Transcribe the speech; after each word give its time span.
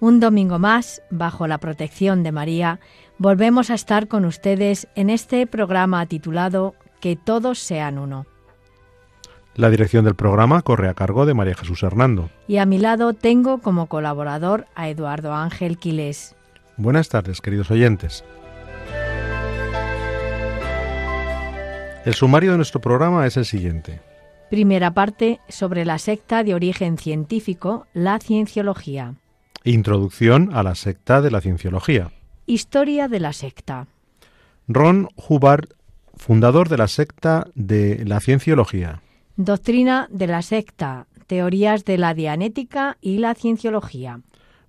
Un 0.00 0.20
domingo 0.20 0.60
más, 0.60 1.02
bajo 1.10 1.48
la 1.48 1.58
protección 1.58 2.22
de 2.22 2.30
María, 2.30 2.78
volvemos 3.18 3.70
a 3.70 3.74
estar 3.74 4.06
con 4.06 4.24
ustedes 4.24 4.86
en 4.94 5.10
este 5.10 5.46
programa 5.46 6.06
titulado 6.06 6.74
Que 7.00 7.16
todos 7.16 7.58
sean 7.58 7.98
uno. 7.98 8.26
La 9.56 9.70
dirección 9.70 10.04
del 10.04 10.14
programa 10.14 10.62
corre 10.62 10.88
a 10.88 10.94
cargo 10.94 11.26
de 11.26 11.34
María 11.34 11.56
Jesús 11.56 11.82
Hernando. 11.82 12.30
Y 12.46 12.58
a 12.58 12.66
mi 12.66 12.78
lado 12.78 13.12
tengo 13.12 13.58
como 13.58 13.86
colaborador 13.86 14.66
a 14.76 14.88
Eduardo 14.88 15.34
Ángel 15.34 15.78
Quilés. 15.78 16.36
Buenas 16.76 17.08
tardes, 17.08 17.40
queridos 17.40 17.72
oyentes. 17.72 18.24
El 22.04 22.14
sumario 22.14 22.52
de 22.52 22.58
nuestro 22.58 22.80
programa 22.80 23.26
es 23.26 23.36
el 23.36 23.44
siguiente. 23.44 24.00
Primera 24.48 24.92
parte 24.94 25.40
sobre 25.48 25.84
la 25.84 25.98
secta 25.98 26.44
de 26.44 26.54
origen 26.54 26.96
científico, 26.96 27.88
la 27.94 28.20
cienciología. 28.20 29.16
Introducción 29.68 30.48
a 30.54 30.62
la 30.62 30.74
secta 30.74 31.20
de 31.20 31.30
la 31.30 31.42
cienciología. 31.42 32.10
Historia 32.46 33.06
de 33.06 33.20
la 33.20 33.34
secta. 33.34 33.86
Ron 34.66 35.08
Hubbard, 35.14 35.68
fundador 36.16 36.70
de 36.70 36.78
la 36.78 36.88
secta 36.88 37.48
de 37.54 38.02
la 38.06 38.18
cienciología. 38.20 39.02
Doctrina 39.36 40.08
de 40.10 40.26
la 40.26 40.40
secta, 40.40 41.06
teorías 41.26 41.84
de 41.84 41.98
la 41.98 42.14
dianética 42.14 42.96
y 43.02 43.18
la 43.18 43.34
cienciología. 43.34 44.22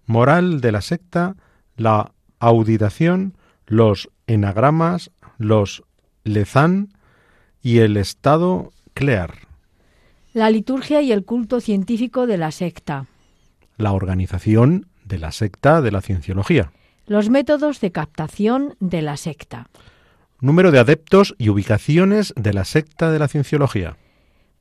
Moral 0.06 0.60
de 0.60 0.74
la 0.74 0.82
secta, 0.82 1.38
la 1.78 2.12
auditación, 2.40 3.38
los 3.68 4.10
enagramas, 4.28 5.12
los 5.38 5.82
lezán 6.26 6.90
y 7.62 7.78
el 7.78 7.96
estado 7.96 8.74
clear. 8.94 9.48
La 10.34 10.50
liturgia 10.50 11.02
y 11.02 11.14
el 11.14 11.24
culto 11.24 11.62
científico 11.62 12.28
de 12.28 12.38
la 12.38 12.52
secta. 12.52 13.06
La 13.78 13.94
organización 13.94 14.89
de 15.10 15.18
la 15.18 15.34
secta 15.34 15.82
de 15.82 15.92
la 15.92 16.02
cienciología. 16.02 16.72
Los 17.06 17.30
métodos 17.30 17.82
de 17.82 17.92
captación 17.92 18.76
de 18.80 19.02
la 19.02 19.18
secta. 19.18 19.68
Número 20.40 20.72
de 20.72 20.80
adeptos 20.80 21.36
y 21.38 21.50
ubicaciones 21.50 22.34
de 22.38 22.54
la 22.54 22.64
secta 22.64 23.12
de 23.12 23.20
la 23.20 23.28
cienciología. 23.28 23.98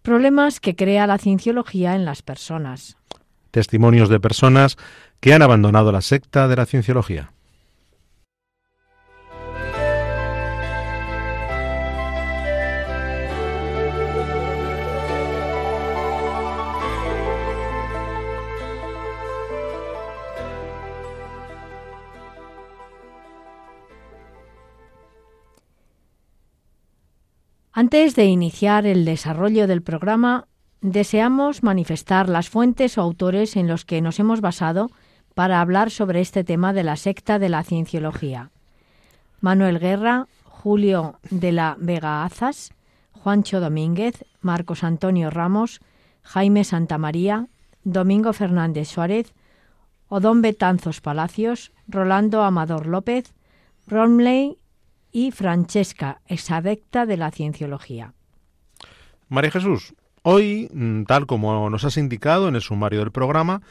Problemas 0.03 0.59
que 0.59 0.75
crea 0.75 1.07
la 1.07 1.19
cienciología 1.19 1.95
en 1.95 2.05
las 2.05 2.23
personas. 2.23 2.97
Testimonios 3.53 4.09
de 4.09 4.19
personas 4.19 4.77
que 5.21 5.35
han 5.35 5.43
abandonado 5.43 5.93
la 5.93 6.01
secta 6.01 6.49
de 6.49 6.57
la 6.57 6.67
cienciología. 6.67 7.33
Antes 27.79 28.17
de 28.17 28.25
iniciar 28.25 28.87
el 28.87 29.05
desarrollo 29.05 29.69
del 29.69 29.83
programa, 29.83 30.49
deseamos 30.81 31.63
manifestar 31.63 32.29
las 32.29 32.49
fuentes 32.49 32.99
o 32.99 33.03
autores 33.03 33.55
en 33.55 33.69
los 33.69 33.85
que 33.85 34.01
nos 34.01 34.19
hemos 34.19 34.41
basado 34.41 34.91
para 35.37 35.61
hablar 35.61 35.93
sobre 35.93 36.21
este 36.21 36.43
tema 36.43 36.73
de 36.73 36.83
la 36.83 36.97
secta 36.97 37.39
de 37.39 37.49
la 37.49 37.63
cienciología. 37.63 38.51
Manuel 39.41 39.79
Guerra, 39.79 40.27
Julio 40.43 41.21
de 41.31 41.53
la 41.53 41.77
Vega 41.79 42.25
Azas, 42.25 42.73
Juancho 43.13 43.61
Domínguez, 43.61 44.25
Marcos 44.41 44.83
Antonio 44.83 45.31
Ramos, 45.31 45.79
Jaime 46.23 46.65
Santamaría, 46.65 47.47
Domingo 47.85 48.33
Fernández 48.33 48.89
Suárez, 48.89 49.35
Odón 50.09 50.43
Betanzos 50.43 51.01
Palacios, 51.01 51.71
Rolando 51.87 52.43
Amador 52.43 52.87
López, 52.89 53.35
Romley 53.87 54.59
y 55.13 55.31
Francesca, 55.31 56.21
exadecta 56.27 57.07
de 57.07 57.17
la 57.17 57.31
cienciología. 57.31 58.15
María 59.29 59.51
Jesús, 59.51 59.95
hoy, 60.23 60.69
mm, 60.73 61.05
tal 61.05 61.27
como 61.27 61.69
nos 61.71 61.85
has 61.85 61.97
indicado 61.97 62.49
en 62.49 62.55
el 62.55 62.63
sumario 62.63 63.01
del 63.01 63.13
programa, 63.13 63.63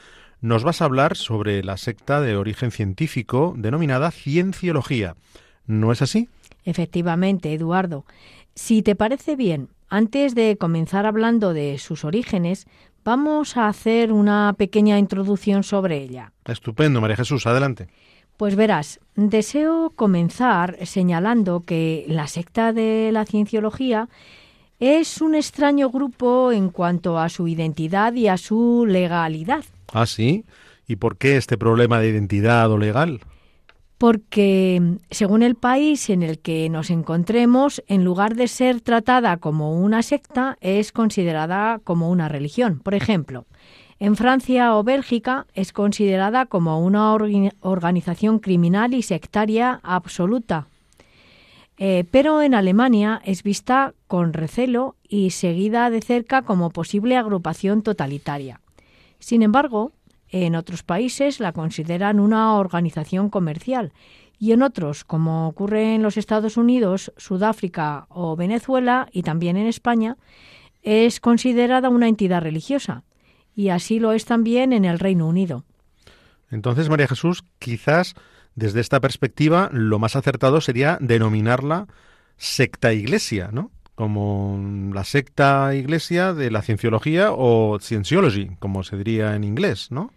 nos 0.41 0.63
vas 0.63 0.81
a 0.81 0.85
hablar 0.85 1.15
sobre 1.15 1.63
la 1.63 1.77
secta 1.77 2.21
de 2.21 2.35
origen 2.35 2.71
científico 2.71 3.53
denominada 3.57 4.11
cienciología. 4.11 5.15
¿No 5.65 5.91
es 5.91 6.01
así? 6.01 6.29
Efectivamente, 6.63 7.53
Eduardo. 7.53 8.05
Si 8.53 8.81
te 8.81 8.95
parece 8.95 9.35
bien, 9.35 9.69
antes 9.89 10.35
de 10.35 10.57
comenzar 10.57 11.05
hablando 11.05 11.53
de 11.53 11.77
sus 11.77 12.03
orígenes, 12.03 12.67
vamos 13.03 13.55
a 13.55 13.67
hacer 13.67 14.11
una 14.11 14.53
pequeña 14.57 14.99
introducción 14.99 15.63
sobre 15.63 15.97
ella. 15.97 16.33
Estupendo, 16.45 16.99
María 16.99 17.15
Jesús, 17.15 17.47
adelante. 17.47 17.87
Pues 18.37 18.55
verás, 18.55 18.99
deseo 19.15 19.91
comenzar 19.95 20.77
señalando 20.85 21.61
que 21.61 22.05
la 22.07 22.27
secta 22.27 22.71
de 22.71 23.09
la 23.11 23.25
cienciología 23.25 24.09
es 24.79 25.21
un 25.21 25.33
extraño 25.33 25.89
grupo 25.89 26.51
en 26.51 26.69
cuanto 26.69 27.17
a 27.17 27.29
su 27.29 27.47
identidad 27.47 28.13
y 28.13 28.27
a 28.27 28.37
su 28.37 28.85
legalidad. 28.87 29.65
¿Ah, 29.91 30.05
sí? 30.05 30.45
¿Y 30.87 30.97
por 30.97 31.17
qué 31.17 31.35
este 31.37 31.57
problema 31.57 31.99
de 31.99 32.09
identidad 32.09 32.71
o 32.71 32.77
legal? 32.77 33.21
Porque, 33.97 34.99
según 35.09 35.41
el 35.41 35.55
país 35.55 36.11
en 36.11 36.21
el 36.21 36.37
que 36.37 36.69
nos 36.69 36.91
encontremos, 36.91 37.83
en 37.87 38.03
lugar 38.03 38.35
de 38.35 38.47
ser 38.47 38.81
tratada 38.81 39.37
como 39.37 39.81
una 39.81 40.03
secta, 40.03 40.59
es 40.61 40.91
considerada 40.91 41.79
como 41.83 42.11
una 42.11 42.29
religión. 42.29 42.79
Por 42.83 42.93
ejemplo, 42.93 43.47
en 43.99 44.15
Francia 44.15 44.75
o 44.75 44.83
Bélgica 44.83 45.47
es 45.53 45.73
considerada 45.73 46.45
como 46.45 46.79
una 46.81 47.13
organización 47.13 48.39
criminal 48.39 48.93
y 48.93 49.01
sectaria 49.01 49.79
absoluta. 49.83 50.67
Eh, 51.79 52.05
pero 52.11 52.41
en 52.41 52.53
Alemania 52.53 53.21
es 53.23 53.43
vista 53.43 53.93
con 54.07 54.33
recelo 54.33 54.95
y 55.07 55.31
seguida 55.31 55.89
de 55.89 56.01
cerca 56.01 56.41
como 56.41 56.69
posible 56.69 57.17
agrupación 57.17 57.81
totalitaria. 57.81 58.61
Sin 59.19 59.41
embargo, 59.41 59.91
en 60.29 60.55
otros 60.55 60.83
países 60.83 61.39
la 61.39 61.51
consideran 61.51 62.19
una 62.19 62.55
organización 62.55 63.29
comercial 63.29 63.93
y 64.39 64.51
en 64.51 64.61
otros, 64.61 65.03
como 65.03 65.47
ocurre 65.47 65.95
en 65.95 66.03
los 66.03 66.17
Estados 66.17 66.57
Unidos, 66.57 67.11
Sudáfrica 67.17 68.05
o 68.09 68.35
Venezuela 68.35 69.07
y 69.11 69.23
también 69.23 69.57
en 69.57 69.65
España, 69.65 70.17
es 70.83 71.19
considerada 71.19 71.89
una 71.89 72.07
entidad 72.07 72.41
religiosa 72.41 73.03
y 73.57 73.69
así 73.69 73.99
lo 73.99 74.13
es 74.13 74.23
también 74.25 74.71
en 74.71 74.85
el 74.85 74.99
Reino 74.99 75.27
Unido. 75.27 75.65
Entonces, 76.51 76.89
María 76.89 77.07
Jesús, 77.07 77.43
quizás 77.57 78.13
desde 78.53 78.79
esta 78.79 79.01
perspectiva 79.01 79.69
lo 79.73 79.97
más 79.97 80.15
acertado 80.15 80.61
sería 80.61 80.99
denominarla 81.01 81.87
secta 82.37 82.93
iglesia, 82.93 83.49
¿no? 83.51 83.71
Como 83.95 84.91
la 84.93 85.03
secta 85.03 85.73
iglesia 85.73 86.35
de 86.35 86.51
la 86.51 86.61
cienciología 86.61 87.31
o 87.31 87.79
Scientiology, 87.79 88.51
como 88.59 88.83
se 88.83 88.95
diría 88.95 89.35
en 89.35 89.43
inglés, 89.43 89.87
¿no? 89.89 90.11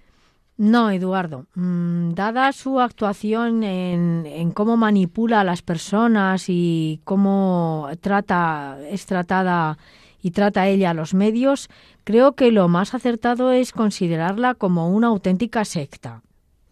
No, 0.59 0.91
Eduardo. 0.91 1.47
Mm, 1.55 2.13
dada 2.13 2.53
su 2.53 2.79
actuación 2.79 3.63
en, 3.63 4.27
en, 4.27 4.51
cómo 4.51 4.77
manipula 4.77 5.41
a 5.41 5.45
las 5.45 5.63
personas 5.63 6.45
y 6.49 7.01
cómo 7.05 7.89
trata, 8.03 8.77
es 8.91 9.07
tratada 9.07 9.79
y 10.23 10.33
trata 10.33 10.69
ella 10.69 10.91
a 10.91 10.95
los 10.95 11.15
medios, 11.15 11.69
creo 12.05 12.33
que 12.33 12.53
lo 12.53 12.69
más 12.69 12.95
acertado 12.95 13.53
es 13.53 13.73
considerarla 13.73 14.55
como 14.55 14.91
una 14.91 15.09
auténtica 15.09 15.65
secta. 15.65 16.23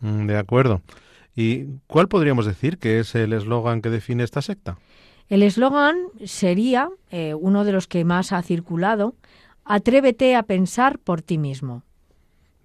Mm, 0.00 0.26
de 0.26 0.36
acuerdo. 0.36 0.82
¿Y 1.34 1.66
cuál 1.86 2.08
podríamos 2.08 2.46
decir 2.46 2.78
que 2.78 2.98
es 2.98 3.14
el 3.14 3.32
eslogan 3.32 3.80
que 3.80 3.90
define 3.90 4.24
esta 4.24 4.42
secta? 4.42 4.78
El 5.28 5.42
eslogan 5.42 5.96
sería, 6.24 6.88
eh, 7.10 7.34
uno 7.34 7.64
de 7.64 7.72
los 7.72 7.86
que 7.86 8.04
más 8.04 8.32
ha 8.32 8.42
circulado, 8.42 9.14
Atrévete 9.70 10.34
a 10.34 10.44
pensar 10.44 10.98
por 10.98 11.20
ti 11.20 11.36
mismo. 11.36 11.82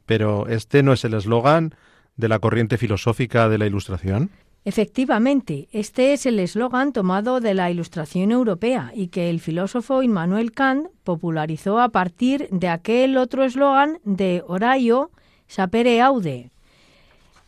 Pero 0.05 0.47
este 0.47 0.83
no 0.83 0.93
es 0.93 1.03
el 1.03 1.13
eslogan 1.13 1.75
de 2.15 2.29
la 2.29 2.39
corriente 2.39 2.77
filosófica 2.77 3.49
de 3.49 3.57
la 3.57 3.65
Ilustración. 3.65 4.29
Efectivamente, 4.65 5.67
este 5.73 6.13
es 6.13 6.25
el 6.25 6.39
eslogan 6.39 6.93
tomado 6.93 7.41
de 7.41 7.53
la 7.53 7.69
Ilustración 7.69 8.31
Europea 8.31 8.91
y 8.95 9.07
que 9.07 9.29
el 9.29 9.41
filósofo 9.41 10.03
Immanuel 10.03 10.53
Kant 10.53 10.87
popularizó 11.03 11.79
a 11.79 11.89
partir 11.89 12.47
de 12.49 12.69
aquel 12.69 13.17
otro 13.17 13.43
eslogan 13.43 13.99
de 14.05 14.41
Horaio 14.47 15.11
Sapere 15.47 16.01
Aude. 16.01 16.51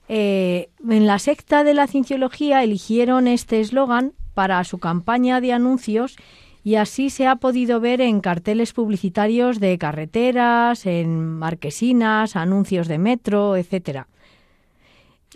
Eh, 0.09 0.69
en 0.87 1.07
la 1.07 1.17
secta 1.17 1.63
de 1.63 1.73
la 1.73 1.87
cienciología 1.87 2.63
eligieron 2.63 3.27
este 3.27 3.61
eslogan 3.61 4.11
para 4.33 4.61
su 4.65 4.77
campaña 4.77 5.39
de 5.39 5.53
anuncios 5.53 6.17
y 6.65 6.75
así 6.75 7.09
se 7.09 7.27
ha 7.27 7.37
podido 7.37 7.79
ver 7.79 8.01
en 8.01 8.19
carteles 8.19 8.73
publicitarios 8.73 9.59
de 9.59 9.77
carreteras, 9.77 10.85
en 10.85 11.37
marquesinas, 11.37 12.35
anuncios 12.35 12.87
de 12.87 12.97
metro, 12.97 13.55
etcétera. 13.55 14.07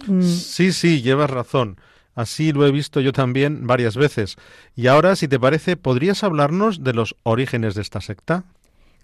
Mm. 0.08 0.22
Sí, 0.22 0.72
sí, 0.72 1.02
llevas 1.02 1.30
razón. 1.30 1.78
Así 2.16 2.52
lo 2.52 2.66
he 2.66 2.72
visto 2.72 3.00
yo 3.00 3.14
también 3.14 3.66
varias 3.66 3.96
veces. 3.96 4.36
Y 4.76 4.88
ahora, 4.88 5.16
si 5.16 5.28
te 5.28 5.40
parece, 5.40 5.78
¿podrías 5.78 6.24
hablarnos 6.24 6.84
de 6.84 6.94
los 6.94 7.16
orígenes 7.24 7.76
de 7.76 7.82
esta 7.82 8.02
secta? 8.02 8.44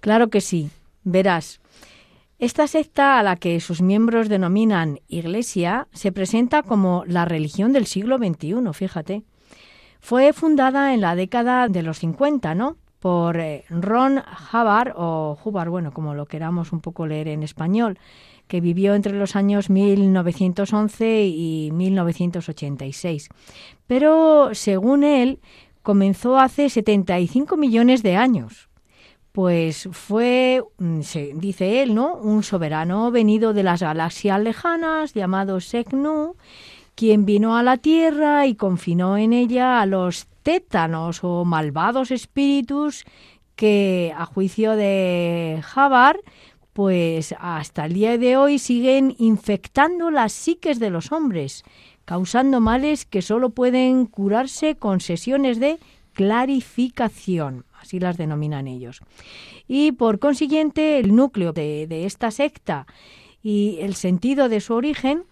Claro 0.01 0.29
que 0.29 0.41
sí. 0.41 0.69
Verás, 1.03 1.61
esta 2.37 2.67
secta 2.67 3.17
a 3.17 3.23
la 3.23 3.37
que 3.37 3.61
sus 3.61 3.81
miembros 3.81 4.27
denominan 4.27 4.99
Iglesia 5.07 5.87
se 5.93 6.11
presenta 6.11 6.63
como 6.63 7.03
la 7.07 7.23
religión 7.23 7.71
del 7.71 7.85
siglo 7.85 8.17
XXI, 8.17 8.55
fíjate. 8.73 9.23
Fue 10.01 10.33
fundada 10.33 10.93
en 10.93 10.99
la 10.99 11.15
década 11.15 11.69
de 11.69 11.83
los 11.83 11.99
50, 11.99 12.53
¿no? 12.53 12.75
Por 12.99 13.39
eh, 13.39 13.63
Ron 13.69 14.21
Hubbard 14.51 14.93
o 14.97 15.37
Hubbard, 15.41 15.69
bueno, 15.69 15.93
como 15.93 16.13
lo 16.13 16.25
queramos 16.25 16.73
un 16.73 16.81
poco 16.81 17.07
leer 17.07 17.29
en 17.29 17.43
español, 17.43 17.97
que 18.47 18.61
vivió 18.61 18.95
entre 18.95 19.13
los 19.13 19.35
años 19.35 19.69
1911 19.69 21.25
y 21.25 21.71
1986. 21.73 23.29
Pero, 23.87 24.49
según 24.53 25.03
él, 25.03 25.39
comenzó 25.81 26.37
hace 26.37 26.69
75 26.69 27.57
millones 27.57 28.03
de 28.03 28.15
años. 28.15 28.69
Pues 29.31 29.89
fue, 29.91 30.63
mm, 30.77 31.01
dice 31.35 31.83
él, 31.83 31.93
¿no? 31.93 32.15
Un 32.15 32.43
soberano 32.43 33.11
venido 33.11 33.53
de 33.53 33.63
las 33.63 33.81
galaxias 33.81 34.39
lejanas 34.39 35.13
llamado 35.13 35.59
Seknu 35.59 36.35
quien 36.95 37.25
vino 37.25 37.57
a 37.57 37.63
la 37.63 37.77
tierra 37.77 38.47
y 38.47 38.55
confinó 38.55 39.17
en 39.17 39.33
ella 39.33 39.81
a 39.81 39.85
los 39.85 40.27
tétanos 40.43 41.23
o 41.23 41.43
malvados 41.43 42.09
espíritus 42.11 43.03
que, 43.55 44.13
a 44.17 44.25
juicio 44.25 44.75
de 44.75 45.59
Jabar, 45.63 46.19
pues 46.75 47.33
hasta 47.39 47.85
el 47.85 47.93
día 47.93 48.17
de 48.17 48.35
hoy 48.35 48.59
siguen 48.59 49.15
infectando 49.17 50.11
las 50.11 50.33
psiques 50.33 50.77
de 50.77 50.89
los 50.89 51.13
hombres, 51.13 51.63
causando 52.03 52.59
males 52.59 53.05
que 53.05 53.21
solo 53.21 53.51
pueden 53.51 54.05
curarse 54.07 54.75
con 54.75 54.99
sesiones 54.99 55.61
de 55.61 55.79
clarificación, 56.11 57.63
así 57.79 58.01
las 58.01 58.17
denominan 58.17 58.67
ellos. 58.67 58.99
Y 59.69 59.93
por 59.93 60.19
consiguiente, 60.19 60.99
el 60.99 61.15
núcleo 61.15 61.53
de, 61.53 62.05
esta 62.05 62.29
secta 62.29 62.87
y 63.41 63.77
el 63.79 63.95
sentido 63.95 64.49
de 64.49 64.59
su 64.59 64.73
origen 64.73 65.23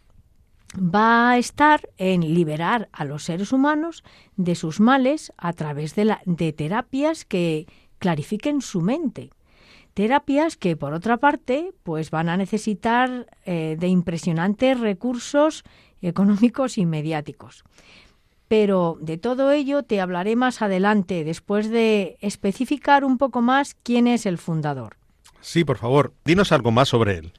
va 0.77 1.31
a 1.31 1.37
estar 1.37 1.89
en 1.97 2.21
liberar 2.21 2.87
a 2.93 3.03
los 3.03 3.23
seres 3.23 3.51
humanos 3.51 4.05
de 4.37 4.55
sus 4.55 4.79
males 4.79 5.33
a 5.35 5.51
través 5.51 5.93
de 5.93 6.53
terapias 6.53 7.25
que 7.25 7.67
clarifiquen 7.99 8.61
su 8.61 8.79
mente. 8.79 9.31
Terapias 9.93 10.57
que, 10.57 10.75
por 10.75 10.93
otra 10.93 11.17
parte, 11.17 11.71
pues 11.83 12.09
van 12.09 12.29
a 12.29 12.37
necesitar 12.37 13.27
eh, 13.45 13.75
de 13.79 13.87
impresionantes 13.87 14.79
recursos 14.79 15.63
económicos 16.01 16.77
y 16.77 16.85
mediáticos. 16.85 17.63
Pero 18.47 18.97
de 19.01 19.17
todo 19.17 19.51
ello 19.51 19.83
te 19.83 20.01
hablaré 20.01 20.35
más 20.35 20.61
adelante, 20.61 21.23
después 21.23 21.69
de 21.69 22.17
especificar 22.21 23.05
un 23.05 23.17
poco 23.17 23.41
más 23.41 23.75
quién 23.83 24.07
es 24.07 24.25
el 24.25 24.37
fundador. 24.37 24.97
Sí, 25.41 25.63
por 25.63 25.77
favor, 25.77 26.13
dinos 26.25 26.51
algo 26.51 26.71
más 26.71 26.89
sobre 26.89 27.17
él. 27.17 27.33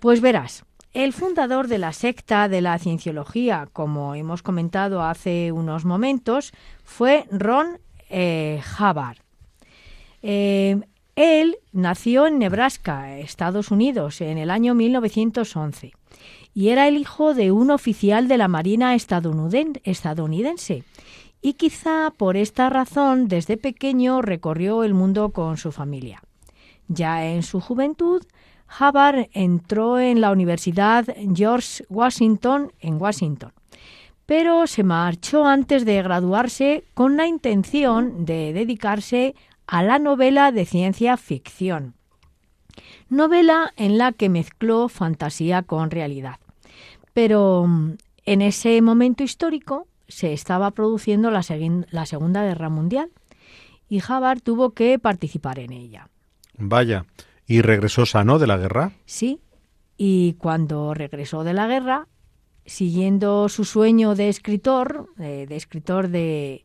Pues 0.00 0.20
verás, 0.20 0.64
el 0.92 1.12
fundador 1.12 1.66
de 1.66 1.78
la 1.78 1.92
secta 1.92 2.48
de 2.48 2.60
la 2.60 2.78
cienciología, 2.78 3.68
como 3.72 4.14
hemos 4.14 4.42
comentado 4.42 5.02
hace 5.02 5.50
unos 5.50 5.84
momentos, 5.84 6.52
fue 6.84 7.26
Ron 7.30 7.78
eh, 8.10 8.62
Hubbard. 8.78 9.18
Eh, 10.22 10.80
él 11.16 11.58
nació 11.72 12.26
en 12.26 12.38
Nebraska, 12.38 13.18
Estados 13.18 13.70
Unidos, 13.70 14.20
en 14.20 14.38
el 14.38 14.50
año 14.50 14.74
1911 14.74 15.92
y 16.54 16.68
era 16.68 16.86
el 16.88 16.96
hijo 16.96 17.34
de 17.34 17.50
un 17.50 17.70
oficial 17.70 18.28
de 18.28 18.38
la 18.38 18.48
Marina 18.48 18.94
estadounidense. 18.94 20.84
Y 21.42 21.54
quizá 21.54 22.12
por 22.16 22.36
esta 22.36 22.70
razón 22.70 23.28
desde 23.28 23.56
pequeño 23.56 24.22
recorrió 24.22 24.84
el 24.84 24.94
mundo 24.94 25.30
con 25.30 25.56
su 25.56 25.72
familia. 25.72 26.22
Ya 26.88 27.26
en 27.26 27.42
su 27.42 27.60
juventud 27.60 28.22
Hubbard 28.80 29.28
entró 29.32 29.98
en 29.98 30.20
la 30.20 30.30
Universidad 30.30 31.06
George 31.34 31.84
Washington 31.90 32.72
en 32.80 33.00
Washington, 33.00 33.52
pero 34.26 34.66
se 34.66 34.84
marchó 34.84 35.44
antes 35.44 35.84
de 35.84 36.02
graduarse 36.02 36.84
con 36.94 37.16
la 37.16 37.26
intención 37.26 38.24
de 38.24 38.52
dedicarse 38.52 39.34
a 39.66 39.82
la 39.82 39.98
novela 39.98 40.52
de 40.52 40.66
ciencia 40.66 41.16
ficción. 41.16 41.94
Novela 43.08 43.72
en 43.76 43.98
la 43.98 44.12
que 44.12 44.28
mezcló 44.28 44.88
fantasía 44.88 45.62
con 45.62 45.90
realidad. 45.90 46.38
Pero 47.12 47.66
mm, 47.66 47.96
en 48.24 48.42
ese 48.42 48.80
momento 48.82 49.22
histórico 49.22 49.86
se 50.08 50.32
estaba 50.32 50.70
produciendo 50.72 51.30
la, 51.30 51.42
la 51.90 52.06
Segunda 52.06 52.42
Guerra 52.42 52.68
Mundial 52.68 53.10
y 53.88 53.98
Hubbard 53.98 54.40
tuvo 54.40 54.70
que 54.70 54.98
participar 54.98 55.58
en 55.58 55.72
ella. 55.72 56.08
Vaya, 56.56 57.04
¿Y 57.46 57.60
regresó 57.60 58.06
sano 58.06 58.38
de 58.38 58.46
la 58.46 58.56
guerra? 58.56 58.92
Sí, 59.04 59.40
y 59.96 60.34
cuando 60.34 60.94
regresó 60.94 61.44
de 61.44 61.52
la 61.52 61.66
guerra, 61.66 62.08
siguiendo 62.64 63.48
su 63.50 63.64
sueño 63.64 64.14
de 64.14 64.30
escritor, 64.30 65.08
de 65.16 65.54
escritor 65.54 66.08
de, 66.08 66.64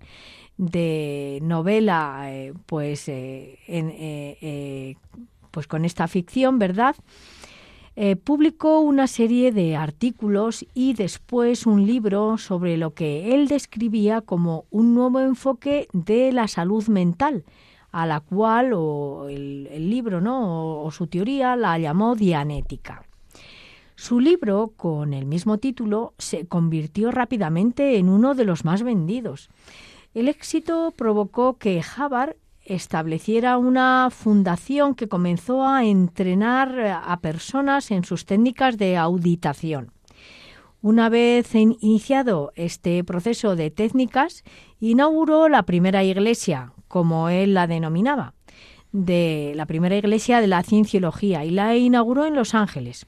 de 0.59 1.39
novela, 1.41 2.23
eh, 2.25 2.53
pues, 2.65 3.07
eh, 3.07 3.57
eh, 3.65 4.95
pues 5.51 5.67
con 5.67 5.85
esta 5.85 6.07
ficción, 6.07 6.59
¿verdad? 6.59 6.95
publicó 8.23 8.79
una 8.79 9.07
serie 9.07 9.51
de 9.51 9.75
artículos 9.75 10.65
y 10.73 10.94
después 10.94 11.65
un 11.65 11.85
libro 11.85 12.37
sobre 12.37 12.78
lo 12.78 12.94
que 12.94 13.35
él 13.35 13.49
describía 13.49 14.21
como 14.21 14.63
un 14.71 14.95
nuevo 14.95 15.19
enfoque 15.19 15.89
de 15.92 16.31
la 16.31 16.47
salud 16.47 16.87
mental, 16.87 17.44
a 17.92 18.06
la 18.06 18.21
cual 18.21 18.71
o 18.73 19.28
el, 19.28 19.89
libro 19.89 20.21
¿no? 20.21 20.81
O, 20.81 20.92
su 20.92 21.07
teoría 21.07 21.57
la 21.57 21.78
llamó 21.78 22.16
Dianética. 22.16 23.04
Su 23.95 24.21
libro, 24.21 24.71
con 24.78 25.13
el 25.13 25.25
mismo 25.25 25.57
título, 25.57 26.13
se 26.18 26.45
convirtió 26.45 27.11
rápidamente 27.11 27.97
en 27.97 28.07
uno 28.07 28.33
de 28.33 28.45
los 28.45 28.63
más 28.63 28.81
vendidos. 28.81 29.49
El 30.19 30.28
éxito 30.28 30.94
provocó 30.97 31.57
que 31.57 31.80
Hubbard 31.80 32.35
estableciera 32.66 33.57
una 33.57 34.09
fundación 34.11 34.94
que 34.94 35.07
comenzó 35.07 35.66
a 35.66 35.85
entrenar 35.85 36.78
a 37.06 37.21
personas 37.21 37.90
en 37.90 38.04
sus 38.04 38.26
técnicas 38.26 38.78
de 38.78 38.97
auditación. 38.97 39.94
Una 40.81 41.07
vez 41.07 41.56
iniciado 41.56 42.52
este 42.56 43.02
proceso 43.06 43.56
de 43.56 43.71
técnicas, 43.71 44.44
inauguró 44.81 45.47
la 45.47 45.64
primera 45.64 46.04
iglesia, 46.04 46.73
como 46.90 47.30
él 47.30 47.54
la 47.54 47.66
denominaba, 47.68 48.33
de 48.92 49.54
la 49.56 49.68
primera 49.68 49.95
iglesia 49.95 50.42
de 50.42 50.47
la 50.47 50.64
cienciología 50.64 51.45
y 51.45 51.52
la 51.52 51.78
inauguró 51.78 52.26
en 52.26 52.35
Los 52.35 52.56
Ángeles, 52.56 53.07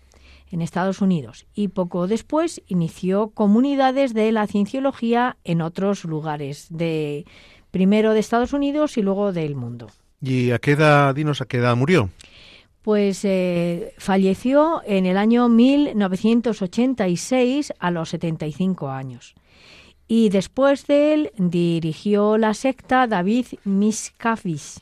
en 0.51 0.62
Estados 0.62 1.01
Unidos, 1.01 1.48
y 1.53 1.67
poco 1.70 2.08
después 2.08 2.62
inició 2.67 3.29
comunidades 3.29 4.13
de 4.13 4.31
la 4.31 4.46
cienciología 4.48 5.38
en 5.43 5.62
otros 5.62 6.05
lugares, 6.05 6.67
de 6.70 7.25
primero 7.72 8.13
de 8.13 8.20
Estados 8.20 8.53
Unidos 8.53 8.96
y 8.98 9.01
luego 9.01 9.31
del 9.31 9.55
mundo. 9.55 9.89
¿Y 10.22 10.51
a 10.51 10.60
qué 10.60 10.74
edad, 10.74 11.15
dinos, 11.15 11.41
a 11.41 11.46
qué 11.46 11.58
edad 11.58 11.75
murió? 11.75 12.12
Pues 12.81 13.25
eh, 13.25 13.93
falleció 13.98 14.81
en 14.86 15.05
el 15.05 15.17
año 15.17 15.50
1986 15.50 17.74
a 17.79 17.91
los 17.91 18.10
75 18.10 18.89
años 18.89 19.36
y 20.13 20.27
después 20.27 20.88
de 20.88 21.13
él 21.13 21.31
dirigió 21.38 22.38
la 22.38 22.53
secta 22.53 23.08
David 23.08 23.46
Miscavige. 23.63 24.81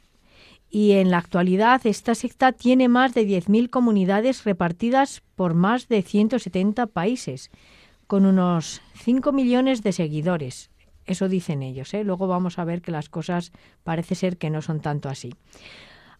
Y 0.69 0.91
en 0.93 1.09
la 1.09 1.17
actualidad 1.17 1.81
esta 1.85 2.13
secta 2.13 2.51
tiene 2.51 2.87
más 2.87 3.13
de 3.13 3.27
10.000 3.27 3.69
comunidades 3.69 4.43
repartidas 4.43 5.23
por 5.35 5.55
más 5.55 5.87
de 5.87 6.01
170 6.01 6.87
países, 6.87 7.49
con 8.05 8.25
unos 8.25 8.81
5 8.95 9.31
millones 9.31 9.81
de 9.81 9.91
seguidores. 9.91 10.69
Eso 11.05 11.27
dicen 11.27 11.63
ellos. 11.63 11.93
¿eh? 11.95 12.03
Luego 12.03 12.27
vamos 12.27 12.59
a 12.59 12.65
ver 12.65 12.81
que 12.81 12.91
las 12.91 13.09
cosas 13.09 13.51
parece 13.83 14.13
ser 14.13 14.37
que 14.37 14.51
no 14.51 14.61
son 14.61 14.79
tanto 14.79 15.09
así. 15.09 15.33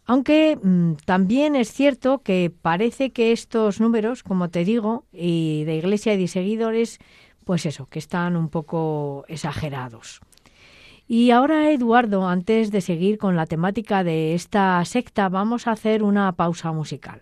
Aunque 0.06 0.58
mm, 0.62 0.94
también 1.06 1.56
es 1.56 1.72
cierto 1.72 2.24
que 2.24 2.51
parece 2.62 3.12
que 3.12 3.32
estos 3.32 3.79
números, 3.79 4.24
como 4.24 4.50
te 4.50 4.65
digo, 4.65 5.06
y 5.12 5.63
de 5.65 5.75
iglesia 5.75 6.15
y 6.15 6.18
de 6.18 6.27
seguidores, 6.27 6.98
pues 7.46 7.68
eso, 7.68 7.86
que 7.86 8.00
están 8.00 8.36
un 8.36 8.50
poco 8.50 9.25
exagerados. 9.27 10.22
Y 11.12 11.32
ahora, 11.32 11.72
Eduardo, 11.72 12.28
antes 12.28 12.70
de 12.70 12.82
seguir 12.82 13.18
con 13.18 13.36
la 13.36 13.48
temática 13.48 14.04
de 14.04 14.36
esta 14.36 14.86
secta, 14.86 15.28
vamos 15.28 15.66
a 15.66 15.72
hacer 15.72 16.04
una 16.04 16.32
pausa 16.34 16.72
musical. 16.72 17.22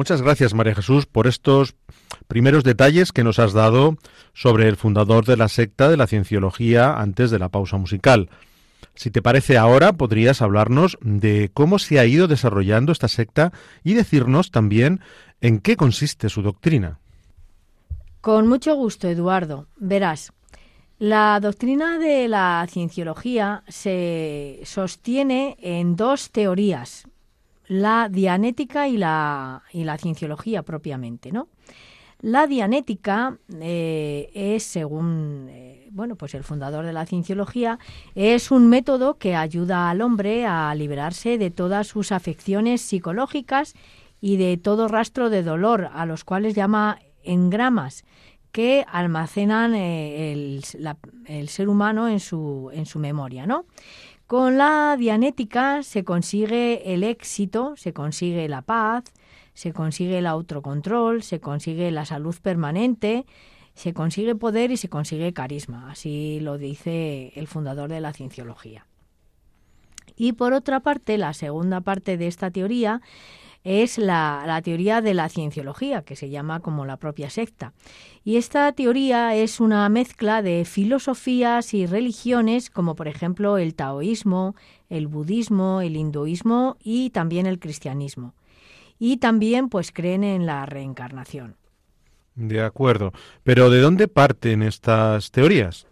Muchas 0.00 0.22
gracias, 0.22 0.54
María 0.54 0.74
Jesús, 0.74 1.04
por 1.04 1.26
estos 1.26 1.74
primeros 2.26 2.64
detalles 2.64 3.12
que 3.12 3.22
nos 3.22 3.38
has 3.38 3.52
dado 3.52 3.98
sobre 4.32 4.66
el 4.66 4.78
fundador 4.78 5.26
de 5.26 5.36
la 5.36 5.46
secta 5.48 5.90
de 5.90 5.98
la 5.98 6.06
cienciología 6.06 6.94
antes 6.94 7.30
de 7.30 7.38
la 7.38 7.50
pausa 7.50 7.76
musical. 7.76 8.30
Si 8.94 9.10
te 9.10 9.20
parece 9.20 9.58
ahora, 9.58 9.92
podrías 9.92 10.40
hablarnos 10.40 10.96
de 11.02 11.50
cómo 11.52 11.78
se 11.78 11.98
ha 11.98 12.06
ido 12.06 12.28
desarrollando 12.28 12.92
esta 12.92 13.08
secta 13.08 13.52
y 13.84 13.92
decirnos 13.92 14.50
también 14.50 15.00
en 15.42 15.58
qué 15.58 15.76
consiste 15.76 16.30
su 16.30 16.40
doctrina. 16.40 16.98
Con 18.22 18.48
mucho 18.48 18.74
gusto, 18.76 19.06
Eduardo. 19.06 19.66
Verás, 19.76 20.32
la 20.98 21.38
doctrina 21.40 21.98
de 21.98 22.26
la 22.26 22.66
cienciología 22.70 23.64
se 23.68 24.60
sostiene 24.64 25.58
en 25.60 25.94
dos 25.94 26.30
teorías, 26.30 27.06
la 27.70 28.08
dianética 28.08 28.88
y 28.88 28.96
la, 28.96 29.62
y 29.72 29.84
la 29.84 29.96
cienciología 29.96 30.64
propiamente, 30.64 31.30
¿no? 31.30 31.46
La 32.20 32.48
dianética 32.48 33.38
eh, 33.60 34.28
es, 34.34 34.64
según 34.64 35.46
eh, 35.48 35.86
bueno, 35.92 36.16
pues 36.16 36.34
el 36.34 36.42
fundador 36.42 36.84
de 36.84 36.92
la 36.92 37.06
cienciología, 37.06 37.78
es 38.16 38.50
un 38.50 38.68
método 38.68 39.18
que 39.18 39.36
ayuda 39.36 39.88
al 39.88 40.02
hombre 40.02 40.46
a 40.46 40.74
liberarse 40.74 41.38
de 41.38 41.52
todas 41.52 41.86
sus 41.86 42.10
afecciones 42.10 42.80
psicológicas 42.80 43.74
y 44.20 44.36
de 44.36 44.56
todo 44.56 44.88
rastro 44.88 45.30
de 45.30 45.44
dolor, 45.44 45.90
a 45.94 46.06
los 46.06 46.24
cuales 46.24 46.56
llama 46.56 46.98
engramas, 47.22 48.04
que 48.50 48.84
almacenan 48.90 49.76
eh, 49.76 50.32
el, 50.32 50.64
el, 51.26 51.48
ser 51.48 51.68
humano 51.68 52.08
en 52.08 52.18
su, 52.18 52.68
en 52.72 52.84
su 52.84 52.98
memoria, 52.98 53.46
¿no? 53.46 53.64
Con 54.30 54.58
la 54.58 54.94
dianética 54.96 55.82
se 55.82 56.04
consigue 56.04 56.94
el 56.94 57.02
éxito, 57.02 57.74
se 57.76 57.92
consigue 57.92 58.48
la 58.48 58.62
paz, 58.62 59.02
se 59.54 59.72
consigue 59.72 60.18
el 60.18 60.26
autocontrol, 60.28 61.24
se 61.24 61.40
consigue 61.40 61.90
la 61.90 62.04
salud 62.04 62.36
permanente, 62.40 63.26
se 63.74 63.92
consigue 63.92 64.36
poder 64.36 64.70
y 64.70 64.76
se 64.76 64.88
consigue 64.88 65.32
carisma, 65.32 65.90
así 65.90 66.38
lo 66.38 66.58
dice 66.58 67.32
el 67.34 67.48
fundador 67.48 67.90
de 67.90 68.00
la 68.00 68.12
cienciología. 68.12 68.86
Y 70.14 70.34
por 70.34 70.52
otra 70.52 70.78
parte, 70.78 71.18
la 71.18 71.34
segunda 71.34 71.80
parte 71.80 72.16
de 72.16 72.28
esta 72.28 72.52
teoría 72.52 73.02
es 73.64 73.98
la, 73.98 74.44
la, 74.46 74.62
teoría 74.62 75.00
de 75.00 75.14
la 75.14 75.28
cienciología, 75.28 76.02
que 76.02 76.16
se 76.16 76.30
llama 76.30 76.60
como 76.60 76.86
la 76.86 76.96
propia 76.96 77.30
secta. 77.30 77.72
Y 78.24 78.36
esta 78.36 78.72
teoría 78.72 79.34
es 79.34 79.60
una 79.60 79.88
mezcla 79.88 80.42
de 80.42 80.64
filosofías 80.64 81.74
y 81.74 81.86
religiones, 81.86 82.70
como 82.70 82.94
por 82.94 83.08
ejemplo 83.08 83.58
el 83.58 83.74
taoísmo, 83.74 84.54
el 84.88 85.06
budismo, 85.06 85.80
el 85.80 85.96
hinduismo 85.96 86.76
y 86.82 87.10
también 87.10 87.46
el 87.46 87.58
cristianismo. 87.58 88.34
Y 88.98 89.18
también 89.18 89.68
pues 89.68 89.92
creen 89.92 90.24
en 90.24 90.46
la 90.46 90.66
reencarnación. 90.66 91.56
De 92.34 92.62
acuerdo. 92.62 93.12
Pero 93.42 93.70
¿de 93.70 93.80
dónde 93.80 94.08
parten 94.08 94.62
estas 94.62 95.30
teorías? 95.30 95.86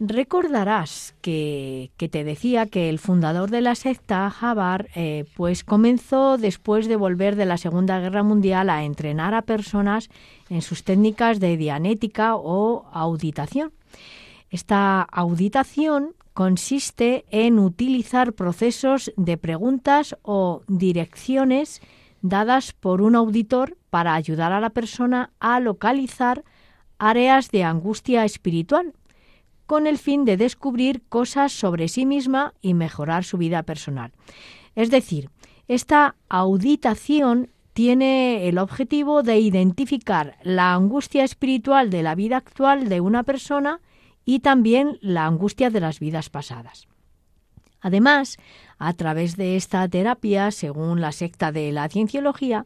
Recordarás 0.00 1.14
que, 1.20 1.92
te 1.96 2.24
decía 2.24 2.66
que 2.66 2.88
el 2.88 2.98
fundador 2.98 3.50
de 3.50 3.60
la 3.60 3.76
secta, 3.76 4.28
Jabar, 4.28 4.88
eh, 4.96 5.24
pues 5.36 5.62
comenzó 5.62 6.36
después 6.36 6.88
de 6.88 6.96
volver 6.96 7.36
de 7.36 7.44
la 7.44 7.58
Segunda 7.58 8.00
Guerra 8.00 8.24
Mundial 8.24 8.70
a 8.70 8.82
entrenar 8.82 9.34
a 9.34 9.42
personas 9.42 10.10
en 10.50 10.62
sus 10.62 10.82
técnicas 10.82 11.38
de 11.38 11.56
dianética 11.56 12.34
o 12.34 12.86
auditación. 12.92 13.72
Esta 14.50 15.02
auditación 15.02 16.14
consiste 16.32 17.24
en 17.30 17.60
utilizar 17.60 18.32
procesos 18.32 19.12
de 19.16 19.36
preguntas 19.36 20.16
o 20.22 20.62
direcciones 20.66 21.80
dadas 22.20 22.72
por 22.72 23.00
un 23.00 23.14
auditor 23.14 23.76
para 23.90 24.14
ayudar 24.14 24.50
a 24.50 24.60
la 24.60 24.70
persona 24.70 25.30
a 25.38 25.60
localizar 25.60 26.42
áreas 26.98 27.52
de 27.52 27.62
angustia 27.62 28.24
espiritual 28.24 28.92
con 29.66 29.86
el 29.86 29.98
fin 29.98 30.24
de 30.24 30.36
descubrir 30.36 31.02
cosas 31.08 31.52
sobre 31.52 31.88
sí 31.88 32.06
misma 32.06 32.54
y 32.60 32.74
mejorar 32.74 33.24
su 33.24 33.38
vida 33.38 33.62
personal. 33.62 34.12
Es 34.74 34.90
decir, 34.90 35.30
esta 35.68 36.16
auditación 36.28 37.50
tiene 37.72 38.48
el 38.48 38.58
objetivo 38.58 39.22
de 39.22 39.40
identificar 39.40 40.36
la 40.42 40.74
angustia 40.74 41.24
espiritual 41.24 41.90
de 41.90 42.02
la 42.02 42.14
vida 42.14 42.36
actual 42.36 42.88
de 42.88 43.00
una 43.00 43.22
persona 43.24 43.80
y 44.24 44.40
también 44.40 44.98
la 45.00 45.26
angustia 45.26 45.70
de 45.70 45.80
las 45.80 45.98
vidas 45.98 46.30
pasadas. 46.30 46.86
Además, 47.80 48.38
a 48.78 48.92
través 48.94 49.36
de 49.36 49.56
esta 49.56 49.86
terapia, 49.88 50.50
según 50.50 51.00
la 51.00 51.12
secta 51.12 51.52
de 51.52 51.70
la 51.72 51.88
cienciología, 51.88 52.64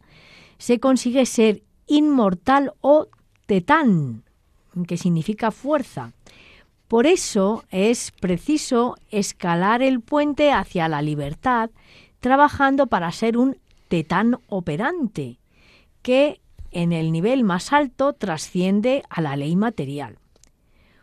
se 0.58 0.78
consigue 0.78 1.26
ser 1.26 1.62
inmortal 1.86 2.74
o 2.80 3.08
tetán, 3.46 4.24
que 4.86 4.96
significa 4.96 5.50
fuerza, 5.50 6.12
por 6.88 7.06
eso 7.06 7.64
es 7.70 8.12
preciso 8.12 8.96
escalar 9.10 9.82
el 9.82 10.00
puente 10.00 10.52
hacia 10.52 10.88
la 10.88 11.02
libertad, 11.02 11.70
trabajando 12.20 12.86
para 12.86 13.12
ser 13.12 13.36
un 13.36 13.58
tetán 13.88 14.38
operante, 14.48 15.38
que 16.00 16.40
en 16.70 16.92
el 16.92 17.12
nivel 17.12 17.44
más 17.44 17.72
alto 17.74 18.14
trasciende 18.14 19.02
a 19.10 19.20
la 19.20 19.36
ley 19.36 19.54
material. 19.54 20.18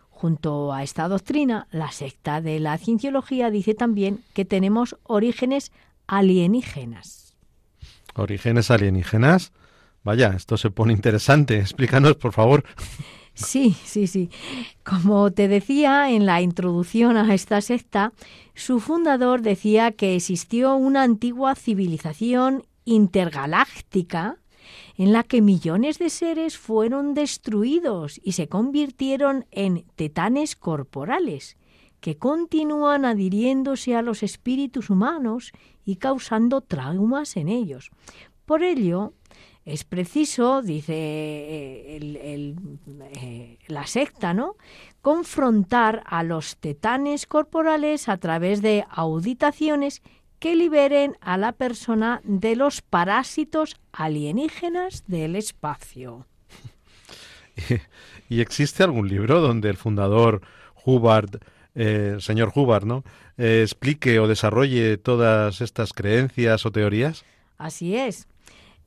Junto 0.09 0.73
a 0.73 0.81
esta 0.81 1.07
doctrina, 1.07 1.67
la 1.69 1.91
secta 1.91 2.41
de 2.41 2.59
la 2.59 2.77
cienciología 2.79 3.51
dice 3.51 3.75
también 3.75 4.23
que 4.33 4.45
tenemos 4.45 4.97
orígenes 5.03 5.71
alienígenas. 6.07 7.35
¿Orígenes 8.15 8.71
alienígenas? 8.71 9.51
Vaya, 10.03 10.33
esto 10.35 10.57
se 10.57 10.71
pone 10.71 10.93
interesante. 10.93 11.59
Explícanos, 11.59 12.15
por 12.15 12.31
favor. 12.31 12.63
Sí, 13.35 13.75
sí, 13.83 14.07
sí. 14.07 14.29
Como 14.83 15.29
te 15.31 15.47
decía 15.49 16.09
en 16.09 16.25
la 16.25 16.41
introducción 16.41 17.17
a 17.17 17.33
esta 17.33 17.59
secta, 17.61 18.13
su 18.55 18.79
fundador 18.79 19.41
decía 19.41 19.91
que 19.91 20.15
existió 20.15 20.75
una 20.75 21.03
antigua 21.03 21.53
civilización 21.55 22.63
intergaláctica 22.85 24.37
en 24.97 25.11
la 25.11 25.23
que 25.23 25.41
millones 25.41 25.99
de 25.99 26.09
seres 26.09 26.57
fueron 26.57 27.13
destruidos 27.13 28.21
y 28.23 28.31
se 28.31 28.47
convirtieron 28.47 29.45
en 29.51 29.85
tetanes 29.95 30.55
corporales, 30.55 31.57
que 31.99 32.17
continúan 32.17 33.03
adhiriéndose 33.03 33.95
a 33.95 34.01
los 34.01 34.23
espíritus 34.23 34.89
humanos 34.89 35.51
y 35.83 35.97
causando 35.97 36.61
traumas 36.61 37.35
en 37.35 37.49
ellos. 37.49 37.91
Por 38.45 38.63
ello, 38.63 39.13
es 39.65 39.83
preciso, 39.83 40.61
dice 40.61 40.93
eh, 40.93 41.97
eh, 41.97 43.57
la 43.67 43.87
secta, 43.87 44.33
¿no? 44.33 44.55
confrontar 45.01 46.03
a 46.05 46.23
los 46.23 46.57
tetanes 46.57 47.25
corporales 47.25 48.07
a 48.07 48.17
través 48.17 48.61
de 48.61 48.85
auditaciones 48.89 50.03
que 50.39 50.55
liberen 50.55 51.17
a 51.19 51.37
la 51.37 51.51
persona 51.51 52.21
de 52.23 52.55
los 52.55 52.81
parásitos 52.81 53.75
alienígenas 53.91 55.03
del 55.07 55.35
espacio. 55.35 56.27
¿Y 58.29 58.41
existe 58.41 58.83
algún 58.83 59.07
libro 59.07 59.41
donde 59.41 59.69
el 59.69 59.77
fundador 59.77 60.41
Hubbard, 60.85 61.39
eh, 61.73 62.17
señor 62.19 62.51
Hubbard, 62.53 62.85
¿no? 62.85 63.03
explique 63.37 64.19
o 64.19 64.27
desarrolle 64.27 64.97
todas 64.97 65.59
estas 65.61 65.91
creencias 65.91 66.65
o 66.65 66.71
teorías? 66.71 67.25
Así 67.57 67.95
es 67.95 68.27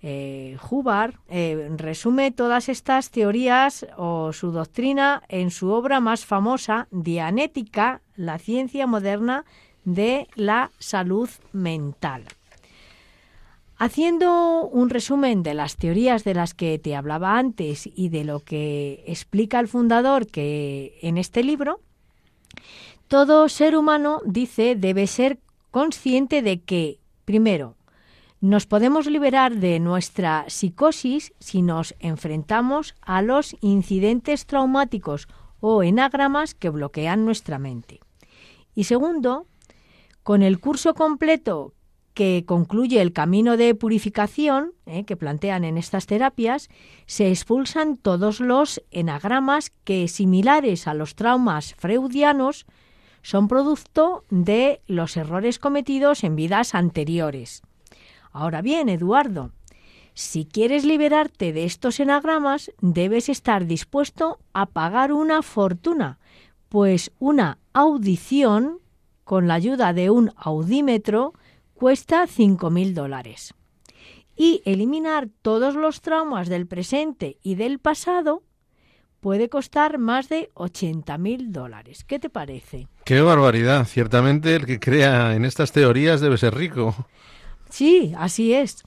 eh, 0.01 0.57
Hubbard 0.71 1.15
eh, 1.29 1.71
resume 1.77 2.31
todas 2.31 2.69
estas 2.69 3.11
teorías 3.11 3.87
o 3.97 4.33
su 4.33 4.53
doctrina 4.53 5.23
en 5.29 5.51
su 5.51 5.71
obra 5.71 6.01
más 6.01 6.25
famosa, 6.25 6.87
Dianética, 6.91 8.01
la 8.17 8.39
ciencia 8.39 8.87
moderna 8.87 9.45
de 9.85 10.29
la 10.35 10.71
salud 10.79 11.29
mental. 11.53 12.25
Haciendo 13.77 14.67
un 14.67 14.91
resumen 14.91 15.43
de 15.43 15.55
las 15.55 15.77
teorías 15.77 16.25
de 16.25 16.35
las 16.35 16.53
que 16.53 16.79
te 16.79 16.97
hablaba 16.97 17.39
antes 17.39 17.89
y 17.93 18.09
de 18.09 18.25
lo 18.25 18.41
que 18.41 19.05
explica 19.07 19.61
el 19.61 19.69
fundador 19.69 20.27
que 20.27 20.99
en 21.01 21.17
este 21.17 21.45
libro, 21.45 21.81
todo 23.07 23.49
ser 23.49 23.77
humano, 23.77 24.21
dice, 24.25 24.75
debe 24.75 25.07
ser 25.07 25.39
consciente 25.71 26.43
de 26.43 26.61
que, 26.61 26.99
primero, 27.25 27.78
nos 28.41 28.67
podemos 28.67 29.07
liberar 29.07 29.57
de 29.57 29.81
nuestra 29.81 30.45
psicosis 30.49 31.33
si 31.41 31.63
nos 31.63 31.95
enfrentamos 31.99 32.95
a 33.01 33.23
los 33.23 33.57
incidentes 33.61 34.47
traumáticos 34.47 35.29
o 35.61 35.83
enagramas 35.83 36.55
que 36.55 36.71
bloquean 36.71 37.25
nuestra 37.25 37.59
mente. 37.59 38.01
Y 38.75 38.85
segundo, 38.85 39.47
con 40.23 40.43
el 40.43 40.61
curso 40.61 40.95
completo 40.95 41.75
que 42.15 42.45
concluye 42.47 43.01
el 43.01 43.13
camino 43.13 43.57
de 43.57 43.75
purificación 43.75 44.73
eh, 44.87 45.05
que 45.05 45.17
plantean 45.17 45.65
en 45.65 45.79
estas 45.79 46.07
terapias, 46.07 46.69
se 47.07 47.29
expulsan 47.29 47.97
todos 47.97 48.41
los 48.41 48.83
enagramas 48.91 49.71
que, 49.85 50.09
similares 50.09 50.87
a 50.89 50.95
los 50.95 51.15
traumas 51.15 51.75
freudianos, 51.77 52.67
son 53.23 53.47
producto 53.47 54.25
de 54.31 54.81
los 54.87 55.17
errores 55.17 55.59
cometidos 55.59 56.25
en 56.25 56.35
vidas 56.35 56.75
anteriores. 56.75 57.63
Ahora 58.33 58.63
bien, 58.63 58.89
Eduardo, 58.89 59.53
si 60.15 60.45
quieres 60.45 60.85
liberarte 60.85 61.53
de 61.53 61.65
estos 61.65 62.01
enagramas, 62.01 62.73
debes 62.81 63.29
estar 63.29 63.67
dispuesto 63.67 64.39
a 64.53 64.67
pagar 64.67 65.13
una 65.13 65.43
fortuna, 65.43 66.19
pues 66.69 67.13
una 67.19 67.59
audición, 67.73 68.81
con 69.23 69.47
la 69.47 69.55
ayuda 69.55 69.93
de 69.93 70.11
un 70.11 70.33
audímetro, 70.37 71.35
cuesta 71.75 72.27
5.000 72.27 72.95
dólares. 72.95 73.55
Y 74.37 74.63
eliminar 74.65 75.29
todos 75.43 75.75
los 75.75 76.01
traumas 76.01 76.49
del 76.49 76.67
presente 76.67 77.39
y 77.43 77.55
del 77.55 77.79
pasado 77.79 78.43
puede 79.21 79.49
costar 79.49 79.99
más 79.99 80.29
de 80.29 80.51
80.000 80.55 81.51
dólares. 81.51 82.05
¿Qué 82.05 82.19
te 82.19 82.31
parece? 82.31 82.89
Qué 83.05 83.21
barbaridad. 83.21 83.85
Ciertamente 83.85 84.55
el 84.57 84.67
que 84.67 84.81
crea 84.81 85.35
en 85.35 85.45
estas 85.45 85.73
teorías 85.73 86.21
debe 86.21 86.39
ser 86.39 86.55
rico. 86.55 86.95
Sí, 87.71 88.13
así 88.17 88.55
es. 88.55 88.85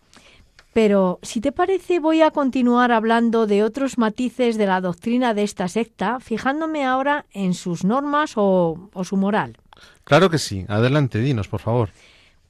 Pero 0.74 1.20
si 1.22 1.42
te 1.42 1.52
parece 1.52 2.00
voy 2.00 2.22
a 2.22 2.32
continuar 2.32 2.92
hablando 2.92 3.46
de 3.46 3.64
otros 3.64 3.98
matices 3.98 4.58
de 4.58 4.68
la 4.68 4.80
doctrina 4.80 5.34
de 5.34 5.44
esta 5.44 5.68
secta, 5.68 6.20
fijándome 6.20 6.86
ahora 6.86 7.26
en 7.32 7.54
sus 7.54 7.84
normas 7.84 8.34
o, 8.36 8.90
o 8.94 9.04
su 9.04 9.18
moral. 9.18 9.58
Claro 10.06 10.30
que 10.30 10.38
sí. 10.38 10.66
Adelante, 10.70 11.20
dinos, 11.20 11.50
por 11.50 11.60
favor. 11.60 11.90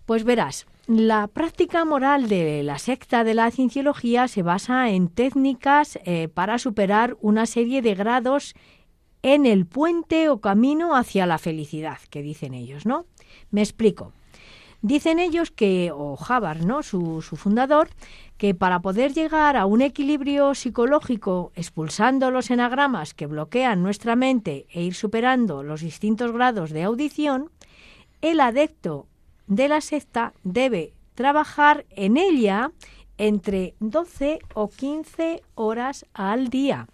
Pues 0.06 0.24
verás, 0.24 0.68
la 0.88 1.28
práctica 1.28 1.86
moral 1.86 2.28
de 2.28 2.64
la 2.64 2.78
secta 2.78 3.24
de 3.24 3.34
la 3.34 3.50
cienciología 3.50 4.28
se 4.28 4.42
basa 4.42 4.90
en 4.90 5.08
técnicas 5.08 5.98
eh, 6.06 6.28
para 6.28 6.60
superar 6.60 7.18
una 7.22 7.46
serie 7.46 7.82
de 7.82 7.96
grados 7.96 8.56
en 9.22 9.46
el 9.46 9.66
puente 9.66 10.30
o 10.30 10.42
camino 10.42 10.96
hacia 10.96 11.26
la 11.26 11.38
felicidad, 11.38 11.98
que 12.10 12.22
dicen 12.22 12.54
ellos, 12.54 12.86
¿no? 12.86 13.06
Me 13.52 13.62
explico. 13.62 14.14
Dicen 14.82 15.20
ellos 15.20 15.52
que, 15.52 15.92
o 15.94 16.16
Jabar, 16.16 16.66
¿no? 16.66 16.82
Su, 16.82 17.22
su, 17.22 17.36
fundador, 17.36 17.90
que 18.38 18.56
para 18.56 18.80
poder 18.80 19.14
llegar 19.14 19.56
a 19.56 19.68
un 19.68 19.82
equilibrio 19.82 20.56
psicológico 20.56 21.52
expulsando 21.56 22.32
los 22.32 22.50
enagramas 22.50 23.14
que 23.14 23.28
bloquean 23.28 23.84
nuestra 23.84 24.16
mente 24.16 24.66
e 24.72 24.82
ir 24.82 24.96
superando 24.96 25.62
los 25.62 25.82
distintos 25.82 26.32
grados 26.32 26.72
de 26.72 26.84
audición, 26.84 27.52
el 28.22 28.40
adepto 28.40 29.08
de 29.48 29.68
la 29.68 29.82
secta 29.82 30.34
debe 30.44 30.94
trabajar 31.14 31.86
en 31.92 32.18
ella 32.18 32.72
entre 33.18 33.76
12 33.80 34.40
o 34.56 34.70
15 34.70 35.44
horas 35.54 36.06
al 36.14 36.50
día. 36.50 36.88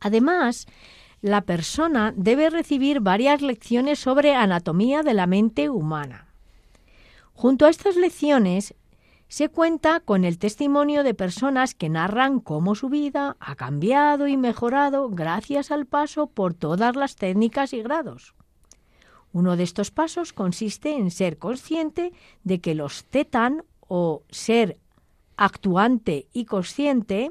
Además, 0.00 0.66
la 1.20 1.42
persona 1.42 2.12
debe 2.16 2.50
recibir 2.50 3.00
varias 3.00 3.42
lecciones 3.42 3.98
sobre 3.98 4.34
anatomía 4.34 5.02
de 5.02 5.14
la 5.14 5.26
mente 5.26 5.68
humana. 5.68 6.27
Junto 7.38 7.66
a 7.66 7.70
estas 7.70 7.94
lecciones 7.94 8.74
se 9.28 9.48
cuenta 9.48 10.00
con 10.00 10.24
el 10.24 10.40
testimonio 10.40 11.04
de 11.04 11.14
personas 11.14 11.72
que 11.72 11.88
narran 11.88 12.40
cómo 12.40 12.74
su 12.74 12.88
vida 12.88 13.36
ha 13.38 13.54
cambiado 13.54 14.26
y 14.26 14.36
mejorado 14.36 15.08
gracias 15.08 15.70
al 15.70 15.86
paso 15.86 16.26
por 16.26 16.52
todas 16.54 16.96
las 16.96 17.14
técnicas 17.14 17.72
y 17.74 17.80
grados. 17.80 18.34
Uno 19.32 19.56
de 19.56 19.62
estos 19.62 19.92
pasos 19.92 20.32
consiste 20.32 20.96
en 20.96 21.12
ser 21.12 21.38
consciente 21.38 22.12
de 22.42 22.60
que 22.60 22.74
los 22.74 23.04
tetan 23.04 23.62
o 23.86 24.24
ser 24.30 24.76
actuante 25.36 26.26
y 26.32 26.44
consciente 26.44 27.30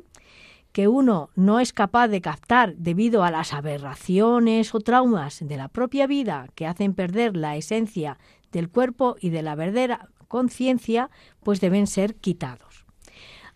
que 0.71 0.87
uno 0.87 1.31
no 1.35 1.59
es 1.59 1.73
capaz 1.73 2.07
de 2.07 2.21
captar 2.21 2.75
debido 2.75 3.23
a 3.23 3.31
las 3.31 3.51
aberraciones 3.51 4.73
o 4.73 4.79
traumas 4.79 5.39
de 5.41 5.57
la 5.57 5.67
propia 5.67 6.07
vida 6.07 6.47
que 6.55 6.65
hacen 6.65 6.93
perder 6.93 7.35
la 7.35 7.57
esencia 7.57 8.19
del 8.51 8.69
cuerpo 8.69 9.15
y 9.19 9.29
de 9.29 9.41
la 9.41 9.55
verdadera 9.55 10.09
conciencia, 10.27 11.09
pues 11.43 11.61
deben 11.61 11.87
ser 11.87 12.15
quitados. 12.15 12.85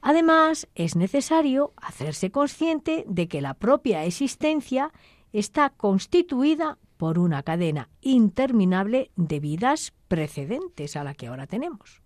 Además, 0.02 0.68
es 0.74 0.96
necesario 0.96 1.74
hacerse 1.78 2.32
consciente 2.32 3.06
de 3.08 3.28
que 3.28 3.42
la 3.42 3.54
propia 3.54 4.04
existencia 4.04 4.92
está 5.32 5.70
constituida 5.70 6.80
por 6.98 7.20
una 7.20 7.44
cadena 7.44 7.90
interminable 8.02 9.12
de 9.16 9.40
vidas 9.40 9.94
precedentes 10.08 10.96
a 10.96 11.04
la 11.04 11.14
que 11.14 11.28
ahora 11.28 11.48
tenemos. 11.48 12.02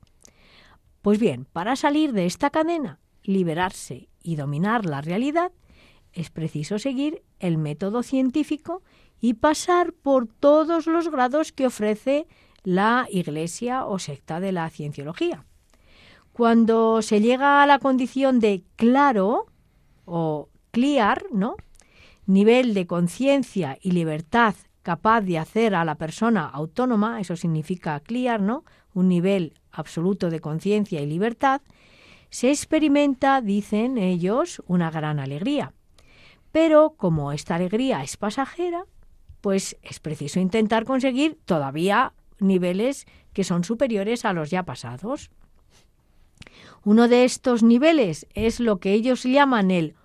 Pues 1.01 1.19
bien, 1.19 1.45
para 1.45 1.75
salir 1.75 2.13
de 2.13 2.25
esta 2.25 2.49
cadena, 2.49 2.99
liberarse 3.23 4.09
y 4.21 4.35
dominar 4.35 4.85
la 4.85 5.01
realidad, 5.01 5.51
es 6.13 6.29
preciso 6.29 6.79
seguir 6.79 7.23
el 7.39 7.57
método 7.57 8.03
científico 8.03 8.83
y 9.19 9.35
pasar 9.35 9.93
por 9.93 10.27
todos 10.27 10.87
los 10.87 11.09
grados 11.09 11.51
que 11.51 11.67
ofrece 11.67 12.27
la 12.65 13.08
Iglesia 13.10 13.86
o 13.86 13.97
secta 13.99 14.41
de 14.41 14.51
la 14.51 14.69
cienciología. 14.69 15.45
Cuando 16.34 17.01
se 17.01 17.21
llega 17.21 17.63
a 17.63 17.65
la 17.65 17.80
condición 17.80 18.39
de 18.39 18.63
claro 18.75 19.45
o 20.04 20.49
clear, 20.71 21.23
¿no? 21.32 21.56
nivel 22.25 22.73
de 22.73 22.88
conciencia 22.88 23.78
y 23.82 23.91
libertad 23.91 24.56
capaz 24.82 25.21
de 25.21 25.39
hacer 25.39 25.73
a 25.73 25.86
la 25.86 25.95
persona 25.95 26.45
autónoma, 26.45 27.19
eso 27.19 27.36
significa 27.36 27.99
clear, 28.01 28.41
¿no? 28.41 28.63
Un 28.93 29.10
nivel 29.10 29.56
absoluto 29.71 30.30
de 30.30 30.39
conciencia 30.39 31.01
y 31.01 31.08
libertad, 31.08 31.62
se 32.30 32.49
experimenta, 32.51 33.41
dicen 33.41 33.97
ellos, 33.97 34.62
una 34.67 34.91
gran 34.91 35.19
alegría. 35.19 35.73
Pero 36.51 36.93
como 36.97 37.32
esta 37.32 37.56
alegría 37.56 38.04
es 38.04 38.17
pasajera, 38.17 38.86
pues 39.41 39.78
es 39.82 39.99
preciso 39.99 40.39
intentar 40.39 40.86
conseguir 40.86 41.39
todavía 41.45 42.13
niveles 42.39 43.05
que 43.33 43.43
son 43.43 43.63
superiores 43.63 44.25
a 44.25 44.33
los 44.33 44.49
ya 44.49 44.63
pasados. 44.63 45.31
Uno 46.83 47.07
de 47.07 47.25
estos 47.25 47.63
niveles 47.63 48.27
es 48.33 48.59
lo 48.59 48.79
que 48.79 48.93
ellos 48.93 49.23
llaman 49.23 49.71
el 49.71 49.95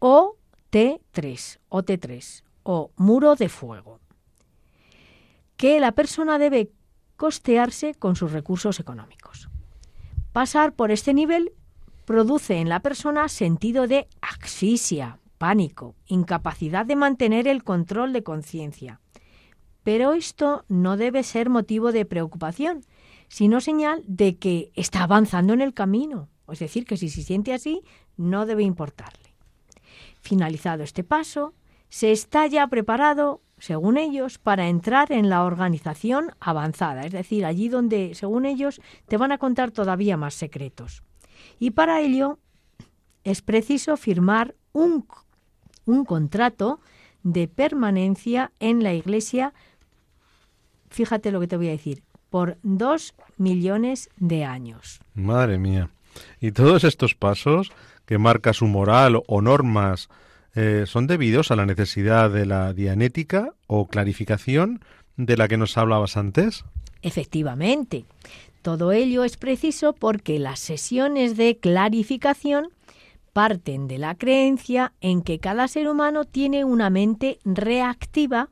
OT3, 0.00 1.58
OT3 1.70 2.42
o 2.64 2.92
muro 2.96 3.34
de 3.34 3.48
fuego 3.48 4.02
que 5.62 5.78
la 5.78 5.92
persona 5.92 6.38
debe 6.38 6.72
costearse 7.16 7.94
con 7.94 8.16
sus 8.16 8.32
recursos 8.32 8.80
económicos. 8.80 9.48
Pasar 10.32 10.72
por 10.72 10.90
este 10.90 11.14
nivel 11.14 11.52
produce 12.04 12.56
en 12.56 12.68
la 12.68 12.80
persona 12.80 13.28
sentido 13.28 13.86
de 13.86 14.08
asfixia, 14.20 15.20
pánico, 15.38 15.94
incapacidad 16.06 16.84
de 16.84 16.96
mantener 16.96 17.46
el 17.46 17.62
control 17.62 18.12
de 18.12 18.24
conciencia. 18.24 19.00
Pero 19.82 20.12
esto 20.12 20.64
no 20.68 20.96
debe 20.96 21.22
ser 21.22 21.50
motivo 21.50 21.92
de 21.92 22.04
preocupación, 22.04 22.82
sino 23.28 23.60
señal 23.60 24.02
de 24.06 24.36
que 24.36 24.72
está 24.74 25.02
avanzando 25.02 25.52
en 25.52 25.60
el 25.60 25.74
camino. 25.74 26.28
Es 26.50 26.58
decir, 26.58 26.84
que 26.84 26.96
si 26.96 27.08
se 27.08 27.22
siente 27.22 27.52
así, 27.52 27.82
no 28.16 28.46
debe 28.46 28.62
importarle. 28.62 29.34
Finalizado 30.20 30.82
este 30.82 31.02
paso, 31.02 31.54
se 31.88 32.12
está 32.12 32.46
ya 32.46 32.66
preparado 32.68 33.40
según 33.62 33.96
ellos, 33.96 34.38
para 34.38 34.68
entrar 34.68 35.12
en 35.12 35.28
la 35.28 35.44
organización 35.44 36.32
avanzada, 36.40 37.02
es 37.02 37.12
decir, 37.12 37.44
allí 37.44 37.68
donde, 37.68 38.16
según 38.16 38.44
ellos, 38.44 38.80
te 39.06 39.16
van 39.16 39.30
a 39.30 39.38
contar 39.38 39.70
todavía 39.70 40.16
más 40.16 40.34
secretos. 40.34 41.04
Y 41.60 41.70
para 41.70 42.00
ello 42.00 42.40
es 43.22 43.40
preciso 43.40 43.96
firmar 43.96 44.56
un, 44.72 45.06
un 45.84 46.04
contrato 46.04 46.80
de 47.22 47.46
permanencia 47.46 48.50
en 48.58 48.82
la 48.82 48.94
Iglesia, 48.94 49.54
fíjate 50.92 51.32
lo 51.32 51.40
que 51.40 51.48
te 51.48 51.56
voy 51.56 51.68
a 51.68 51.72
decir, 51.72 52.02
por 52.30 52.56
dos 52.62 53.14
millones 53.36 54.08
de 54.16 54.44
años. 54.44 55.00
Madre 55.14 55.58
mía. 55.58 55.90
Y 56.40 56.52
todos 56.52 56.84
estos 56.84 57.14
pasos 57.14 57.72
que 58.06 58.18
marca 58.18 58.52
su 58.52 58.66
moral 58.66 59.22
o 59.26 59.40
normas 59.40 60.08
eh, 60.54 60.84
son 60.86 61.06
debidos 61.06 61.50
a 61.50 61.56
la 61.56 61.66
necesidad 61.66 62.30
de 62.30 62.46
la 62.46 62.72
dianética 62.72 63.54
o 63.66 63.86
clarificación 63.86 64.84
de 65.16 65.36
la 65.36 65.48
que 65.48 65.56
nos 65.56 65.76
hablabas 65.76 66.16
antes. 66.16 66.64
Efectivamente. 67.02 68.04
Todo 68.62 68.92
ello 68.92 69.24
es 69.24 69.36
preciso 69.36 69.92
porque 69.92 70.38
las 70.38 70.60
sesiones 70.60 71.36
de 71.36 71.58
clarificación 71.58 72.68
parten 73.32 73.88
de 73.88 73.98
la 73.98 74.14
creencia 74.14 74.92
en 75.00 75.22
que 75.22 75.38
cada 75.38 75.66
ser 75.68 75.88
humano 75.88 76.24
tiene 76.24 76.64
una 76.64 76.90
mente 76.90 77.38
reactiva 77.44 78.50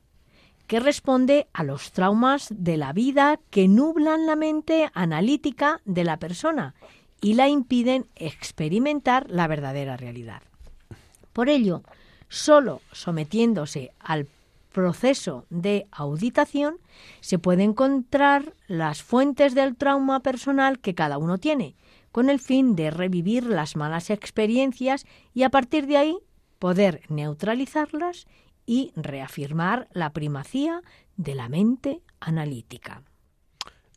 que 0.70 0.78
responde 0.78 1.48
a 1.52 1.64
los 1.64 1.90
traumas 1.90 2.46
de 2.56 2.76
la 2.76 2.92
vida 2.92 3.40
que 3.50 3.66
nublan 3.66 4.24
la 4.24 4.36
mente 4.36 4.88
analítica 4.94 5.80
de 5.84 6.04
la 6.04 6.16
persona 6.18 6.76
y 7.20 7.34
la 7.34 7.48
impiden 7.48 8.06
experimentar 8.14 9.28
la 9.28 9.48
verdadera 9.48 9.96
realidad. 9.96 10.42
Por 11.32 11.48
ello, 11.48 11.82
Solo 12.30 12.80
sometiéndose 12.92 13.90
al 13.98 14.28
proceso 14.72 15.44
de 15.50 15.88
auditación 15.90 16.76
se 17.20 17.40
puede 17.40 17.64
encontrar 17.64 18.54
las 18.68 19.02
fuentes 19.02 19.56
del 19.56 19.74
trauma 19.74 20.20
personal 20.20 20.78
que 20.78 20.94
cada 20.94 21.18
uno 21.18 21.38
tiene, 21.38 21.74
con 22.12 22.30
el 22.30 22.38
fin 22.38 22.76
de 22.76 22.92
revivir 22.92 23.44
las 23.46 23.74
malas 23.74 24.10
experiencias 24.10 25.06
y 25.34 25.42
a 25.42 25.50
partir 25.50 25.88
de 25.88 25.96
ahí 25.96 26.18
poder 26.60 27.02
neutralizarlas 27.08 28.28
y 28.70 28.92
reafirmar 28.94 29.88
la 29.92 30.12
primacía 30.12 30.80
de 31.16 31.34
la 31.34 31.48
mente 31.48 32.02
analítica. 32.20 33.02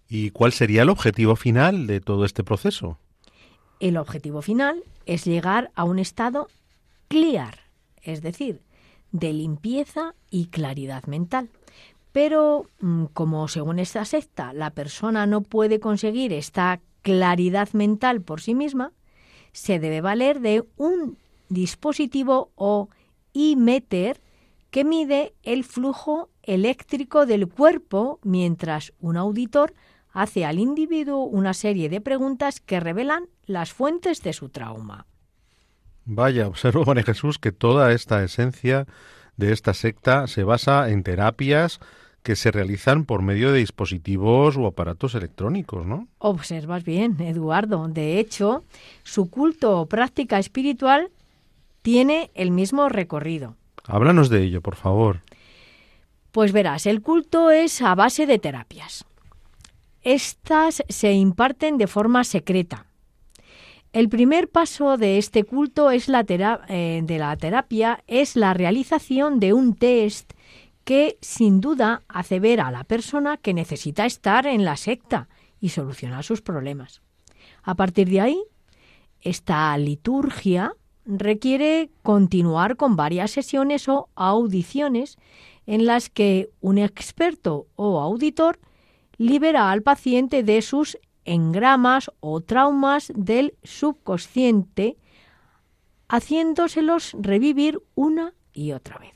¿Y 0.09 0.31
cuál 0.31 0.51
sería 0.51 0.81
el 0.81 0.89
objetivo 0.89 1.35
final 1.35 1.85
de 1.85 2.01
todo 2.01 2.25
este 2.25 2.43
proceso? 2.43 2.97
El 3.79 3.97
objetivo 3.97 4.41
final 4.41 4.83
es 5.05 5.25
llegar 5.25 5.69
a 5.75 5.83
un 5.83 5.99
estado 5.99 6.47
clear, 7.07 7.59
es 8.01 8.23
decir, 8.23 8.63
de 9.11 9.31
limpieza 9.31 10.15
y 10.31 10.47
claridad 10.47 11.03
mental. 11.03 11.51
Pero 12.11 12.67
mm, 12.79 13.05
como 13.13 13.47
según 13.49 13.77
esta 13.77 14.05
secta 14.05 14.53
la 14.53 14.71
persona 14.71 15.27
no 15.27 15.41
puede 15.41 15.79
conseguir 15.79 16.33
esta 16.33 16.81
claridad 17.03 17.71
mental 17.73 18.23
por 18.23 18.41
sí 18.41 18.55
misma, 18.55 18.91
se 19.51 19.77
debe 19.77 20.01
valer 20.01 20.39
de 20.39 20.63
un 20.77 21.19
dispositivo 21.49 22.49
o 22.55 22.89
e-meter 23.35 24.22
que 24.73 24.83
mide 24.83 25.35
el 25.43 25.63
flujo 25.63 26.31
eléctrico 26.41 27.27
del 27.27 27.47
cuerpo 27.47 28.19
mientras 28.23 28.91
un 28.99 29.17
auditor 29.17 29.75
hace 30.11 30.45
al 30.45 30.57
individuo 30.57 31.25
una 31.25 31.53
serie 31.53 31.89
de 31.89 32.01
preguntas 32.01 32.59
que 32.59 32.79
revelan 32.79 33.25
las 33.45 33.71
fuentes 33.71 34.23
de 34.23 34.33
su 34.33 34.49
trauma. 34.49 35.05
Vaya, 36.05 36.47
observo, 36.47 36.83
María 36.87 37.03
Jesús, 37.03 37.37
que 37.37 37.51
toda 37.51 37.91
esta 37.91 38.23
esencia 38.23 38.87
de 39.37 39.53
esta 39.53 39.75
secta 39.75 40.25
se 40.25 40.43
basa 40.43 40.89
en 40.89 41.03
terapias 41.03 41.79
que 42.23 42.35
se 42.35 42.49
realizan 42.49 43.05
por 43.05 43.21
medio 43.21 43.51
de 43.51 43.59
dispositivos 43.59 44.57
o 44.57 44.65
aparatos 44.65 45.13
electrónicos, 45.13 45.85
¿no? 45.85 46.07
Observas 46.17 46.83
bien, 46.83 47.21
Eduardo. 47.21 47.87
De 47.89 48.19
hecho, 48.19 48.63
su 49.03 49.29
culto 49.29 49.81
o 49.81 49.85
práctica 49.85 50.39
espiritual 50.39 51.11
tiene 51.83 52.31
el 52.33 52.49
mismo 52.49 52.89
recorrido. 52.89 53.55
Háblanos 53.87 54.29
de 54.29 54.43
ello, 54.43 54.61
por 54.61 54.75
favor. 54.75 55.21
Pues 56.31 56.51
verás, 56.51 56.85
el 56.85 57.01
culto 57.01 57.51
es 57.51 57.81
a 57.81 57.95
base 57.95 58.25
de 58.25 58.39
terapias. 58.39 59.05
Estas 60.01 60.83
se 60.89 61.13
imparten 61.13 61.77
de 61.77 61.87
forma 61.87 62.23
secreta. 62.23 62.87
El 63.93 64.09
primer 64.09 64.49
paso 64.49 64.97
de 64.97 65.19
este 65.19 65.43
culto 65.43 65.91
es 65.91 66.07
la 66.07 66.25
eh, 66.27 67.01
de 67.03 67.19
la 67.19 67.37
terapia 67.37 68.03
es 68.07 68.35
la 68.35 68.55
realización 68.55 69.39
de 69.39 69.53
un 69.53 69.75
test 69.75 70.33
que 70.83 71.17
sin 71.21 71.61
duda 71.61 72.01
hace 72.07 72.39
ver 72.39 72.59
a 72.59 72.71
la 72.71 72.83
persona 72.83 73.37
que 73.37 73.53
necesita 73.53 74.05
estar 74.05 74.47
en 74.47 74.65
la 74.65 74.77
secta 74.77 75.29
y 75.61 75.69
solucionar 75.69 76.23
sus 76.23 76.41
problemas. 76.41 77.01
A 77.61 77.75
partir 77.75 78.09
de 78.09 78.19
ahí, 78.19 78.43
esta 79.21 79.77
liturgia 79.77 80.73
requiere 81.05 81.89
continuar 82.01 82.77
con 82.77 82.95
varias 82.95 83.31
sesiones 83.31 83.87
o 83.89 84.09
audiciones 84.15 85.17
en 85.65 85.85
las 85.85 86.09
que 86.09 86.49
un 86.61 86.77
experto 86.77 87.67
o 87.75 87.99
auditor 87.99 88.59
libera 89.17 89.71
al 89.71 89.81
paciente 89.81 90.43
de 90.43 90.61
sus 90.61 90.97
engramas 91.25 92.11
o 92.19 92.41
traumas 92.41 93.11
del 93.15 93.55
subconsciente, 93.63 94.97
haciéndoselos 96.09 97.15
revivir 97.19 97.81
una 97.95 98.33
y 98.53 98.73
otra 98.73 98.97
vez. 98.97 99.13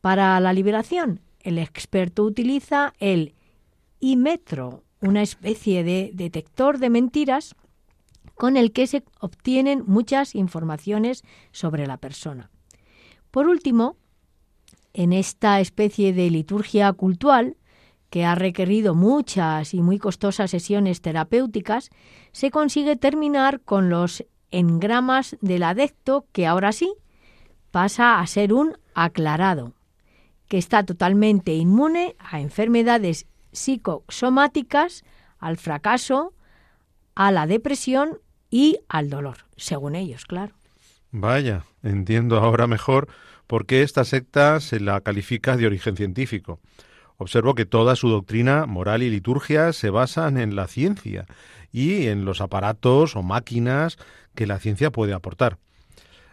Para 0.00 0.38
la 0.40 0.52
liberación, 0.52 1.20
el 1.40 1.58
experto 1.58 2.24
utiliza 2.24 2.94
el 2.98 3.34
imetro, 4.00 4.82
una 5.00 5.22
especie 5.22 5.84
de 5.84 6.10
detector 6.14 6.78
de 6.78 6.90
mentiras 6.90 7.54
con 8.36 8.56
el 8.56 8.72
que 8.72 8.86
se 8.86 9.02
obtienen 9.18 9.82
muchas 9.86 10.34
informaciones 10.34 11.24
sobre 11.52 11.86
la 11.86 11.96
persona. 11.96 12.50
Por 13.30 13.48
último, 13.48 13.96
en 14.92 15.12
esta 15.12 15.60
especie 15.60 16.12
de 16.12 16.30
liturgia 16.30 16.92
cultural, 16.92 17.56
que 18.10 18.24
ha 18.24 18.34
requerido 18.34 18.94
muchas 18.94 19.74
y 19.74 19.82
muy 19.82 19.98
costosas 19.98 20.50
sesiones 20.50 21.00
terapéuticas, 21.00 21.90
se 22.32 22.50
consigue 22.50 22.96
terminar 22.96 23.60
con 23.60 23.90
los 23.90 24.24
engramas 24.50 25.36
del 25.40 25.64
adecto 25.64 26.26
que 26.32 26.46
ahora 26.46 26.72
sí 26.72 26.94
pasa 27.70 28.20
a 28.20 28.26
ser 28.26 28.52
un 28.52 28.78
aclarado, 28.94 29.74
que 30.48 30.58
está 30.58 30.84
totalmente 30.84 31.54
inmune 31.54 32.16
a 32.18 32.40
enfermedades 32.40 33.26
psicosomáticas, 33.52 35.04
al 35.38 35.56
fracaso, 35.56 36.32
a 37.14 37.32
la 37.32 37.46
depresión 37.46 38.18
y 38.50 38.78
al 38.88 39.10
dolor, 39.10 39.38
según 39.56 39.94
ellos, 39.94 40.24
claro. 40.24 40.54
Vaya, 41.10 41.64
entiendo 41.82 42.38
ahora 42.38 42.66
mejor 42.66 43.08
por 43.46 43.66
qué 43.66 43.82
esta 43.82 44.04
secta 44.04 44.60
se 44.60 44.80
la 44.80 45.00
califica 45.00 45.56
de 45.56 45.66
origen 45.66 45.96
científico. 45.96 46.60
Observo 47.16 47.54
que 47.54 47.64
toda 47.64 47.96
su 47.96 48.08
doctrina, 48.08 48.66
moral 48.66 49.02
y 49.02 49.10
liturgia 49.10 49.72
se 49.72 49.90
basan 49.90 50.36
en 50.36 50.54
la 50.54 50.66
ciencia 50.66 51.26
y 51.72 52.08
en 52.08 52.24
los 52.24 52.40
aparatos 52.40 53.16
o 53.16 53.22
máquinas 53.22 53.96
que 54.34 54.46
la 54.46 54.58
ciencia 54.58 54.90
puede 54.90 55.14
aportar. 55.14 55.58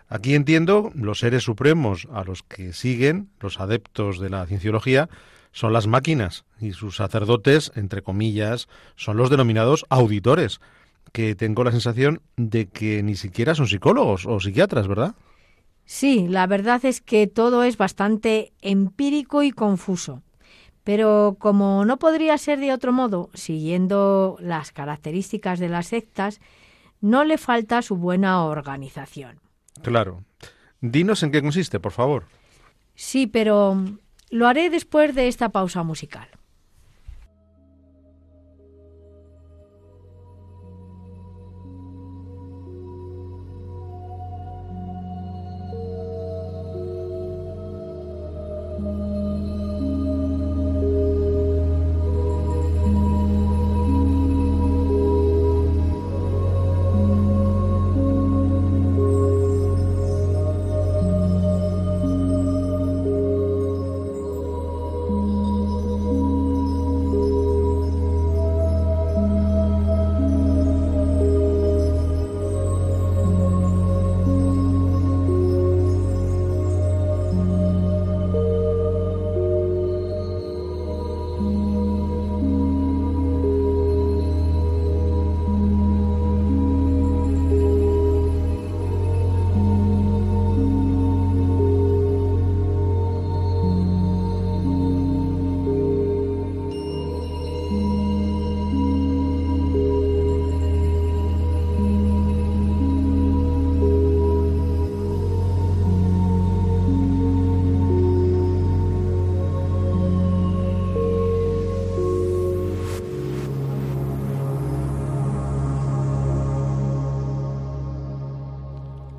Aquí 0.10 0.36
entiendo 0.36 0.92
los 0.94 1.20
seres 1.20 1.44
supremos 1.44 2.08
a 2.12 2.24
los 2.24 2.44
que 2.44 2.74
siguen 2.74 3.30
los 3.40 3.60
adeptos 3.60 4.20
de 4.20 4.30
la 4.30 4.46
cienciología 4.46 5.10
son 5.54 5.72
las 5.72 5.88
máquinas 5.88 6.46
y 6.60 6.74
sus 6.74 6.98
sacerdotes, 6.98 7.72
entre 7.76 8.02
comillas, 8.02 8.68
son 8.96 9.18
los 9.18 9.30
denominados 9.30 9.86
auditores, 9.90 10.60
que 11.12 11.36
tengo 11.36 11.64
la 11.64 11.72
sensación 11.72 12.22
de 12.38 12.68
que 12.68 13.04
ni 13.04 13.16
siquiera 13.16 13.56
son 13.56 13.68
psicólogos 13.68 14.26
o 14.26 14.40
psiquiatras, 14.40 14.88
¿verdad? 14.88 15.16
Sí, 15.86 16.28
la 16.28 16.48
verdad 16.48 16.84
es 16.86 17.02
que 17.02 17.28
todo 17.28 17.64
es 17.64 17.78
bastante 17.78 18.54
empírico 18.62 19.44
y 19.44 19.52
confuso. 19.52 20.24
Pero 20.84 21.38
como 21.40 21.86
no 21.86 21.98
podría 21.98 22.38
ser 22.38 22.60
de 22.60 22.74
otro 22.74 22.92
modo, 22.92 23.30
siguiendo 23.34 24.38
las 24.40 24.72
características 24.72 25.60
de 25.60 25.70
las 25.70 25.88
sectas, 25.88 26.42
no 27.00 27.24
le 27.24 27.38
falta 27.38 27.82
su 27.82 27.96
buena 27.96 28.44
organización. 28.44 29.40
Claro. 29.82 30.24
Dinos 30.82 31.24
en 31.24 31.32
qué 31.32 31.42
consiste, 31.42 31.80
por 31.80 31.92
favor. 31.92 32.26
Sí, 32.96 33.28
pero 33.28 33.78
lo 34.30 34.48
haré 34.48 34.70
después 34.70 35.16
de 35.16 35.28
esta 35.28 35.50
pausa 35.50 35.84
musical. 35.84 36.28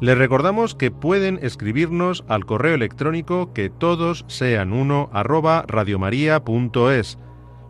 Les 0.05 0.19
recordamos 0.19 0.75
que 0.75 0.91
pueden 0.91 1.39
escribirnos 1.41 2.25
al 2.29 2.45
correo 2.45 2.75
electrónico 2.75 3.55
que 3.55 3.71
todos 3.71 4.27
sean 4.29 4.75
uno 4.75 5.09
arroba 5.15 5.65
radiomaria.es, 5.67 7.19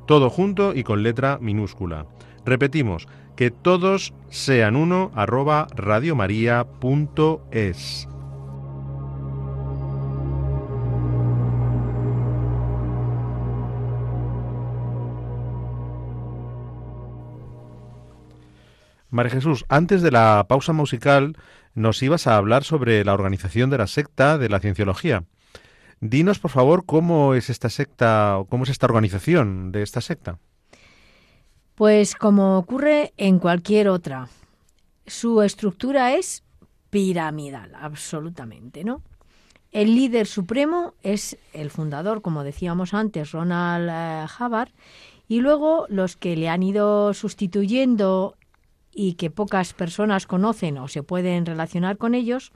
todo 0.09 0.31
junto 0.31 0.75
y 0.75 0.83
con 0.83 1.05
letra 1.05 1.39
minúscula. 1.41 2.07
Repetimos, 2.45 3.07
que 3.37 3.53
todos 3.53 4.15
sean 4.31 4.75
uno 4.75 5.13
arroba 5.15 5.69
radiomaria.es. 5.77 8.09
María 19.15 19.31
Jesús, 19.31 19.65
antes 19.69 20.03
de 20.03 20.11
la 20.11 20.45
pausa 20.49 20.73
musical 20.73 21.37
nos 21.75 22.03
ibas 22.03 22.27
a 22.27 22.37
hablar 22.37 22.65
sobre 22.65 23.05
la 23.05 23.15
organización 23.15 23.71
de 23.71 23.79
la 23.79 23.87
secta 23.87 24.39
de 24.39 24.49
la 24.49 24.61
cienciología. 24.61 25.25
Dinos, 26.01 26.39
por 26.39 26.51
favor, 26.51 26.85
cómo 26.85 27.35
es 27.35 27.51
esta 27.51 27.71
secta, 27.71 28.43
cómo 28.49 28.65
es 28.65 28.71
esta 28.71 28.87
organización 28.87 29.73
de 29.73 29.83
esta 29.83 30.01
secta. 30.01 30.39
Pues 31.75 32.15
como 32.15 32.59
ocurre 32.59 33.13
en 33.17 33.39
cualquier 33.39 33.89
otra, 33.89 34.29
su 35.07 35.43
estructura 35.43 36.15
es 36.15 36.45
piramidal, 36.91 37.75
absolutamente, 37.75 38.85
¿no? 38.85 39.03
El 39.73 39.97
líder 39.97 40.29
supremo 40.29 40.95
es 41.03 41.37
el 41.53 41.71
fundador, 41.71 42.23
como 42.23 42.45
decíamos 42.45 42.95
antes, 42.95 43.33
Ronald 43.33 43.91
eh, 43.91 44.27
Hubbard, 44.39 44.71
y 45.27 45.41
luego 45.41 45.87
los 45.89 46.15
que 46.17 46.37
le 46.37 46.49
han 46.49 46.63
ido 46.63 47.13
sustituyendo 47.13 48.37
y 48.95 49.15
que 49.15 49.31
pocas 49.31 49.75
personas 49.75 50.27
conocen 50.27 50.79
o 50.79 50.89
se 50.89 51.03
pueden 51.03 51.47
relacionar 51.47 51.99
con 51.99 52.15
ellos, 52.15 52.53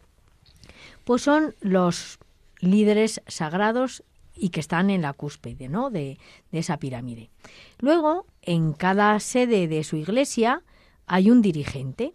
pues 1.05 1.23
son 1.23 1.55
los 1.61 2.19
líderes 2.61 3.23
sagrados 3.27 4.05
y 4.35 4.51
que 4.51 4.61
están 4.61 4.91
en 4.91 5.03
la 5.03 5.13
cúspide 5.13 5.69
¿no? 5.69 5.91
de, 5.91 6.19
de 6.53 6.59
esa 6.59 6.79
pirámide. 6.79 7.31
Luego, 7.79 8.27
en 8.43 8.73
cada 8.73 9.19
sede 9.21 9.69
de 9.69 9.83
su 9.85 9.97
iglesia 9.97 10.63
hay 11.07 11.31
un 11.31 11.43
dirigente. 11.43 12.15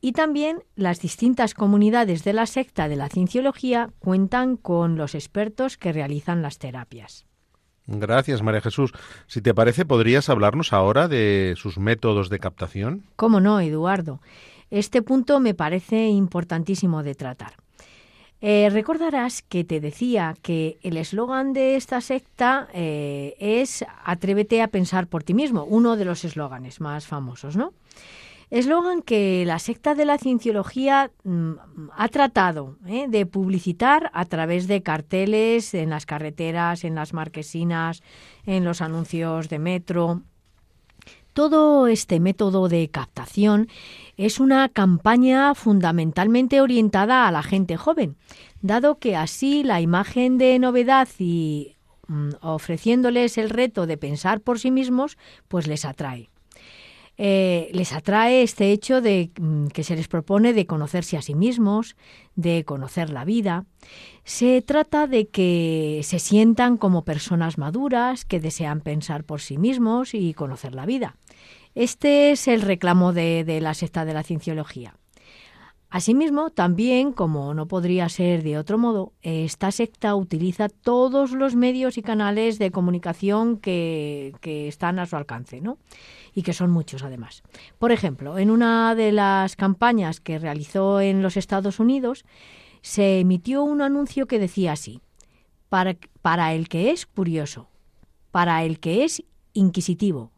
Y 0.00 0.12
también 0.12 0.64
las 0.74 1.00
distintas 1.00 1.54
comunidades 1.54 2.24
de 2.24 2.32
la 2.32 2.46
secta 2.46 2.88
de 2.88 2.96
la 2.96 3.08
cienciología 3.08 3.90
cuentan 4.00 4.56
con 4.56 4.96
los 4.96 5.14
expertos 5.14 5.78
que 5.78 5.92
realizan 5.92 6.42
las 6.42 6.58
terapias. 6.58 7.24
Gracias, 7.86 8.42
María 8.42 8.60
Jesús. 8.60 8.92
Si 9.26 9.40
te 9.40 9.54
parece, 9.54 9.84
¿podrías 9.84 10.28
hablarnos 10.28 10.72
ahora 10.72 11.08
de 11.08 11.54
sus 11.56 11.78
métodos 11.78 12.30
de 12.30 12.38
captación? 12.38 13.02
¿Cómo 13.16 13.40
no, 13.40 13.60
Eduardo? 13.60 14.20
Este 14.70 15.02
punto 15.02 15.40
me 15.40 15.54
parece 15.54 16.08
importantísimo 16.08 17.02
de 17.02 17.14
tratar. 17.14 17.54
Eh, 18.40 18.70
recordarás 18.72 19.42
que 19.42 19.62
te 19.62 19.80
decía 19.80 20.34
que 20.42 20.78
el 20.82 20.96
eslogan 20.96 21.52
de 21.52 21.76
esta 21.76 22.00
secta 22.00 22.68
eh, 22.74 23.36
es 23.38 23.84
Atrévete 24.04 24.62
a 24.62 24.68
pensar 24.68 25.06
por 25.06 25.22
ti 25.22 25.32
mismo, 25.32 25.64
uno 25.64 25.96
de 25.96 26.04
los 26.04 26.24
eslóganes 26.24 26.80
más 26.80 27.06
famosos, 27.06 27.54
¿no? 27.54 27.72
Eslogan 28.52 29.00
que 29.00 29.44
la 29.46 29.58
secta 29.58 29.94
de 29.94 30.04
la 30.04 30.18
cienciología 30.18 31.10
mm, 31.24 31.52
ha 31.96 32.08
tratado 32.08 32.76
¿eh? 32.86 33.06
de 33.08 33.24
publicitar 33.24 34.10
a 34.12 34.26
través 34.26 34.68
de 34.68 34.82
carteles 34.82 35.72
en 35.72 35.88
las 35.88 36.04
carreteras, 36.04 36.84
en 36.84 36.94
las 36.94 37.14
marquesinas, 37.14 38.02
en 38.44 38.66
los 38.66 38.82
anuncios 38.82 39.48
de 39.48 39.58
metro. 39.58 40.20
Todo 41.32 41.86
este 41.86 42.20
método 42.20 42.68
de 42.68 42.90
captación 42.90 43.68
es 44.18 44.38
una 44.38 44.68
campaña 44.68 45.54
fundamentalmente 45.54 46.60
orientada 46.60 47.26
a 47.26 47.32
la 47.32 47.42
gente 47.42 47.78
joven, 47.78 48.16
dado 48.60 48.98
que 48.98 49.16
así 49.16 49.62
la 49.62 49.80
imagen 49.80 50.36
de 50.36 50.58
novedad 50.58 51.08
y 51.18 51.76
mm, 52.06 52.32
ofreciéndoles 52.42 53.38
el 53.38 53.48
reto 53.48 53.86
de 53.86 53.96
pensar 53.96 54.42
por 54.42 54.58
sí 54.58 54.70
mismos, 54.70 55.16
pues 55.48 55.66
les 55.66 55.86
atrae. 55.86 56.31
Eh, 57.24 57.70
les 57.72 57.92
atrae 57.92 58.42
este 58.42 58.72
hecho 58.72 59.00
de 59.00 59.30
mm, 59.40 59.68
que 59.68 59.84
se 59.84 59.94
les 59.94 60.08
propone 60.08 60.52
de 60.52 60.66
conocerse 60.66 61.16
a 61.16 61.22
sí 61.22 61.36
mismos, 61.36 61.94
de 62.34 62.64
conocer 62.64 63.10
la 63.10 63.24
vida. 63.24 63.64
Se 64.24 64.60
trata 64.60 65.06
de 65.06 65.28
que 65.28 66.00
se 66.02 66.18
sientan 66.18 66.76
como 66.76 67.04
personas 67.04 67.58
maduras, 67.58 68.24
que 68.24 68.40
desean 68.40 68.80
pensar 68.80 69.22
por 69.22 69.40
sí 69.40 69.56
mismos 69.56 70.14
y 70.14 70.34
conocer 70.34 70.74
la 70.74 70.84
vida. 70.84 71.14
Este 71.76 72.32
es 72.32 72.48
el 72.48 72.60
reclamo 72.60 73.12
de, 73.12 73.44
de 73.44 73.60
la 73.60 73.74
secta 73.74 74.04
de 74.04 74.14
la 74.14 74.24
cienciología. 74.24 74.96
Asimismo, 75.90 76.48
también, 76.48 77.12
como 77.12 77.52
no 77.52 77.68
podría 77.68 78.08
ser 78.08 78.42
de 78.42 78.56
otro 78.56 78.78
modo, 78.78 79.12
esta 79.20 79.70
secta 79.70 80.14
utiliza 80.16 80.70
todos 80.70 81.32
los 81.32 81.54
medios 81.54 81.98
y 81.98 82.02
canales 82.02 82.58
de 82.58 82.70
comunicación 82.70 83.58
que, 83.58 84.32
que 84.40 84.68
están 84.68 84.98
a 84.98 85.04
su 85.04 85.16
alcance, 85.16 85.60
¿no? 85.60 85.76
Y 86.34 86.42
que 86.42 86.52
son 86.52 86.70
muchos 86.70 87.02
además. 87.02 87.42
Por 87.78 87.92
ejemplo, 87.92 88.38
en 88.38 88.50
una 88.50 88.94
de 88.94 89.12
las 89.12 89.56
campañas 89.56 90.20
que 90.20 90.38
realizó 90.38 91.00
en 91.00 91.22
los 91.22 91.36
Estados 91.36 91.80
Unidos, 91.80 92.24
se 92.80 93.20
emitió 93.20 93.62
un 93.62 93.82
anuncio 93.82 94.26
que 94.26 94.38
decía 94.38 94.72
así, 94.72 95.00
para, 95.68 96.52
el 96.52 96.68
que 96.68 96.90
es 96.90 97.06
curioso, 97.06 97.70
para 98.30 98.62
el 98.64 98.78
que 98.78 99.04
es 99.04 99.24
inquisitivo, 99.54 100.30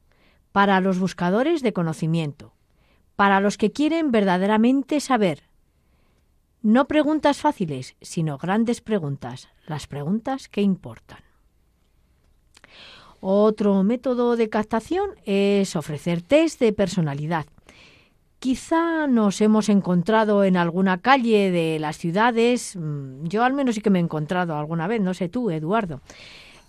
para 0.52 0.80
los 0.80 1.00
buscadores 1.00 1.62
de 1.62 1.72
conocimiento, 1.72 2.54
para 3.16 3.40
los 3.40 3.58
que 3.58 3.72
quieren 3.72 4.12
verdaderamente 4.12 5.00
saber. 5.00 5.42
No 6.62 6.86
preguntas 6.86 7.38
fáciles, 7.38 7.96
sino 8.00 8.38
grandes 8.38 8.80
preguntas, 8.80 9.48
las 9.66 9.86
preguntas 9.86 10.48
que 10.48 10.62
importan. 10.62 11.18
Otro 13.26 13.82
método 13.84 14.36
de 14.36 14.50
captación 14.50 15.12
es 15.24 15.76
ofrecer 15.76 16.20
test 16.20 16.60
de 16.60 16.74
personalidad. 16.74 17.46
Quizá 18.38 19.06
nos 19.06 19.40
hemos 19.40 19.70
encontrado 19.70 20.44
en 20.44 20.58
alguna 20.58 20.98
calle 20.98 21.50
de 21.50 21.78
las 21.78 21.96
ciudades, 21.96 22.76
mm, 22.76 23.24
yo 23.24 23.42
al 23.42 23.54
menos 23.54 23.76
sí 23.76 23.80
que 23.80 23.88
me 23.88 23.98
he 23.98 24.02
encontrado 24.02 24.54
alguna 24.58 24.86
vez, 24.88 25.00
no 25.00 25.14
sé 25.14 25.30
tú, 25.30 25.48
Eduardo, 25.50 26.02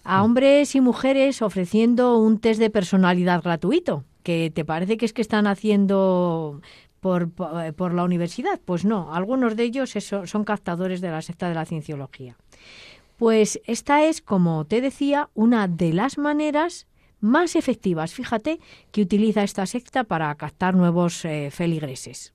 a 0.06 0.22
mm. 0.22 0.24
hombres 0.24 0.76
y 0.76 0.80
mujeres 0.80 1.42
ofreciendo 1.42 2.18
un 2.20 2.40
test 2.40 2.62
de 2.62 2.70
personalidad 2.70 3.44
gratuito, 3.44 4.06
que 4.24 4.50
te 4.56 4.64
parece 4.64 4.96
que 4.96 5.06
es 5.06 5.12
que 5.12 5.22
están 5.22 5.48
haciendo 5.48 6.62
por, 7.02 7.32
por, 7.32 7.94
la 7.94 8.06
universidad. 8.06 8.62
Pues 8.64 8.86
no, 8.86 9.14
algunos 9.14 9.58
de 9.58 9.64
ellos 9.64 9.94
son 10.24 10.44
captadores 10.46 11.02
de 11.02 11.12
la 11.12 11.22
secta 11.22 11.50
de 11.50 11.56
la 11.56 11.66
cienciología. 11.66 12.38
Pues 13.18 13.62
esta 13.66 14.04
es, 14.04 14.22
como 14.22 14.66
te 14.66 14.82
decía, 14.82 15.30
una 15.34 15.68
de 15.68 15.94
las 15.94 16.18
maneras 16.18 16.88
más 17.22 17.56
efectivas, 17.56 18.14
fíjate, 18.14 18.60
que 18.92 19.02
utiliza 19.02 19.44
esta 19.44 19.66
secta 19.66 20.04
para 20.04 20.34
captar 20.36 20.76
nuevos 20.76 21.26
eh, 21.26 21.50
feligreses. 21.52 22.34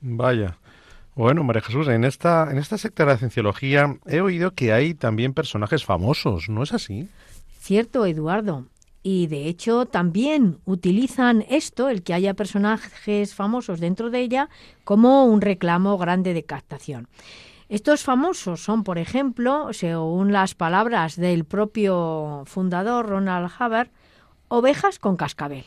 Vaya. 0.00 0.58
Bueno, 1.14 1.44
María 1.44 1.60
Jesús, 1.60 1.88
en 1.88 2.04
esta, 2.04 2.48
en 2.50 2.58
esta 2.58 2.78
secta 2.78 3.04
de 3.04 3.12
la 3.12 3.18
cienciología 3.18 3.98
he 4.06 4.20
oído 4.22 4.52
que 4.52 4.72
hay 4.72 4.94
también 4.94 5.34
personajes 5.34 5.84
famosos, 5.84 6.48
¿no 6.48 6.62
es 6.62 6.72
así? 6.72 7.08
Cierto, 7.60 8.06
Eduardo. 8.06 8.66
Y 9.02 9.26
de 9.26 9.46
hecho 9.46 9.84
también 9.84 10.58
utilizan 10.64 11.44
esto, 11.50 11.88
el 11.88 12.02
que 12.02 12.14
haya 12.14 12.34
personajes 12.34 13.34
famosos 13.34 13.80
dentro 13.80 14.10
de 14.10 14.20
ella, 14.20 14.48
como 14.84 15.24
un 15.26 15.40
reclamo 15.40 15.98
grande 15.98 16.34
de 16.34 16.44
captación. 16.44 17.08
Estos 17.72 18.02
famosos 18.02 18.62
son, 18.62 18.84
por 18.84 18.98
ejemplo, 18.98 19.72
según 19.72 20.30
las 20.30 20.54
palabras 20.54 21.16
del 21.16 21.46
propio 21.46 22.42
fundador 22.44 23.08
Ronald 23.08 23.50
Hubbard, 23.58 23.88
ovejas 24.48 24.98
con 24.98 25.16
cascabel. 25.16 25.64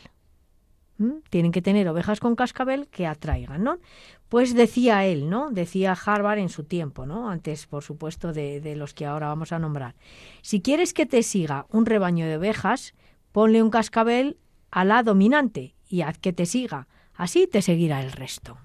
¿Mm? 0.98 1.14
Tienen 1.30 1.50
que 1.50 1.62
tener 1.62 1.88
ovejas 1.88 2.20
con 2.20 2.36
cascabel 2.36 2.86
que 2.86 3.08
atraigan, 3.08 3.64
¿no? 3.64 3.80
Pues 4.28 4.54
decía 4.54 5.04
él, 5.04 5.28
¿no? 5.28 5.50
Decía 5.50 5.98
Harvard 6.00 6.38
en 6.38 6.48
su 6.48 6.62
tiempo, 6.62 7.06
¿no? 7.06 7.28
Antes, 7.28 7.66
por 7.66 7.82
supuesto, 7.82 8.32
de, 8.32 8.60
de 8.60 8.76
los 8.76 8.94
que 8.94 9.04
ahora 9.04 9.26
vamos 9.26 9.50
a 9.50 9.58
nombrar. 9.58 9.96
Si 10.42 10.60
quieres 10.60 10.94
que 10.94 11.06
te 11.06 11.24
siga 11.24 11.66
un 11.70 11.86
rebaño 11.86 12.24
de 12.26 12.36
ovejas, 12.36 12.94
ponle 13.32 13.64
un 13.64 13.70
cascabel 13.70 14.38
a 14.70 14.84
la 14.84 15.02
dominante 15.02 15.74
y 15.88 16.02
haz 16.02 16.18
que 16.18 16.32
te 16.32 16.46
siga. 16.46 16.86
Así 17.14 17.48
te 17.48 17.62
seguirá 17.62 18.00
el 18.00 18.12
resto. 18.12 18.58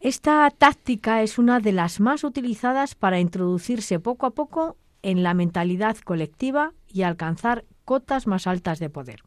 Esta 0.00 0.50
táctica 0.50 1.22
es 1.22 1.38
una 1.38 1.60
de 1.60 1.72
las 1.72 2.00
más 2.00 2.22
utilizadas 2.22 2.94
para 2.94 3.18
introducirse 3.18 3.98
poco 3.98 4.26
a 4.26 4.30
poco 4.30 4.76
en 5.02 5.22
la 5.22 5.34
mentalidad 5.34 5.96
colectiva 5.98 6.72
y 6.92 7.02
alcanzar 7.02 7.64
cotas 7.84 8.26
más 8.26 8.46
altas 8.46 8.78
de 8.78 8.90
poder. 8.90 9.22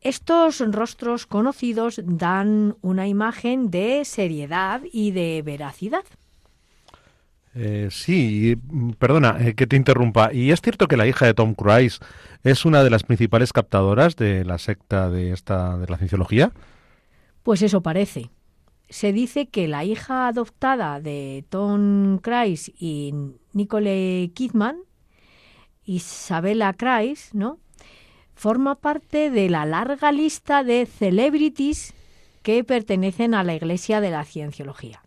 Estos 0.00 0.60
rostros 0.72 1.26
conocidos 1.26 2.00
dan 2.04 2.76
una 2.80 3.06
imagen 3.06 3.70
de 3.70 4.04
seriedad 4.04 4.80
y 4.90 5.10
de 5.10 5.42
veracidad. 5.44 6.04
Eh, 7.54 7.88
sí, 7.90 8.56
perdona 8.98 9.36
eh, 9.40 9.54
que 9.54 9.66
te 9.66 9.76
interrumpa. 9.76 10.32
¿Y 10.32 10.52
es 10.52 10.60
cierto 10.62 10.88
que 10.88 10.96
la 10.96 11.06
hija 11.06 11.26
de 11.26 11.34
Tom 11.34 11.54
Cruise 11.54 12.00
es 12.44 12.64
una 12.64 12.82
de 12.82 12.90
las 12.90 13.02
principales 13.02 13.52
captadoras 13.52 14.16
de 14.16 14.44
la 14.44 14.58
secta 14.58 15.10
de 15.10 15.32
esta 15.32 15.76
de 15.76 15.86
la 15.86 15.98
cienciología? 15.98 16.52
Pues 17.42 17.62
eso 17.62 17.82
parece. 17.82 18.30
Se 18.90 19.12
dice 19.12 19.46
que 19.46 19.68
la 19.68 19.84
hija 19.84 20.26
adoptada 20.26 21.00
de 21.00 21.44
Tom 21.48 22.18
Cruise 22.18 22.72
y 22.78 23.14
Nicole 23.52 24.30
Kidman, 24.34 24.76
Isabella 25.84 26.72
Cruise, 26.74 27.30
¿no? 27.32 27.58
forma 28.40 28.74
parte 28.74 29.30
de 29.30 29.50
la 29.50 29.66
larga 29.66 30.12
lista 30.12 30.64
de 30.64 30.86
celebrities 30.86 31.92
que 32.42 32.64
pertenecen 32.64 33.34
a 33.34 33.44
la 33.44 33.54
Iglesia 33.54 34.00
de 34.00 34.10
la 34.10 34.24
Cienciología. 34.24 35.02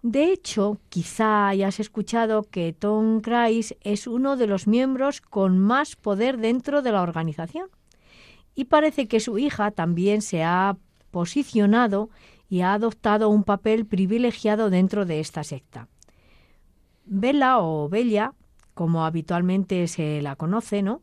De 0.00 0.32
hecho, 0.32 0.78
quizá 0.88 1.48
hayas 1.48 1.80
escuchado 1.80 2.44
que 2.44 2.72
Tom 2.72 3.20
Cruise 3.20 3.76
es 3.82 4.06
uno 4.06 4.38
de 4.38 4.46
los 4.46 4.66
miembros 4.66 5.20
con 5.20 5.58
más 5.58 5.96
poder 5.96 6.38
dentro 6.38 6.80
de 6.80 6.92
la 6.92 7.02
organización. 7.02 7.68
Y 8.54 8.64
parece 8.64 9.06
que 9.06 9.20
su 9.20 9.38
hija 9.38 9.70
también 9.70 10.22
se 10.22 10.42
ha 10.42 10.78
posicionado 11.10 12.08
y 12.52 12.60
ha 12.60 12.74
adoptado 12.74 13.30
un 13.30 13.44
papel 13.44 13.86
privilegiado 13.86 14.68
dentro 14.68 15.06
de 15.06 15.20
esta 15.20 15.42
secta. 15.42 15.88
Bella 17.06 17.60
o 17.60 17.88
Bella, 17.88 18.34
como 18.74 19.06
habitualmente 19.06 19.88
se 19.88 20.20
la 20.20 20.36
conoce, 20.36 20.82
¿no? 20.82 21.00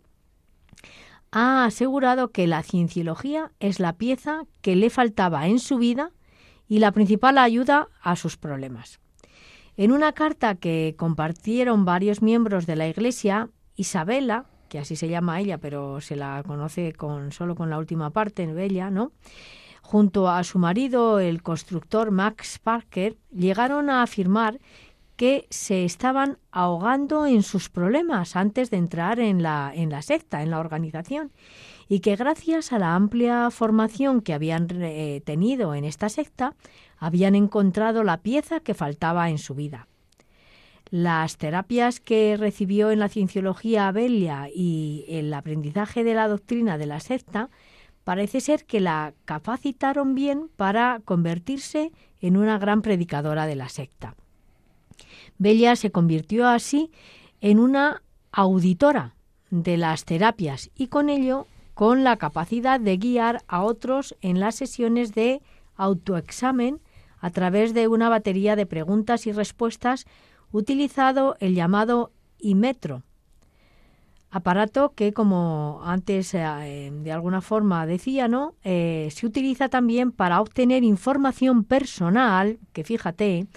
ha 1.31 1.65
asegurado 1.65 2.31
que 2.31 2.45
la 2.45 2.62
cienciología 2.62 3.51
es 3.59 3.79
la 3.79 3.93
pieza 3.93 4.43
que 4.62 4.75
le 4.75 4.91
faltaba 4.91 5.47
en 5.47 5.57
su 5.57 5.79
vida 5.79 6.12
y 6.67 6.77
la 6.77 6.91
principal 6.91 7.39
ayuda 7.39 7.88
a 8.03 8.15
sus 8.15 8.38
problemas. 8.38 8.99
En 9.75 9.91
una 9.91 10.13
carta 10.13 10.53
que 10.53 10.93
compartieron 10.99 11.83
varios 11.83 12.21
miembros 12.21 12.67
de 12.67 12.75
la 12.75 12.88
Iglesia, 12.88 13.49
Isabela, 13.75 14.45
que 14.67 14.77
así 14.77 14.95
se 14.95 15.09
llama 15.09 15.39
ella, 15.39 15.57
pero 15.57 15.99
se 15.99 16.15
la 16.15 16.43
conoce 16.45 16.93
con 16.93 17.31
solo 17.31 17.55
con 17.55 17.71
la 17.71 17.79
última 17.79 18.12
parte, 18.12 18.45
Bella, 18.45 18.91
¿no? 18.91 19.13
Junto 19.89 20.30
a 20.30 20.43
su 20.43 20.60
marido, 20.60 21.19
el 21.19 21.41
constructor 21.41 22.12
Max 22.12 22.60
Parker, 22.60 23.17
llegaron 23.32 23.89
a 23.89 24.04
afirmar 24.04 24.60
que 25.15 25.47
se 25.49 25.84
estaban 25.84 26.38
ahogando 26.52 27.25
en 27.25 27.41
sus 27.41 27.69
problemas 27.69 28.36
antes 28.36 28.69
de 28.69 28.78
entrar 28.78 29.19
en 29.19 29.41
la, 29.41 29.71
en 29.73 29.89
la 29.89 30.04
secta, 30.04 30.43
en 30.43 30.52
la 30.52 30.60
organización, 30.60 31.32
y 31.88 32.02
que 32.02 32.15
gracias 32.15 32.71
a 32.71 32.78
la 32.78 32.93
amplia 32.93 33.49
formación 33.49 34.21
que 34.21 34.36
habían 34.36 34.67
eh, 34.69 35.23
tenido 35.25 35.73
en 35.73 35.86
esta 35.86 36.08
secta, 36.08 36.54
habían 36.99 37.34
encontrado 37.34 38.04
la 38.04 38.17
pieza 38.17 38.60
que 38.60 38.75
faltaba 38.75 39.32
en 39.32 39.39
su 39.39 39.56
vida. 39.56 39.88
Las 40.91 41.38
terapias 41.38 41.99
que 41.99 42.38
recibió 42.38 42.91
en 42.91 42.99
la 42.99 43.10
cienciología 43.10 43.88
Abelia 43.88 44.49
y 44.54 45.06
el 45.08 45.34
aprendizaje 45.34 46.04
de 46.04 46.13
la 46.13 46.28
doctrina 46.28 46.78
de 46.78 46.86
la 46.86 46.99
secta 46.99 47.49
parece 48.03 48.41
ser 48.41 48.65
que 48.65 48.79
la 48.79 49.13
capacitaron 49.25 50.15
bien 50.15 50.49
para 50.55 51.01
convertirse 51.05 51.91
en 52.21 52.38
una 52.38 52.57
gran 52.57 52.81
predicadora 52.81 53.45
de 53.45 53.55
la 53.55 53.69
secta. 53.69 54.15
Bella 55.38 55.75
se 55.75 55.91
convirtió 55.91 56.47
así 56.47 56.91
en 57.41 57.59
una 57.59 58.03
auditora 58.31 59.15
de 59.49 59.77
las 59.77 60.05
terapias 60.05 60.69
y 60.75 60.88
con 60.88 61.09
ello 61.09 61.47
con 61.73 62.03
la 62.03 62.17
capacidad 62.17 62.79
de 62.79 62.97
guiar 62.97 63.41
a 63.47 63.63
otros 63.63 64.15
en 64.21 64.39
las 64.39 64.55
sesiones 64.55 65.13
de 65.13 65.41
autoexamen 65.77 66.81
a 67.19 67.29
través 67.29 67.73
de 67.73 67.88
una 67.88 68.09
batería 68.09 68.55
de 68.55 68.65
preguntas 68.65 69.27
y 69.27 69.31
respuestas 69.31 70.05
utilizado 70.51 71.35
el 71.39 71.55
llamado 71.55 72.12
IMETRO, 72.39 73.03
aparato 74.32 74.94
que, 74.96 75.13
como 75.13 75.82
antes 75.84 76.34
eh, 76.34 76.92
de 76.92 77.12
alguna 77.12 77.42
forma 77.42 77.86
decía, 77.86 78.28
¿no? 78.28 78.54
Eh, 78.63 79.10
se 79.12 79.26
utiliza 79.26 79.70
también 79.70 80.12
para 80.12 80.42
obtener 80.42 80.84
información 80.84 81.63
personal, 81.63 82.60
que 82.74 82.84
fíjate, 82.84 83.48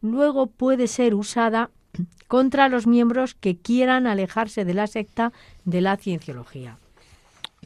luego 0.00 0.46
puede 0.46 0.86
ser 0.86 1.14
usada 1.14 1.70
contra 2.28 2.68
los 2.68 2.86
miembros 2.86 3.34
que 3.34 3.56
quieran 3.56 4.06
alejarse 4.06 4.64
de 4.64 4.74
la 4.74 4.86
secta 4.86 5.32
de 5.64 5.80
la 5.80 5.96
cienciología. 5.96 6.78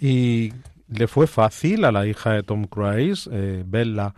¿Y 0.01 0.53
le 0.89 1.07
fue 1.07 1.27
fácil 1.27 1.85
a 1.85 1.93
la 1.93 2.07
hija 2.07 2.33
de 2.33 2.43
Tom 2.43 2.65
Cruise, 2.65 3.29
eh, 3.33 3.65
Bella, 3.67 4.15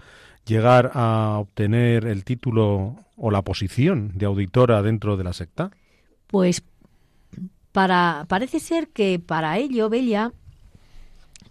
llegar 0.47 0.93
a 0.95 1.37
obtener 1.39 2.07
el 2.07 2.25
título 2.25 2.97
o 3.17 3.31
la 3.31 3.43
posición 3.43 4.13
de 4.15 4.27
auditora 4.27 4.83
dentro 4.83 5.17
de 5.17 5.25
la 5.25 5.35
secta? 5.35 5.71
Pues 6.27 6.63
parece 8.29 8.61
ser 8.61 8.88
que 8.88 9.19
para 9.19 9.59
ello 9.59 9.88
Bella 9.88 10.33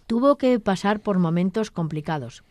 tuvo 0.06 0.36
que 0.36 0.60
pasar 0.60 1.00
por 1.00 1.18
momentos 1.18 1.70
complicados. 1.70 2.42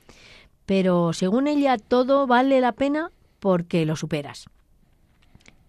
Pero 0.65 1.13
según 1.13 1.47
ella 1.47 1.77
todo 1.77 2.27
vale 2.27 2.59
la 2.61 2.71
pena 2.71 3.11
porque 3.39 3.85
lo 3.85 3.95
superas. 3.95 4.45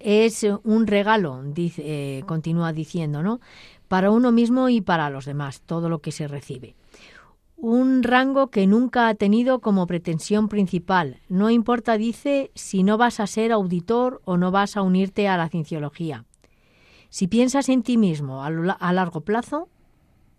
Es 0.01 0.47
un 0.63 0.87
regalo, 0.87 1.43
dice, 1.43 1.83
eh, 1.85 2.23
continúa 2.25 2.73
diciendo, 2.73 3.23
¿no? 3.23 3.41
para 3.89 4.11
uno 4.11 4.31
mismo 4.31 4.69
y 4.69 4.81
para 4.81 5.11
los 5.11 5.25
demás, 5.25 5.63
todo 5.63 5.89
lo 5.89 6.01
que 6.01 6.13
se 6.13 6.29
recibe. 6.29 6.77
Un 7.57 8.05
rango 8.05 8.49
que 8.49 8.67
nunca 8.69 9.09
ha 9.09 9.15
tenido 9.15 9.59
como 9.61 9.87
pretensión 9.87 10.49
principal. 10.49 11.19
No 11.29 11.51
importa, 11.51 11.99
dice, 11.99 12.53
si 12.55 12.85
no 12.85 12.99
vas 12.99 13.19
a 13.19 13.27
ser 13.27 13.51
auditor 13.51 14.21
o 14.25 14.37
no 14.37 14.53
vas 14.53 14.77
a 14.77 14.83
unirte 14.83 15.27
a 15.27 15.37
la 15.37 15.49
cienciología. 15.49 16.25
Si 17.11 17.27
piensas 17.27 17.69
en 17.69 17.83
ti 17.83 17.97
mismo 17.97 18.45
a, 18.45 18.93
largo 18.93 19.23
plazo, 19.23 19.69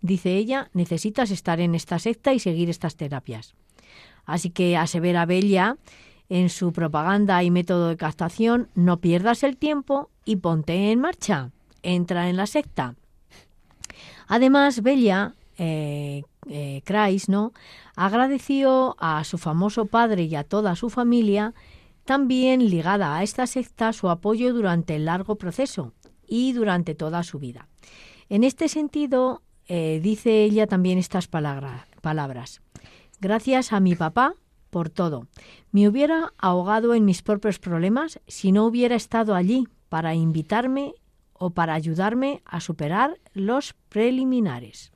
dice 0.02 0.36
ella, 0.36 0.70
necesitas 0.72 1.30
estar 1.30 1.60
en 1.60 1.74
esta 1.74 1.98
secta 1.98 2.32
y 2.32 2.38
seguir 2.38 2.70
estas 2.70 2.96
terapias. 2.96 3.54
Así 4.24 4.50
que 4.50 4.76
asevera 4.76 5.26
Bella 5.26 5.76
en 6.28 6.48
su 6.48 6.72
propaganda 6.72 7.42
y 7.42 7.50
método 7.50 7.88
de 7.88 7.96
captación, 7.96 8.68
no 8.76 9.00
pierdas 9.00 9.42
el 9.42 9.56
tiempo 9.56 10.10
y 10.24 10.36
ponte 10.36 10.92
en 10.92 11.00
marcha. 11.00 11.50
Entra 11.82 12.28
en 12.28 12.36
la 12.36 12.46
secta. 12.46 12.94
Además, 14.28 14.82
Bella 14.82 15.34
eh, 15.58 16.22
eh 16.48 16.82
¿no? 17.26 17.52
agradeció 17.96 18.96
a 19.00 19.24
su 19.24 19.38
famoso 19.38 19.86
padre 19.86 20.24
y 20.24 20.36
a 20.36 20.44
toda 20.44 20.76
su 20.76 20.88
familia, 20.88 21.52
también 22.04 22.70
ligada 22.70 23.16
a 23.16 23.24
esta 23.24 23.48
secta, 23.48 23.92
su 23.92 24.08
apoyo 24.08 24.54
durante 24.54 24.94
el 24.94 25.06
largo 25.06 25.34
proceso 25.34 25.92
y 26.30 26.54
durante 26.54 26.94
toda 26.94 27.22
su 27.22 27.38
vida. 27.38 27.68
En 28.30 28.44
este 28.44 28.68
sentido, 28.68 29.42
eh, 29.68 30.00
dice 30.02 30.44
ella 30.44 30.66
también 30.66 30.96
estas 30.96 31.28
palabras. 31.28 32.62
Gracias 33.20 33.74
a 33.74 33.80
mi 33.80 33.94
papá 33.96 34.34
por 34.70 34.88
todo. 34.88 35.26
Me 35.72 35.88
hubiera 35.88 36.32
ahogado 36.38 36.94
en 36.94 37.04
mis 37.04 37.20
propios 37.20 37.58
problemas 37.58 38.20
si 38.26 38.52
no 38.52 38.64
hubiera 38.64 38.94
estado 38.94 39.34
allí 39.34 39.66
para 39.88 40.14
invitarme 40.14 40.94
o 41.32 41.50
para 41.50 41.74
ayudarme 41.74 42.42
a 42.44 42.60
superar 42.60 43.18
los 43.34 43.74
preliminares. 43.88 44.92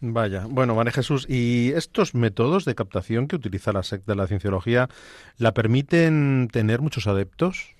Vaya, 0.00 0.46
bueno, 0.48 0.74
María 0.74 0.90
Jesús, 0.90 1.26
¿y 1.28 1.70
estos 1.76 2.14
métodos 2.14 2.64
de 2.64 2.74
captación 2.74 3.28
que 3.28 3.36
utiliza 3.36 3.72
la 3.72 3.84
secta 3.84 4.12
de 4.12 4.16
la 4.16 4.26
cienciología 4.26 4.88
la 5.36 5.54
permiten 5.54 6.48
tener 6.50 6.80
muchos 6.80 7.06
adeptos? 7.06 7.76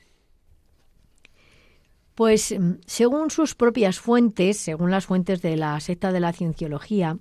Pues 2.22 2.54
mm, 2.56 2.74
según 2.86 3.32
sus 3.32 3.56
propias 3.56 3.98
fuentes, 3.98 4.56
según 4.56 4.92
las 4.92 5.06
fuentes 5.06 5.42
de 5.42 5.56
la 5.56 5.80
secta 5.80 6.12
de 6.12 6.20
la 6.20 6.32
cienciología, 6.32 7.18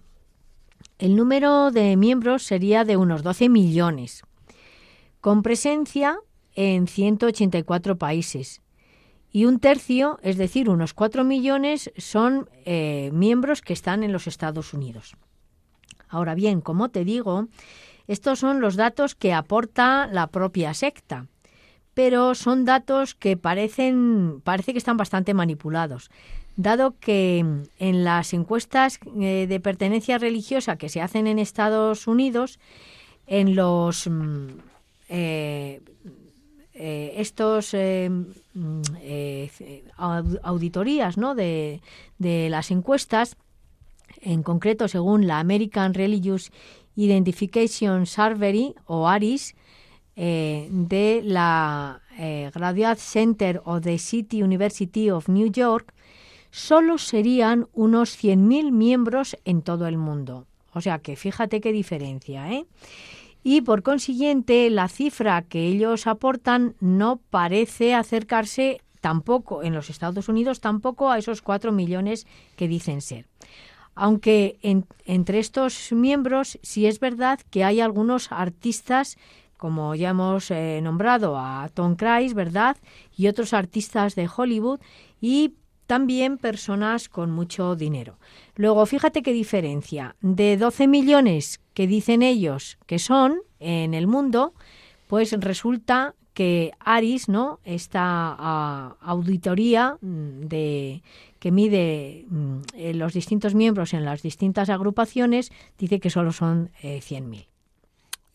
el 0.99 1.15
número 1.15 1.71
de 1.71 1.97
miembros 1.97 2.43
sería 2.43 2.83
de 2.85 2.97
unos 2.97 3.23
12 3.23 3.49
millones, 3.49 4.21
con 5.19 5.41
presencia 5.41 6.19
en 6.53 6.85
184 6.85 7.97
países, 7.97 8.61
y 9.31 9.45
un 9.45 9.57
tercio, 9.57 10.19
es 10.21 10.37
decir, 10.37 10.69
unos 10.69 10.93
cuatro 10.93 11.23
millones, 11.23 11.91
son 11.97 12.47
eh, 12.65 13.09
miembros 13.11 13.63
que 13.63 13.73
están 13.73 14.03
en 14.03 14.13
los 14.13 14.27
Estados 14.27 14.71
Unidos. 14.71 15.15
Ahora 16.09 16.35
bien, 16.35 16.61
como 16.61 16.89
te 16.89 17.05
digo, 17.05 17.47
estos 18.05 18.37
son 18.37 18.61
los 18.61 18.75
datos 18.75 19.15
que 19.15 19.33
aporta 19.33 20.05
la 20.05 20.27
propia 20.27 20.75
secta, 20.75 21.25
pero 21.93 22.35
son 22.35 22.65
datos 22.65 23.15
que 23.15 23.37
parecen, 23.37 24.41
parece 24.43 24.71
que 24.71 24.77
están 24.77 24.97
bastante 24.97 25.33
manipulados, 25.33 26.09
dado 26.55 26.95
que 26.99 27.39
en 27.79 28.03
las 28.03 28.33
encuestas 28.33 28.99
eh, 29.19 29.45
de 29.47 29.59
pertenencia 29.59 30.17
religiosa 30.17 30.77
que 30.77 30.89
se 30.89 31.01
hacen 31.01 31.27
en 31.27 31.39
Estados 31.39 32.07
Unidos, 32.07 32.59
en 33.27 33.55
los 33.55 34.07
mm, 34.07 34.47
eh, 35.09 35.81
eh, 36.73 37.13
estos 37.17 37.73
eh, 37.73 38.09
mm, 38.09 38.81
auditorías 40.41 41.17
¿no? 41.17 41.35
de, 41.35 41.81
las 42.17 42.71
encuestas, 42.71 43.35
en 44.21 44.41
concreto 44.41 44.87
según 44.87 45.27
la 45.27 45.39
American 45.39 45.93
Religious 45.93 46.51
Identification 46.95 48.05
Survey 48.05 48.73
o 48.85 49.07
ARIS, 49.07 49.53
de 50.21 51.21
la 51.23 52.01
Graduate 52.53 53.01
Center 53.01 53.61
of 53.65 53.81
the 53.81 53.97
City 53.97 54.43
University 54.43 55.09
of 55.09 55.27
New 55.29 55.51
York, 55.51 55.93
solo 56.51 56.99
serían 56.99 57.67
unos 57.73 58.21
100.000 58.21 58.71
miembros 58.71 59.35
en 59.45 59.63
todo 59.63 59.87
el 59.87 59.97
mundo. 59.97 60.45
O 60.73 60.81
sea 60.81 60.99
que 60.99 61.15
fíjate 61.15 61.59
qué 61.59 61.71
diferencia, 61.71 62.51
¿eh? 62.51 62.65
y 63.43 63.61
por 63.61 63.83
consiguiente 63.83 64.69
la 64.69 64.87
cifra 64.87 65.41
que 65.41 65.67
ellos 65.67 66.07
aportan 66.07 66.75
no 66.79 67.19
parece 67.29 67.95
acercarse 67.95 68.81
tampoco 68.99 69.63
en 69.63 69.73
los 69.73 69.89
Estados 69.89 70.29
Unidos, 70.29 70.61
tampoco 70.61 71.09
a 71.09 71.17
esos 71.17 71.41
cuatro 71.41 71.71
millones 71.71 72.27
que 72.55 72.67
dicen 72.67 73.01
ser. 73.01 73.25
Aunque 73.95 74.57
entre 75.05 75.39
estos 75.39 75.91
miembros 75.91 76.59
sí 76.61 76.85
es 76.85 76.99
verdad 76.99 77.39
que 77.49 77.63
hay 77.63 77.81
algunos 77.81 78.31
artistas, 78.31 79.17
como 79.61 79.93
ya 79.93 80.09
hemos 80.09 80.49
eh, 80.49 80.79
nombrado 80.81 81.37
a 81.37 81.69
Tom 81.71 81.95
Cruise, 81.95 82.33
¿verdad? 82.33 82.77
Y 83.15 83.27
otros 83.27 83.53
artistas 83.53 84.15
de 84.15 84.27
Hollywood 84.35 84.79
y 85.21 85.53
también 85.85 86.39
personas 86.39 87.09
con 87.09 87.29
mucho 87.29 87.75
dinero. 87.75 88.17
Luego, 88.55 88.83
fíjate 88.87 89.21
qué 89.21 89.33
diferencia. 89.33 90.15
De 90.19 90.57
12 90.57 90.87
millones 90.87 91.61
que 91.75 91.85
dicen 91.85 92.23
ellos 92.23 92.79
que 92.87 92.97
son 92.97 93.37
en 93.59 93.93
el 93.93 94.07
mundo, 94.07 94.55
pues 95.05 95.31
resulta 95.33 96.15
que 96.33 96.71
Aris, 96.79 97.29
¿no? 97.29 97.59
Esta 97.63 98.95
auditoría 98.99 99.99
mm, 100.01 100.47
de 100.47 101.03
que 101.37 101.51
mide 101.51 102.25
mm, 102.29 102.57
eh, 102.73 102.93
los 102.95 103.13
distintos 103.13 103.53
miembros 103.53 103.93
en 103.93 104.05
las 104.05 104.23
distintas 104.23 104.71
agrupaciones, 104.71 105.51
dice 105.77 105.99
que 105.99 106.09
solo 106.09 106.31
son 106.31 106.71
100.000. 106.81 107.50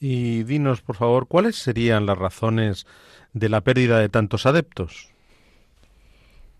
Y 0.01 0.43
dinos, 0.43 0.83
por 0.83 0.97
favor, 0.97 1.27
¿cuáles 1.27 1.57
serían 1.57 2.07
las 2.07 2.19
razones 2.19 2.87
de 3.33 3.49
la 3.49 3.63
pérdida 3.63 3.99
de 3.99 4.09
tantos 4.09 4.47
adeptos? 4.47 5.11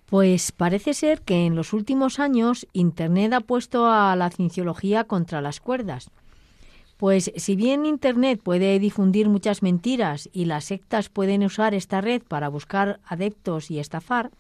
Pues 0.07 0.53
parece 0.53 0.95
ser 0.95 1.23
que 1.23 1.47
en 1.47 1.57
los 1.57 1.73
últimos 1.73 2.21
años 2.21 2.67
Internet 2.73 3.33
ha 3.33 3.41
puesto 3.41 3.87
a 3.87 4.15
la 4.15 4.31
cienciología 4.31 5.05
contra 5.05 5.41
las 5.41 5.61
cuerdas. 5.61 6.11
Pues 6.97 7.33
si 7.37 7.57
bien 7.57 7.85
Internet 7.85 8.41
puede 8.43 8.79
difundir 8.79 9.29
muchas 9.29 9.63
mentiras 9.63 10.31
y 10.33 10.47
las 10.47 10.65
sectas 10.67 11.09
pueden 11.09 11.43
usar 11.43 11.75
esta 11.75 12.01
red 12.01 12.23
para 12.23 12.49
buscar 12.49 13.01
adeptos 13.05 13.71
y 13.71 13.81
estafar, 13.81 14.31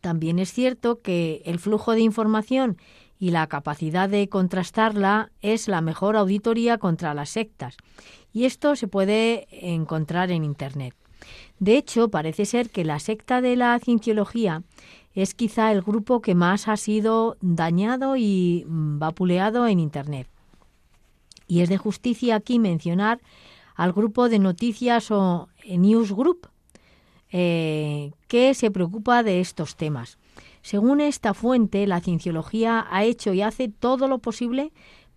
también 0.00 0.38
es 0.38 0.52
cierto 0.52 1.00
que 1.00 1.42
el 1.44 1.58
flujo 1.58 1.92
de 1.92 2.00
información 2.00 2.78
y 3.18 3.30
la 3.30 3.46
capacidad 3.46 4.08
de 4.08 4.28
contrastarla 4.28 5.30
es 5.40 5.68
la 5.68 5.80
mejor 5.80 6.16
auditoría 6.16 6.78
contra 6.78 7.14
las 7.14 7.30
sectas, 7.30 7.76
y 8.32 8.44
esto 8.44 8.76
se 8.76 8.88
puede 8.88 9.48
encontrar 9.50 10.30
en 10.30 10.44
Internet. 10.44 10.94
De 11.58 11.76
hecho, 11.76 12.08
parece 12.08 12.46
ser 12.46 12.70
que 12.70 12.84
la 12.84 13.00
secta 13.00 13.40
de 13.40 13.56
la 13.56 13.78
cienciología 13.80 14.62
es 15.14 15.34
quizá 15.34 15.72
el 15.72 15.82
grupo 15.82 16.20
que 16.20 16.34
más 16.34 16.68
ha 16.68 16.76
sido 16.76 17.36
dañado 17.40 18.16
y 18.16 18.64
vapuleado 18.68 19.66
en 19.66 19.80
Internet. 19.80 20.28
Y 21.48 21.62
es 21.62 21.68
de 21.68 21.78
justicia 21.78 22.36
aquí 22.36 22.58
mencionar 22.58 23.20
al 23.74 23.92
grupo 23.92 24.28
de 24.28 24.38
noticias 24.38 25.10
o 25.10 25.48
News 25.66 26.12
Group, 26.12 26.48
eh, 27.32 28.12
que 28.28 28.54
se 28.54 28.70
preocupa 28.70 29.22
de 29.22 29.40
estos 29.40 29.76
temas. 29.76 30.18
Según 30.68 31.00
esta 31.00 31.32
fuente, 31.32 31.86
la 31.86 32.02
cienciología 32.02 32.86
ha 32.90 33.02
hecho 33.02 33.32
y 33.32 33.40
hace 33.40 33.70
todo 33.70 34.06
lo 34.06 34.18
posible 34.18 34.70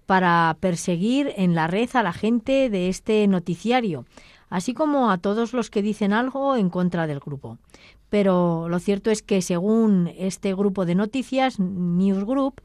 para 0.05 0.55
perseguir 0.61 1.33
en 1.35 1.55
la 1.55 1.67
red 1.67 1.89
a 1.93 2.03
la 2.03 2.13
gente 2.13 2.69
de 2.69 2.87
este 2.87 3.27
noticiario, 3.27 4.05
así 4.49 4.73
como 4.73 5.11
a 5.11 5.17
todos 5.17 5.51
los 5.51 5.69
que 5.69 5.81
dicen 5.81 6.13
algo 6.13 6.55
en 6.55 6.69
contra 6.69 7.05
del 7.05 7.19
grupo. 7.19 7.57
Pero 8.07 8.69
lo 8.69 8.79
cierto 8.79 9.11
es 9.11 9.21
que 9.23 9.41
según 9.41 10.09
este 10.17 10.53
grupo 10.53 10.85
de 10.85 10.95
noticias, 10.95 11.59
News 11.59 12.23
Group, 12.23 12.61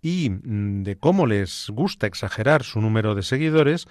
y 0.00 0.30
mm, 0.30 0.82
de 0.82 0.96
cómo 0.96 1.26
les 1.26 1.68
gusta 1.70 2.06
exagerar 2.06 2.62
su 2.62 2.80
número 2.80 3.14
de 3.14 3.22
seguidores, 3.22 3.86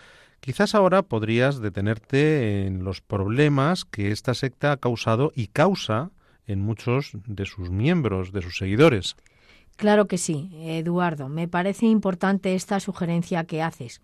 Quizás 0.45 0.75
ahora 0.75 1.01
podrías 1.01 1.59
detenerte 1.59 2.67
en 2.67 2.83
los 2.83 3.01
problemas 3.01 3.83
que 3.83 4.11
esta 4.11 4.35
secta 4.35 4.73
ha 4.73 4.77
causado 4.77 5.31
y 5.35 5.47
causa 5.47 6.11
en 6.45 6.61
muchos 6.61 7.13
de 7.25 7.45
sus 7.45 7.71
miembros, 7.71 8.31
de 8.31 8.43
sus 8.43 8.57
seguidores. 8.57 9.15
Claro 9.75 10.05
que 10.07 10.19
sí, 10.19 10.51
Eduardo. 10.53 11.29
Me 11.29 11.47
parece 11.47 11.87
importante 11.87 12.53
esta 12.53 12.79
sugerencia 12.79 13.45
que 13.45 13.61
haces, 13.61 14.01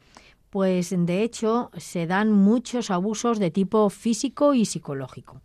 pues 0.51 0.93
de 0.95 1.23
hecho 1.23 1.71
se 1.77 2.05
dan 2.05 2.31
muchos 2.31 2.91
abusos 2.91 3.39
de 3.39 3.49
tipo 3.49 3.89
físico 3.89 4.53
y 4.53 4.65
psicológico. 4.65 5.41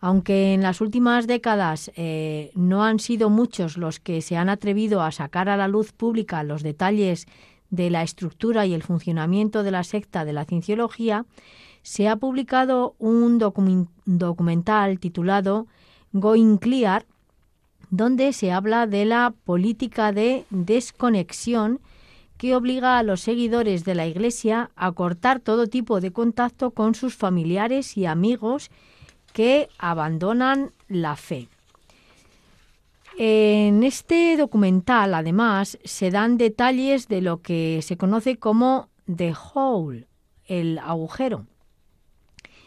Aunque 0.00 0.54
en 0.54 0.62
las 0.62 0.80
últimas 0.80 1.26
décadas 1.26 1.90
eh, 1.96 2.52
no 2.54 2.84
han 2.84 3.00
sido 3.00 3.30
muchos 3.30 3.76
los 3.76 3.98
que 3.98 4.22
se 4.22 4.36
han 4.36 4.48
atrevido 4.48 5.02
a 5.02 5.10
sacar 5.10 5.48
a 5.48 5.56
la 5.56 5.66
luz 5.66 5.92
pública 5.92 6.44
los 6.44 6.62
detalles 6.62 7.26
de 7.70 7.90
la 7.90 8.02
estructura 8.02 8.66
y 8.66 8.74
el 8.74 8.82
funcionamiento 8.82 9.62
de 9.62 9.70
la 9.72 9.82
secta 9.82 10.24
de 10.24 10.34
la 10.34 10.44
cienciología, 10.44 11.24
se 11.82 12.06
ha 12.08 12.16
publicado 12.16 12.94
un 12.98 13.38
documental 13.38 15.00
titulado 15.00 15.66
Going 16.12 16.58
Clear, 16.58 17.06
donde 17.90 18.32
se 18.34 18.52
habla 18.52 18.86
de 18.86 19.06
la 19.06 19.32
política 19.44 20.12
de 20.12 20.44
desconexión 20.50 21.80
que 22.38 22.54
obliga 22.54 22.98
a 22.98 23.02
los 23.02 23.20
seguidores 23.20 23.84
de 23.84 23.94
la 23.94 24.06
Iglesia 24.06 24.70
a 24.76 24.92
cortar 24.92 25.40
todo 25.40 25.66
tipo 25.66 26.00
de 26.00 26.12
contacto 26.12 26.70
con 26.70 26.94
sus 26.94 27.16
familiares 27.16 27.96
y 27.96 28.06
amigos 28.06 28.70
que 29.32 29.68
abandonan 29.78 30.72
la 30.86 31.16
fe. 31.16 31.48
En 33.18 33.82
este 33.82 34.36
documental, 34.36 35.12
además, 35.12 35.78
se 35.84 36.12
dan 36.12 36.38
detalles 36.38 37.08
de 37.08 37.20
lo 37.20 37.42
que 37.42 37.80
se 37.82 37.96
conoce 37.96 38.36
como 38.36 38.88
the 39.12 39.34
hole, 39.52 40.06
el 40.46 40.78
agujero. 40.78 41.46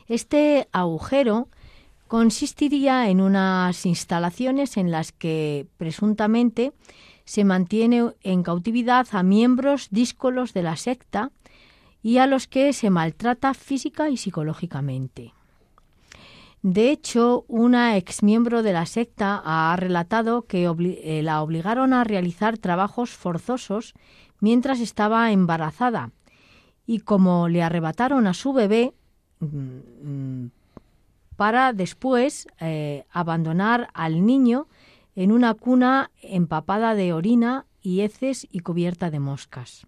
Este 0.10 0.68
agujero 0.74 1.48
consistiría 2.10 3.10
en 3.10 3.22
unas 3.22 3.86
instalaciones 3.86 4.76
en 4.76 4.92
las 4.92 5.14
que 5.14 5.68
presuntamente 5.78 6.74
se 7.32 7.46
mantiene 7.46 8.12
en 8.24 8.44
cautividad 8.44 9.08
a 9.14 9.24
miembros 9.24 9.88
díscolos 9.90 10.54
de 10.54 10.64
la 10.64 10.76
secta 10.76 11.32
y 12.04 12.18
a 12.18 12.28
los 12.28 12.46
que 12.46 12.74
se 12.74 12.90
maltrata 12.90 13.54
física 13.54 14.10
y 14.10 14.18
psicológicamente. 14.18 15.34
De 16.62 16.92
hecho, 16.92 17.46
una 17.48 17.96
ex 17.96 18.22
miembro 18.22 18.64
de 18.64 18.74
la 18.74 18.86
secta 18.86 19.42
ha 19.46 19.74
relatado 19.78 20.42
que 20.42 20.66
eh, 20.66 21.24
la 21.24 21.42
obligaron 21.42 21.94
a 21.94 22.04
realizar 22.04 22.58
trabajos 22.58 23.12
forzosos 23.12 23.94
mientras 24.42 24.82
estaba 24.82 25.32
embarazada 25.32 26.12
y 26.86 27.00
como 27.00 27.48
le 27.48 27.64
arrebataron 27.64 28.28
a 28.28 28.34
su 28.34 28.52
bebé 28.52 28.94
mm, 29.40 29.46
mm, 29.46 30.52
para 31.38 31.72
después 31.72 32.46
eh, 32.60 33.06
abandonar 33.10 33.88
al 33.94 34.26
niño 34.26 34.68
en 35.16 35.32
una 35.32 35.54
cuna 35.54 36.12
empapada 36.22 36.96
de 36.96 37.14
orina 37.14 37.66
y 37.82 38.02
heces 38.02 38.48
y 38.52 38.60
cubierta 38.60 39.10
de 39.12 39.20
moscas. 39.20 39.88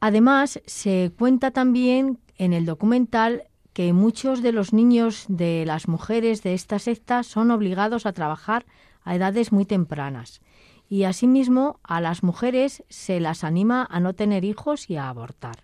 Además, 0.00 0.60
se 0.66 1.12
cuenta 1.16 1.52
también 1.52 2.18
en 2.36 2.52
el 2.52 2.66
documental 2.66 3.44
que 3.72 3.92
muchos 3.92 4.42
de 4.42 4.52
los 4.52 4.72
niños 4.72 5.24
de 5.28 5.64
las 5.66 5.88
mujeres 5.88 6.42
de 6.42 6.54
esta 6.54 6.78
secta 6.78 7.22
son 7.22 7.50
obligados 7.50 8.04
a 8.04 8.12
trabajar 8.12 8.66
a 9.04 9.14
edades 9.14 9.52
muy 9.52 9.64
tempranas 9.64 10.40
y 10.88 11.04
asimismo 11.04 11.80
a 11.82 12.00
las 12.00 12.22
mujeres 12.22 12.84
se 12.88 13.18
las 13.18 13.44
anima 13.44 13.86
a 13.90 13.98
no 14.00 14.12
tener 14.12 14.44
hijos 14.44 14.90
y 14.90 14.96
a 14.96 15.08
abortar. 15.08 15.56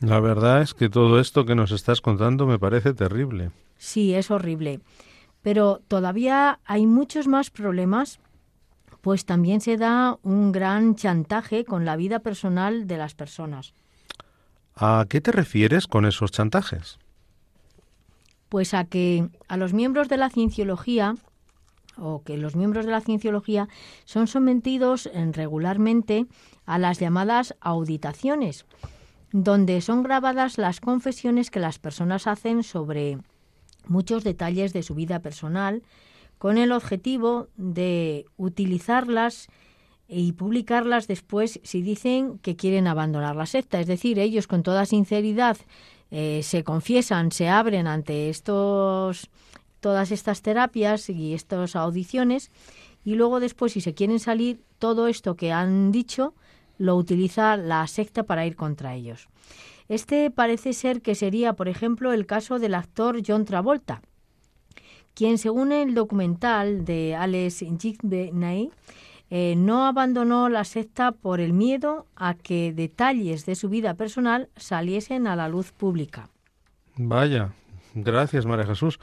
La 0.00 0.18
verdad 0.18 0.62
es 0.62 0.72
que 0.72 0.88
todo 0.88 1.20
esto 1.20 1.44
que 1.44 1.54
nos 1.54 1.72
estás 1.72 2.00
contando 2.00 2.46
me 2.46 2.58
parece 2.58 2.94
terrible. 2.94 3.50
Sí, 3.76 4.14
es 4.14 4.30
horrible. 4.30 4.80
Pero 5.42 5.80
todavía 5.88 6.60
hay 6.64 6.86
muchos 6.86 7.26
más 7.26 7.50
problemas, 7.50 8.20
pues 9.00 9.24
también 9.24 9.60
se 9.60 9.76
da 9.76 10.18
un 10.22 10.52
gran 10.52 10.94
chantaje 10.96 11.64
con 11.64 11.84
la 11.84 11.96
vida 11.96 12.18
personal 12.18 12.86
de 12.86 12.98
las 12.98 13.14
personas. 13.14 13.72
¿A 14.74 15.06
qué 15.08 15.20
te 15.20 15.32
refieres 15.32 15.86
con 15.86 16.04
esos 16.04 16.30
chantajes? 16.30 16.98
Pues 18.48 18.74
a 18.74 18.84
que 18.84 19.28
a 19.48 19.56
los 19.56 19.72
miembros 19.72 20.08
de 20.08 20.16
la 20.16 20.30
cienciología 20.30 21.14
o 21.96 22.22
que 22.22 22.36
los 22.36 22.56
miembros 22.56 22.86
de 22.86 22.92
la 22.92 23.00
cienciología 23.00 23.68
son 24.04 24.26
sometidos 24.26 25.10
regularmente 25.32 26.26
a 26.66 26.78
las 26.78 26.98
llamadas 26.98 27.54
auditaciones, 27.60 28.66
donde 29.32 29.80
son 29.80 30.02
grabadas 30.02 30.58
las 30.58 30.80
confesiones 30.80 31.50
que 31.50 31.60
las 31.60 31.78
personas 31.78 32.26
hacen 32.26 32.62
sobre 32.62 33.18
muchos 33.86 34.24
detalles 34.24 34.72
de 34.72 34.82
su 34.82 34.94
vida 34.94 35.20
personal, 35.20 35.82
con 36.38 36.58
el 36.58 36.72
objetivo 36.72 37.48
de 37.56 38.26
utilizarlas 38.36 39.48
y 40.08 40.32
publicarlas 40.32 41.06
después 41.06 41.60
si 41.62 41.82
dicen 41.82 42.38
que 42.38 42.56
quieren 42.56 42.86
abandonar 42.86 43.36
la 43.36 43.46
secta. 43.46 43.78
Es 43.78 43.86
decir, 43.86 44.18
ellos 44.18 44.46
con 44.46 44.62
toda 44.62 44.86
sinceridad 44.86 45.56
eh, 46.10 46.40
se 46.42 46.64
confiesan, 46.64 47.30
se 47.30 47.48
abren 47.48 47.86
ante 47.86 48.30
estos, 48.30 49.30
todas 49.80 50.10
estas 50.10 50.42
terapias 50.42 51.08
y 51.10 51.34
estas 51.34 51.76
audiciones 51.76 52.50
y 53.04 53.14
luego 53.14 53.40
después 53.40 53.72
si 53.72 53.80
se 53.80 53.94
quieren 53.94 54.18
salir, 54.18 54.60
todo 54.78 55.06
esto 55.06 55.36
que 55.36 55.52
han 55.52 55.92
dicho 55.92 56.34
lo 56.78 56.96
utiliza 56.96 57.56
la 57.56 57.86
secta 57.86 58.22
para 58.24 58.46
ir 58.46 58.56
contra 58.56 58.94
ellos. 58.94 59.28
Este 59.90 60.30
parece 60.30 60.72
ser 60.72 61.02
que 61.02 61.16
sería, 61.16 61.54
por 61.54 61.66
ejemplo, 61.66 62.12
el 62.12 62.24
caso 62.24 62.60
del 62.60 62.76
actor 62.76 63.22
John 63.26 63.44
Travolta, 63.44 64.02
quien 65.14 65.36
según 65.36 65.72
el 65.72 65.96
documental 65.96 66.84
de 66.84 67.16
Alex 67.16 67.64
Jigbney, 67.76 68.70
eh, 69.30 69.54
no 69.56 69.86
abandonó 69.86 70.48
la 70.48 70.62
secta 70.62 71.10
por 71.10 71.40
el 71.40 71.52
miedo 71.52 72.06
a 72.14 72.34
que 72.34 72.72
detalles 72.72 73.46
de 73.46 73.56
su 73.56 73.68
vida 73.68 73.94
personal 73.94 74.48
saliesen 74.54 75.26
a 75.26 75.34
la 75.34 75.48
luz 75.48 75.72
pública. 75.72 76.28
Vaya, 76.94 77.52
gracias 77.92 78.46
María 78.46 78.66
Jesús. 78.66 79.00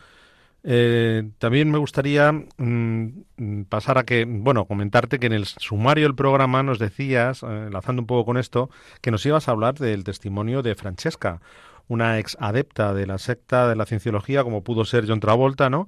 Eh, 0.70 1.24
también 1.38 1.72
me 1.72 1.78
gustaría 1.78 2.34
mm, 2.34 3.64
pasar 3.70 3.98
a 3.98 4.04
que, 4.04 4.26
bueno, 4.26 4.66
comentarte 4.66 5.18
que 5.18 5.28
en 5.28 5.32
el 5.32 5.46
sumario 5.46 6.04
del 6.04 6.16
programa 6.16 6.62
nos 6.62 6.78
decías, 6.78 7.42
eh, 7.44 7.68
enlazando 7.68 8.02
un 8.02 8.06
poco 8.06 8.26
con 8.26 8.38
esto, 8.38 8.70
que 9.00 9.10
nos 9.10 9.26
ibas 9.26 9.48
a 9.48 9.52
hablar 9.52 9.76
del 9.76 10.04
testimonio 10.04 10.64
de 10.64 10.76
Francesca, 10.76 11.40
una 11.88 12.20
ex 12.20 12.36
adepta 12.42 12.94
de 12.94 13.08
la 13.08 13.18
secta 13.18 13.70
de 13.70 13.78
la 13.78 13.86
cienciología, 13.86 14.44
como 14.44 14.62
pudo 14.62 14.84
ser 14.84 15.08
John 15.08 15.22
Travolta, 15.22 15.70
¿no? 15.70 15.88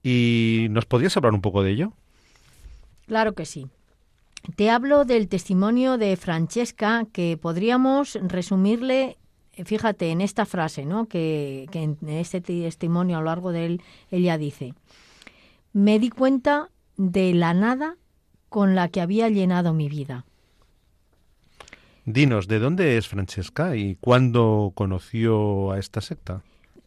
¿Y 0.00 0.68
nos 0.70 0.86
podías 0.86 1.16
hablar 1.16 1.34
un 1.34 1.42
poco 1.42 1.64
de 1.64 1.72
ello? 1.72 1.92
Claro 3.08 3.32
que 3.32 3.46
sí. 3.46 3.66
Te 4.54 4.70
hablo 4.70 5.04
del 5.04 5.26
testimonio 5.26 5.98
de 5.98 6.16
Francesca 6.16 7.04
que 7.12 7.36
podríamos 7.36 8.16
resumirle, 8.22 9.18
fíjate, 9.64 10.10
en 10.10 10.20
esta 10.20 10.46
frase, 10.46 10.84
¿no? 10.84 11.06
que, 11.06 11.66
que 11.70 11.82
en 11.82 11.98
este 12.08 12.40
testimonio 12.40 13.16
a 13.16 13.20
lo 13.20 13.26
largo 13.26 13.52
de 13.52 13.66
él 13.66 13.82
ella 14.10 14.38
dice, 14.38 14.74
me 15.72 15.98
di 15.98 16.10
cuenta 16.10 16.70
de 16.96 17.34
la 17.34 17.54
nada 17.54 17.96
con 18.48 18.74
la 18.74 18.88
que 18.88 19.00
había 19.00 19.28
llenado 19.28 19.72
mi 19.72 19.88
vida. 19.88 20.24
Dinos, 22.04 22.48
¿de 22.48 22.58
dónde 22.58 22.96
es 22.96 23.08
Francesca 23.08 23.76
y 23.76 23.96
cuándo 23.96 24.72
conoció 24.74 25.72
a 25.72 25.78
esta 25.78 26.00
secta? 26.00 26.42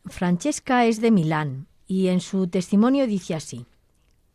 Francesca 0.06 0.86
es 0.86 1.00
de 1.00 1.12
Milán 1.12 1.68
y 1.88 2.08
en 2.08 2.20
su 2.20 2.48
testimonio 2.48 3.08
dice 3.08 3.36
así. 3.36 3.66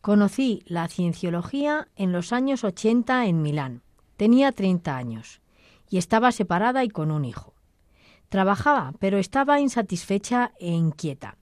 Conocí 0.01 0.63
la 0.65 0.87
cienciología 0.87 1.89
en 1.95 2.11
los 2.11 2.33
años 2.33 2.63
80 2.63 3.27
en 3.27 3.41
Milán. 3.41 3.81
Tenía 4.17 4.51
30 4.51 4.95
años 4.95 5.41
y 5.89 5.97
estaba 5.97 6.31
separada 6.31 6.83
y 6.83 6.89
con 6.89 7.11
un 7.11 7.25
hijo. 7.25 7.53
Trabajaba, 8.29 8.93
pero 8.99 9.17
estaba 9.17 9.59
insatisfecha 9.59 10.51
e 10.59 10.71
inquieta. 10.71 11.37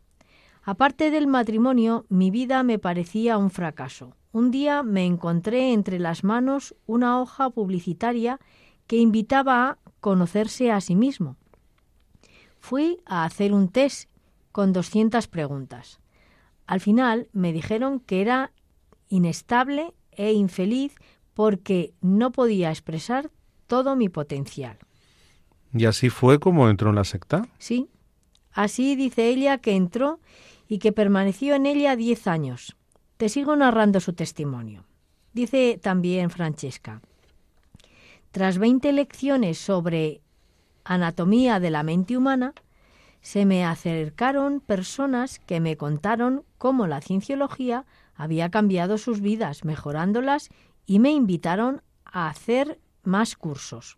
Aparte 0.64 1.12
del 1.12 1.28
matrimonio, 1.28 2.06
mi 2.10 2.32
vida 2.32 2.64
me 2.64 2.80
parecía 2.80 3.38
un 3.38 3.52
fracaso. 3.52 4.16
Un 4.32 4.52
día 4.52 4.84
me 4.84 5.06
encontré 5.06 5.74
entre 5.74 6.00
las 6.00 6.24
manos 6.24 6.76
una 6.86 7.22
hoja 7.22 7.50
publicitaria 7.50 8.40
que 8.86 8.98
invitaba 8.98 9.70
a 9.70 9.78
conocerse 10.00 10.72
a 10.72 10.82
sí 10.82 10.96
mismo. 10.96 11.38
Fui 12.60 13.00
a 13.06 13.24
hacer 13.24 13.54
un 13.54 13.70
test 13.70 14.10
con 14.52 14.74
200 14.74 15.28
preguntas. 15.28 16.00
Al 16.66 16.82
final 16.82 17.30
me 17.32 17.54
dijeron 17.54 18.00
que 18.00 18.22
era 18.22 18.52
inestable 19.10 19.94
e 20.12 20.34
infeliz 20.34 20.96
porque 21.34 21.94
no 22.02 22.32
podía 22.32 22.72
expresar 22.72 23.32
todo 23.68 23.96
mi 23.96 24.10
potencial. 24.10 24.78
¿Y 25.78 25.86
así 25.86 26.10
fue 26.10 26.40
como 26.40 26.70
entró 26.70 26.90
en 26.90 26.96
la 26.96 27.04
secta? 27.04 27.48
Sí. 27.60 27.90
Así 28.52 28.96
dice 28.96 29.30
ella 29.30 29.60
que 29.60 29.76
entró 29.76 30.20
y 30.68 30.80
que 30.80 30.92
permaneció 30.92 31.56
en 31.56 31.66
ella 31.66 31.96
diez 31.96 32.28
años. 32.28 32.76
Te 33.18 33.30
sigo 33.30 33.56
narrando 33.56 34.00
su 34.00 34.14
testimonio. 34.14 34.86
Dice 35.34 35.80
también 35.82 36.30
Francesca. 36.30 37.02
Tras 38.32 38.58
veinte 38.58 38.92
lecciones 38.92 39.58
sobre 39.58 40.22
anatomía 40.84 41.60
de 41.60 41.70
la 41.70 41.84
mente 41.84 42.18
humana, 42.18 42.54
se 43.22 43.46
me 43.46 43.66
acercaron 43.66 44.60
personas 44.60 45.40
que 45.40 45.60
me 45.60 45.76
contaron 45.76 46.44
cómo 46.58 46.88
la 46.88 47.02
cienciología 47.02 47.86
había 48.16 48.50
cambiado 48.50 48.98
sus 48.98 49.22
vidas, 49.22 49.66
mejorándolas, 49.66 50.50
y 50.86 51.00
me 51.00 51.12
invitaron 51.12 51.82
a 52.06 52.30
hacer 52.30 52.80
más 53.04 53.36
cursos. 53.36 53.98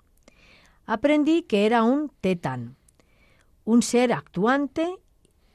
Aprendí 0.89 1.43
que 1.43 1.67
era 1.67 1.83
un 1.83 2.11
tetán, 2.19 2.75
un 3.63 3.83
ser 3.83 4.11
actuante 4.11 4.95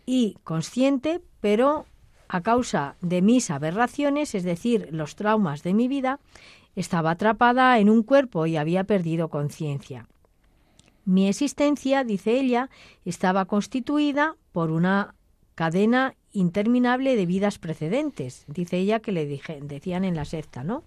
y 0.06 0.36
consciente, 0.44 1.20
pero 1.40 1.86
a 2.28 2.40
causa 2.40 2.94
de 3.00 3.20
mis 3.20 3.50
aberraciones, 3.50 4.36
es 4.36 4.44
decir, 4.44 4.90
los 4.92 5.16
traumas 5.16 5.64
de 5.64 5.74
mi 5.74 5.88
vida, 5.88 6.20
estaba 6.76 7.10
atrapada 7.10 7.80
en 7.80 7.90
un 7.90 8.04
cuerpo 8.04 8.46
y 8.46 8.56
había 8.56 8.84
perdido 8.84 9.28
conciencia. 9.28 10.06
Mi 11.04 11.26
existencia, 11.26 12.04
dice 12.04 12.38
ella, 12.38 12.70
estaba 13.04 13.46
constituida 13.46 14.36
por 14.52 14.70
una 14.70 15.16
cadena 15.56 16.14
interminable 16.30 17.16
de 17.16 17.26
vidas 17.26 17.58
precedentes, 17.58 18.44
dice 18.46 18.76
ella 18.76 19.00
que 19.00 19.10
le 19.10 19.26
decían 19.26 20.04
en 20.04 20.14
la 20.14 20.26
secta, 20.26 20.62
¿no? 20.62 20.84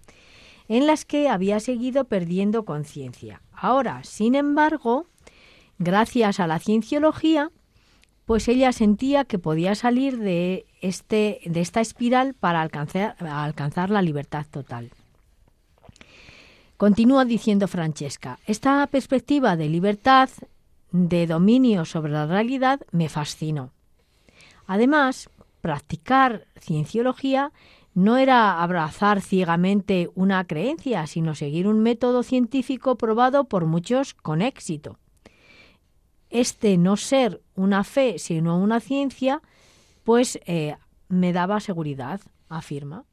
En 0.68 0.86
las 0.86 1.04
que 1.04 1.28
había 1.28 1.60
seguido 1.60 2.04
perdiendo 2.04 2.64
conciencia. 2.64 3.42
Ahora, 3.60 4.04
sin 4.04 4.36
embargo, 4.36 5.06
gracias 5.78 6.38
a 6.38 6.46
la 6.46 6.60
cienciología, 6.60 7.50
pues 8.24 8.46
ella 8.46 8.72
sentía 8.72 9.24
que 9.24 9.38
podía 9.38 9.74
salir 9.74 10.18
de, 10.18 10.66
este, 10.80 11.40
de 11.44 11.60
esta 11.60 11.80
espiral 11.80 12.34
para 12.34 12.60
alcanzar, 12.60 13.16
alcanzar 13.20 13.90
la 13.90 14.02
libertad 14.02 14.46
total. 14.48 14.90
Continúa 16.76 17.24
diciendo 17.24 17.66
Francesca, 17.66 18.38
esta 18.46 18.86
perspectiva 18.86 19.56
de 19.56 19.68
libertad, 19.68 20.30
de 20.92 21.26
dominio 21.26 21.84
sobre 21.84 22.12
la 22.12 22.26
realidad, 22.26 22.80
me 22.92 23.08
fascinó. 23.08 23.72
Además, 24.66 25.30
practicar 25.60 26.46
cienciología 26.60 27.50
no 27.98 28.16
era 28.16 28.62
abrazar 28.62 29.20
ciegamente 29.20 30.08
una 30.14 30.44
creencia, 30.44 31.04
sino 31.08 31.34
seguir 31.34 31.66
un 31.66 31.80
método 31.80 32.22
científico 32.22 32.96
probado 32.96 33.48
por 33.48 33.66
muchos 33.66 34.14
con 34.14 34.40
éxito. 34.40 35.00
este 36.30 36.76
no 36.76 36.96
ser 36.96 37.40
una 37.56 37.82
fe, 37.82 38.20
sino 38.20 38.56
una 38.56 38.78
ciencia, 38.78 39.42
pues 40.04 40.38
eh, 40.46 40.76
me 41.08 41.32
daba 41.32 41.58
seguridad, 41.58 42.20
afirma. 42.48 43.04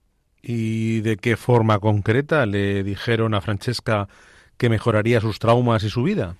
¿Y 0.43 0.99
de 0.99 1.17
qué 1.17 1.35
forma 1.35 1.79
concreta 1.79 2.45
le 2.45 2.83
dijeron 2.83 3.33
a 3.33 3.41
Francesca 3.41 4.07
que 4.57 4.69
mejoraría 4.69 5.19
sus 5.19 5.39
traumas 5.39 5.83
y 5.83 5.89
su 5.89 6.03
vida? 6.03 6.35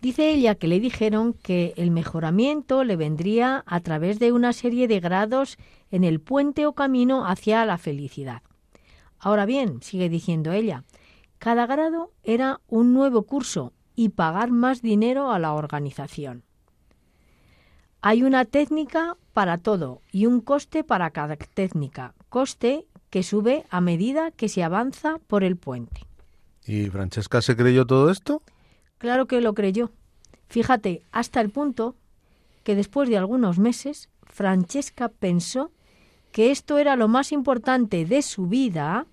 Dice 0.00 0.30
ella 0.30 0.54
que 0.54 0.68
le 0.68 0.78
dijeron 0.78 1.32
que 1.32 1.74
el 1.76 1.90
mejoramiento 1.90 2.84
le 2.84 2.94
vendría 2.94 3.64
a 3.66 3.80
través 3.80 4.20
de 4.20 4.30
una 4.30 4.52
serie 4.52 4.86
de 4.86 5.00
grados 5.00 5.58
en 5.90 6.04
el 6.04 6.20
puente 6.20 6.66
o 6.66 6.74
camino 6.74 7.26
hacia 7.26 7.64
la 7.64 7.78
felicidad. 7.78 8.42
Ahora 9.18 9.44
bien, 9.44 9.82
sigue 9.82 10.08
diciendo 10.08 10.52
ella, 10.52 10.84
cada 11.38 11.66
grado 11.66 12.12
era 12.22 12.60
un 12.68 12.94
nuevo 12.94 13.24
curso 13.24 13.72
y 13.96 14.10
pagar 14.10 14.52
más 14.52 14.82
dinero 14.82 15.32
a 15.32 15.40
la 15.40 15.54
organización. 15.54 16.44
Hay 18.00 18.22
una 18.22 18.44
técnica 18.44 19.16
para 19.32 19.58
todo 19.58 20.02
y 20.12 20.26
un 20.26 20.40
coste 20.40 20.84
para 20.84 21.10
cada 21.10 21.34
técnica, 21.36 22.14
coste 22.28 22.86
que 23.10 23.24
sube 23.24 23.64
a 23.70 23.80
medida 23.80 24.30
que 24.30 24.48
se 24.48 24.62
avanza 24.62 25.18
por 25.26 25.42
el 25.42 25.56
puente. 25.56 26.02
¿Y 26.64 26.86
Francesca 26.90 27.42
se 27.42 27.56
creyó 27.56 27.86
todo 27.86 28.10
esto? 28.10 28.42
Claro 28.98 29.26
que 29.26 29.40
lo 29.40 29.54
creyó. 29.54 29.90
Fíjate, 30.48 31.02
hasta 31.12 31.40
el 31.40 31.50
punto 31.50 31.94
que 32.64 32.74
después 32.74 33.08
de 33.08 33.16
algunos 33.16 33.58
meses, 33.58 34.08
Francesca 34.24 35.08
pensó 35.08 35.70
que 36.32 36.50
esto 36.50 36.78
era 36.78 36.96
lo 36.96 37.08
más 37.08 37.32
importante 37.32 38.04
de 38.04 38.22
su 38.22 38.46
vida 38.46 39.06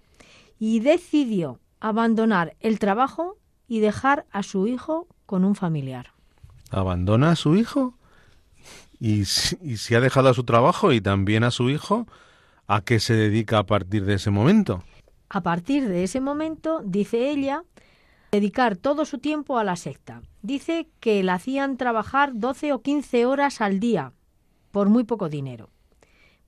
y 0.59 0.79
decidió 0.79 1.59
abandonar 1.79 2.55
el 2.59 2.79
trabajo 2.79 3.37
y 3.67 3.79
dejar 3.79 4.25
a 4.31 4.43
su 4.43 4.67
hijo 4.67 5.07
con 5.25 5.45
un 5.45 5.55
familiar. 5.55 6.11
¿Abandona 6.71 7.31
a 7.31 7.35
su 7.35 7.55
hijo? 7.55 7.95
¿Y 8.99 9.25
si, 9.25 9.95
ha 9.95 9.99
dejado 9.99 10.29
a 10.29 10.33
su 10.33 10.43
trabajo 10.43 10.91
y 10.91 11.01
también 11.01 11.43
a 11.43 11.51
su 11.51 11.69
hijo? 11.69 12.07
¿A 12.67 12.81
qué 12.81 12.99
se 12.99 13.13
dedica 13.13 13.59
a 13.59 13.65
partir 13.65 14.05
de 14.05 14.15
ese 14.15 14.31
momento? 14.31 14.83
A 15.29 15.41
partir 15.41 15.87
de 15.87 16.03
ese 16.03 16.21
momento, 16.21 16.81
dice 16.83 17.29
ella, 17.29 17.63
dedicar 18.35 18.77
todo 18.77 19.05
su 19.05 19.19
tiempo 19.19 19.57
a 19.57 19.63
la 19.63 19.75
secta. 19.75 20.21
Dice 20.41 20.87
que 20.99 21.23
la 21.23 21.35
hacían 21.35 21.77
trabajar 21.77 22.31
12 22.35 22.73
o 22.73 22.81
15 22.81 23.25
horas 23.25 23.61
al 23.61 23.79
día 23.79 24.13
por 24.71 24.89
muy 24.89 25.05
poco 25.05 25.29
dinero. 25.29 25.69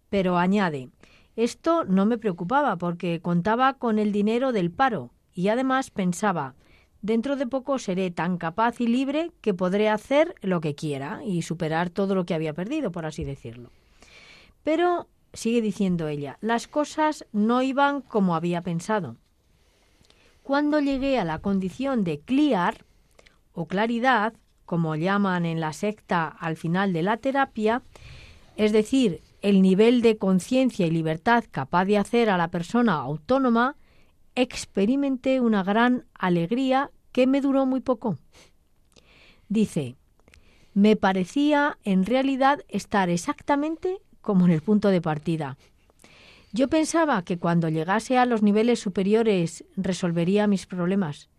Pero 0.10 0.38
añade, 0.38 0.90
esto 1.38 1.86
no 1.86 2.06
me 2.06 2.18
preocupaba 2.18 2.76
porque 2.76 3.22
contaba 3.22 3.76
con 3.76 4.00
el 4.00 4.12
dinero 4.12 4.52
del 4.52 4.70
paro 4.70 5.12
y 5.34 5.48
además 5.48 5.92
pensaba, 5.92 6.56
dentro 7.02 7.36
de 7.38 7.48
poco 7.48 7.80
seré 7.80 8.12
tan 8.12 8.38
capaz 8.38 8.82
y 8.82 8.88
libre 8.88 9.32
que 9.40 9.54
podré 9.54 9.88
hacer 9.88 10.36
lo 10.42 10.60
que 10.60 10.76
quiera 10.76 11.22
y 11.24 11.42
superar 11.42 11.90
todo 11.90 12.16
lo 12.16 12.26
que 12.26 12.34
había 12.34 12.54
perdido, 12.54 12.92
por 12.92 13.06
así 13.06 13.24
decirlo. 13.24 13.72
Pero 14.64 15.08
sigue 15.32 15.62
diciendo 15.62 16.08
ella, 16.08 16.38
las 16.42 16.68
cosas 16.68 17.26
no 17.32 17.62
iban 17.62 18.02
como 18.02 18.36
había 18.36 18.62
pensado. 18.62 19.16
Cuando 20.48 20.80
llegué 20.80 21.20
a 21.20 21.26
la 21.26 21.40
condición 21.40 22.06
de 22.06 22.22
clear 22.22 22.86
o 23.52 23.68
claridad, 23.68 24.34
como 24.64 24.96
llaman 24.96 25.46
en 25.46 25.60
la 25.60 25.74
secta 25.74 26.26
al 26.26 26.56
final 26.56 26.94
de 26.94 27.04
la 27.04 27.18
terapia, 27.18 27.82
es 28.56 28.72
decir, 28.72 29.20
el 29.42 29.62
nivel 29.62 30.02
de 30.02 30.16
conciencia 30.16 30.88
y 30.88 30.90
libertad 30.90 31.44
capaz 31.52 31.84
de 31.84 31.98
hacer 31.98 32.30
a 32.30 32.38
la 32.38 32.48
persona 32.48 32.94
autónoma, 32.94 33.76
experimenté 34.36 35.42
una 35.42 35.64
gran 35.64 36.06
alegría 36.14 36.92
que 37.12 37.28
me 37.28 37.42
duró 37.42 37.66
muy 37.66 37.82
poco. 37.82 38.18
Dice, 39.50 39.98
me 40.74 40.96
parecía 40.96 41.78
en 41.84 42.06
realidad 42.06 42.64
estar 42.70 43.10
exactamente 43.10 43.98
como 44.22 44.46
en 44.46 44.54
el 44.54 44.62
punto 44.62 44.92
de 44.92 45.02
partida. 45.02 45.58
Yo 46.54 46.70
pensaba 46.70 47.24
que 47.24 47.38
cuando 47.38 47.70
llegase 47.70 48.18
a 48.18 48.26
los 48.26 48.42
niveles 48.42 48.80
superiores 48.80 49.66
resolvería 49.76 50.48
mis 50.48 50.66
problemas, 50.66 51.30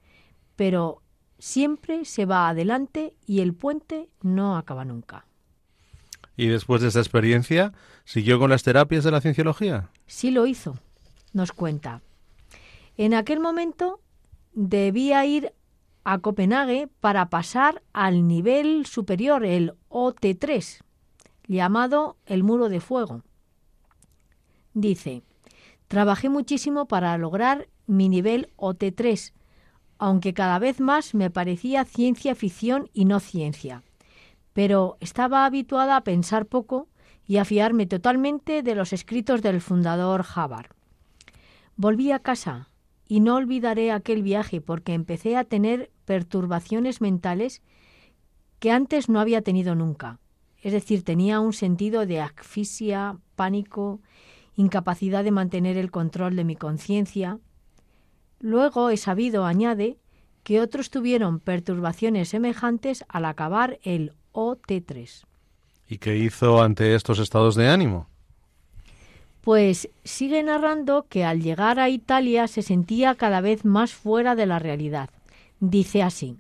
pero 0.57 1.03
siempre 1.39 2.05
se 2.05 2.27
va 2.27 2.49
adelante 2.49 3.15
y 3.27 3.41
el 3.41 3.55
puente 3.55 4.09
no 4.23 4.57
acaba 4.57 4.85
nunca. 4.85 5.27
¿Y 6.37 6.47
después 6.47 6.83
de 6.83 6.89
esta 6.89 7.01
experiencia, 7.01 7.73
siguió 8.05 8.39
con 8.39 8.51
las 8.51 8.63
terapias 8.63 9.03
de 9.03 9.11
la 9.11 9.21
cienciología? 9.21 9.91
Sí 10.07 10.31
lo 10.31 10.47
hizo, 10.47 10.79
nos 11.33 11.53
cuenta. 11.53 12.03
En 12.97 13.15
aquel 13.15 13.41
momento 13.41 14.01
debía 14.53 15.25
ir 15.25 15.53
a 16.05 16.19
Copenhague 16.19 16.89
para 17.01 17.29
pasar 17.29 17.83
al 17.93 18.27
nivel 18.27 18.87
superior, 18.87 19.45
el 19.45 19.75
OT3, 19.89 20.83
llamado 21.49 22.17
el 22.27 22.45
muro 22.45 22.69
de 22.69 22.81
fuego. 22.81 23.23
Dice, 24.75 25.23
trabajé 25.89 26.29
muchísimo 26.29 26.87
para 26.87 27.17
lograr 27.19 27.69
mi 27.87 28.09
nivel 28.09 28.51
OT3, 28.57 29.33
aunque 29.99 30.35
cada 30.35 30.59
vez 30.59 30.81
más 30.81 31.15
me 31.15 31.31
parecía 31.31 31.85
ciencia 31.85 32.35
ficción 32.35 32.89
y 32.93 33.05
no 33.05 33.21
ciencia. 33.21 33.83
Pero 34.53 34.97
estaba 35.01 35.45
habituada 35.45 35.97
a 35.97 36.05
pensar 36.05 36.47
poco 36.47 36.89
y 37.27 37.37
a 37.37 37.45
fiarme 37.45 37.87
totalmente 37.87 38.63
de 38.63 38.75
los 38.75 38.93
escritos 38.93 39.43
del 39.43 39.61
fundador 39.61 40.25
Havard. 40.35 40.71
Volví 41.77 42.11
a 42.13 42.19
casa 42.19 42.69
y 43.07 43.21
no 43.21 43.37
olvidaré 43.37 43.93
aquel 43.93 44.23
viaje 44.23 44.61
porque 44.61 44.95
empecé 44.95 45.37
a 45.37 45.45
tener 45.45 45.91
perturbaciones 46.05 47.01
mentales 47.01 47.63
que 48.59 48.71
antes 48.71 49.09
no 49.09 49.21
había 49.21 49.43
tenido 49.43 49.75
nunca. 49.75 50.19
Es 50.61 50.73
decir, 50.73 51.05
tenía 51.05 51.41
un 51.41 51.53
sentido 51.53 52.07
de 52.07 52.21
asfixia, 52.21 53.19
pánico, 53.37 54.01
incapacidad 54.59 55.23
de 55.23 55.31
mantener 55.31 55.79
el 55.79 55.93
control 55.93 56.35
de 56.35 56.43
mi 56.43 56.57
conciencia. 56.57 57.39
Luego 58.41 58.91
he 58.91 58.97
sabido, 58.97 59.45
añade, 59.45 59.99
que 60.43 60.61
otros 60.61 60.91
tuvieron 60.91 61.39
perturbaciones 61.39 62.31
semejantes 62.31 63.05
al 63.09 63.25
acabar 63.25 63.79
el 63.85 64.13
OT3. 64.33 65.25
¿Y 65.89 65.99
qué 65.99 66.17
hizo 66.17 66.61
ante 66.61 66.97
estos 66.97 67.21
estados 67.21 67.55
de 67.55 67.69
ánimo? 67.69 68.09
Pues 69.43 69.89
sigue 70.03 70.43
narrando 70.43 71.07
que 71.09 71.25
al 71.25 71.41
llegar 71.41 71.79
a 71.79 71.89
Italia 71.89 72.49
se 72.49 72.63
sentía 72.63 73.15
cada 73.15 73.41
vez 73.41 73.65
más 73.65 73.93
fuera 73.93 74.35
de 74.35 74.47
la 74.47 74.59
realidad. 74.59 75.09
Dice 75.61 76.03
así, 76.03 76.37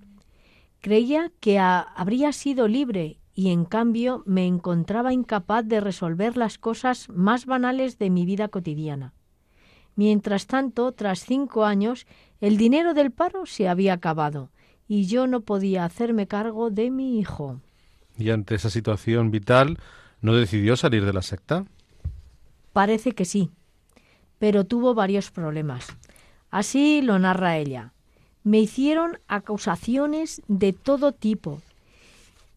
creía 0.80 1.30
que 1.38 1.60
habría 1.60 2.32
sido 2.32 2.66
libre 2.66 3.18
y 3.38 3.50
en 3.50 3.66
cambio 3.66 4.24
me 4.26 4.48
encontraba 4.48 5.12
incapaz 5.12 5.64
de 5.64 5.78
resolver 5.78 6.36
las 6.36 6.58
cosas 6.58 7.08
más 7.08 7.46
banales 7.46 7.96
de 7.96 8.10
mi 8.10 8.26
vida 8.26 8.48
cotidiana. 8.48 9.12
Mientras 9.94 10.48
tanto, 10.48 10.90
tras 10.90 11.20
cinco 11.20 11.64
años, 11.64 12.08
el 12.40 12.56
dinero 12.56 12.94
del 12.94 13.12
paro 13.12 13.46
se 13.46 13.68
había 13.68 13.92
acabado 13.92 14.50
y 14.88 15.06
yo 15.06 15.28
no 15.28 15.42
podía 15.42 15.84
hacerme 15.84 16.26
cargo 16.26 16.70
de 16.70 16.90
mi 16.90 17.20
hijo. 17.20 17.60
¿Y 18.18 18.30
ante 18.30 18.56
esa 18.56 18.70
situación 18.70 19.30
vital 19.30 19.78
no 20.20 20.34
decidió 20.34 20.76
salir 20.76 21.04
de 21.04 21.12
la 21.12 21.22
secta? 21.22 21.64
Parece 22.72 23.12
que 23.12 23.24
sí, 23.24 23.52
pero 24.40 24.64
tuvo 24.64 24.94
varios 24.94 25.30
problemas. 25.30 25.86
Así 26.50 27.02
lo 27.02 27.20
narra 27.20 27.56
ella. 27.56 27.92
Me 28.42 28.58
hicieron 28.58 29.20
acusaciones 29.28 30.42
de 30.48 30.72
todo 30.72 31.12
tipo, 31.12 31.62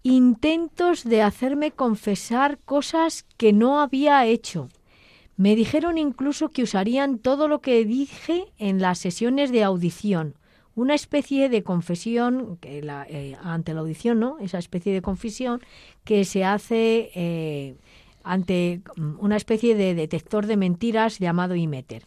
intentos 0.04 1.04
de 1.04 1.22
hacerme 1.22 1.72
confesar 1.72 2.58
cosas 2.60 3.26
que 3.38 3.54
no 3.54 3.80
había 3.80 4.26
hecho. 4.26 4.70
Me 5.38 5.56
dijeron 5.56 5.98
incluso 5.98 6.50
que 6.50 6.64
usarían 6.64 7.18
todo 7.18 7.48
lo 7.48 7.62
que 7.62 7.86
dije 7.86 8.46
en 8.58 8.82
las 8.82 9.00
sesiones 9.00 9.52
de 9.52 9.64
audición, 9.64 10.36
una 10.76 10.96
especie 10.96 11.50
de 11.50 11.64
confesión 11.64 12.58
eh, 12.62 13.36
ante 13.42 13.74
la 13.74 13.80
audición, 13.82 14.20
¿no? 14.20 14.38
Esa 14.40 14.58
especie 14.58 14.94
de 14.94 15.02
confesión 15.02 15.62
que 16.04 16.26
se 16.26 16.46
hace 16.46 17.12
eh, 17.14 17.76
ante 18.24 18.82
una 19.20 19.36
especie 19.36 19.76
de 19.76 19.96
detector 19.96 20.48
de 20.48 20.58
mentiras 20.58 21.20
llamado 21.20 21.56
Imeter. 21.56 22.04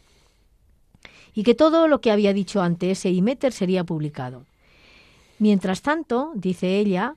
Y 1.34 1.42
que 1.42 1.54
todo 1.54 1.88
lo 1.88 2.00
que 2.00 2.10
había 2.12 2.32
dicho 2.32 2.62
ante 2.62 2.92
ese 2.92 3.10
Imeter 3.10 3.52
sería 3.52 3.84
publicado. 3.84 4.44
Mientras 5.38 5.82
tanto, 5.82 6.30
dice 6.36 6.78
ella, 6.78 7.16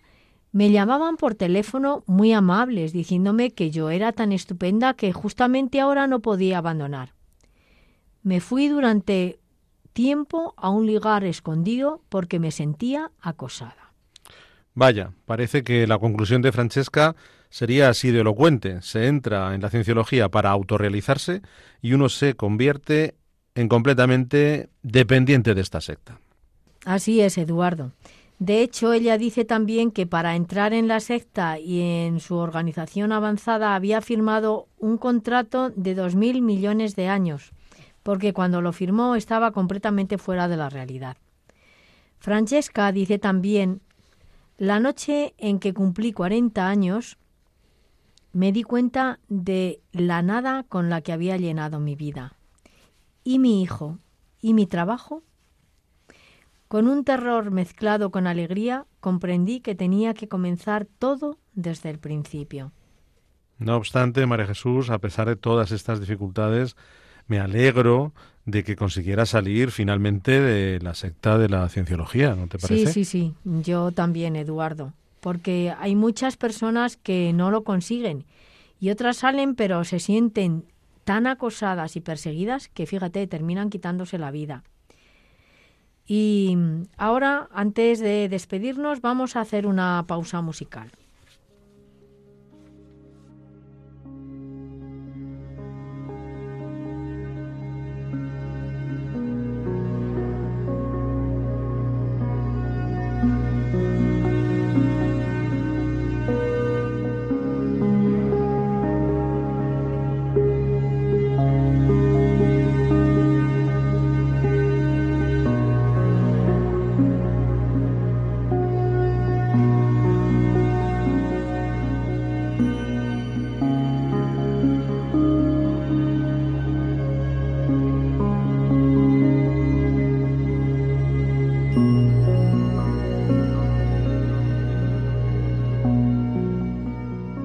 me 0.58 0.72
llamaban 0.72 1.18
por 1.18 1.36
teléfono 1.36 2.03
muy 2.08 2.34
amables, 2.34 2.91
diciéndome 2.91 3.51
que 3.51 3.70
yo 3.70 3.91
era 3.91 4.12
tan 4.12 4.32
estupenda 4.32 4.95
que 4.95 5.14
justamente 5.14 5.80
ahora 5.80 6.08
no 6.08 6.20
podía 6.20 6.58
abandonar. 6.58 7.14
Me 8.24 8.39
fui 8.39 8.68
durante 8.68 9.38
tiempo 9.93 10.55
a 10.58 10.72
un 10.72 10.91
lugar 10.91 11.26
escondido 11.26 12.01
porque 12.10 12.39
me 12.39 12.49
sentía 12.49 13.12
acosada. 13.22 13.93
Vaya, 14.74 15.12
parece 15.26 15.64
que 15.64 15.86
la 15.86 15.99
conclusión 15.99 16.41
de 16.41 16.51
Francesca 16.51 17.16
sería 17.51 17.89
así 17.89 18.10
de 18.10 18.22
elocuente. 18.22 18.82
Se 18.82 19.05
entra 19.05 19.53
en 19.53 19.62
la 19.62 19.70
cienciología 19.70 20.30
para 20.30 20.49
autorrealizarse 20.49 21.43
y 21.84 21.93
uno 21.93 22.10
se 22.10 22.34
convierte 22.34 23.14
en 23.53 23.68
completamente 23.68 24.70
dependiente 24.82 25.53
de 25.53 25.62
esta 25.62 25.82
secta. 25.82 26.20
Así 26.84 27.22
es, 27.22 27.38
Eduardo. 27.38 27.91
De 28.39 28.61
hecho, 28.61 28.93
ella 28.93 29.17
dice 29.17 29.45
también 29.45 29.91
que 29.91 30.05
para 30.05 30.35
entrar 30.35 30.73
en 30.73 30.88
la 30.88 30.99
secta 30.99 31.57
y 31.59 31.81
en 31.81 32.19
su 32.19 32.35
organización 32.35 33.11
avanzada 33.11 33.73
había 33.73 33.99
firmado 34.01 34.67
un 34.77 34.97
contrato 34.97 35.71
de 35.71 35.95
dos 35.95 36.15
mil 36.15 36.43
millones 36.43 36.95
de 36.95 37.07
años, 37.07 37.51
porque 38.03 38.33
cuando 38.33 38.61
lo 38.61 38.73
firmó 38.73 39.15
estaba 39.15 39.51
completamente 39.51 40.19
fuera 40.19 40.47
de 40.47 40.57
la 40.57 40.69
realidad. 40.69 41.17
Francesca 42.19 42.91
dice 42.91 43.17
también, 43.17 43.81
la 44.57 44.79
noche 44.79 45.33
en 45.38 45.59
que 45.59 45.73
cumplí 45.73 46.13
40 46.13 46.67
años, 46.67 47.17
me 48.33 48.51
di 48.51 48.61
cuenta 48.61 49.19
de 49.29 49.81
la 49.91 50.21
nada 50.21 50.63
con 50.63 50.89
la 50.89 51.01
que 51.01 51.11
había 51.11 51.38
llenado 51.38 51.79
mi 51.79 51.95
vida. 51.95 52.38
¿Y 53.23 53.39
mi 53.39 53.63
hijo? 53.63 53.97
¿Y 54.41 54.53
mi 54.53 54.67
trabajo? 54.67 55.23
Con 56.68 56.88
un 56.88 57.05
terror 57.05 57.51
mezclado 57.51 58.11
con 58.11 58.28
alegría, 58.28 58.86
comprendí 58.99 59.61
que 59.61 59.76
tenía 59.76 60.13
que 60.13 60.28
comenzar 60.28 60.86
todo 60.99 61.38
desde 61.53 61.89
el 61.89 61.99
principio. 61.99 62.74
No 63.57 63.78
obstante, 63.78 64.26
María 64.26 64.47
Jesús, 64.47 64.89
a 64.89 64.99
pesar 64.99 65.28
de 65.28 65.36
todas 65.36 65.72
estas 65.72 65.99
dificultades, 65.99 66.76
me 67.28 67.39
alegro 67.39 68.13
de 68.45 68.63
que 68.63 68.76
consiguiera 68.76 69.26
salir 69.26 69.72
finalmente 69.72 70.39
de 70.39 70.80
la 70.80 70.93
secta 70.93 71.38
de 71.38 71.49
la 71.49 71.68
cienciología, 71.70 72.36
¿no 72.36 72.47
te 72.47 72.57
parece? 72.57 72.88
Sí, 72.88 73.05
sí, 73.05 73.05
sí, 73.05 73.34
yo 73.43 73.91
también, 73.91 74.36
Eduardo, 74.36 74.93
porque 75.22 75.74
hay 75.78 75.95
muchas 75.95 76.38
personas 76.38 76.97
que 76.97 77.34
no 77.34 77.51
lo 77.51 77.63
consiguen 77.63 78.26
y 78.80 78.89
otras 78.89 79.18
salen 79.18 79.55
pero 79.55 79.84
se 79.84 79.99
sienten 79.99 80.65
tan 81.03 81.28
acosadas 81.28 81.95
y 81.95 82.01
perseguidas 82.01 82.68
que, 82.68 82.86
fíjate, 82.86 83.26
terminan 83.28 83.70
quitándose 83.70 84.18
la 84.18 84.32
vida. 84.32 84.63
Y 86.08 86.58
ahora, 86.97 87.49
antes 87.51 87.99
de 87.99 88.30
despedirnos, 88.30 89.01
vamos 89.01 89.36
a 89.36 89.41
hacer 89.41 89.68
una 89.68 90.05
pausa 90.08 90.41
musical. 90.41 90.91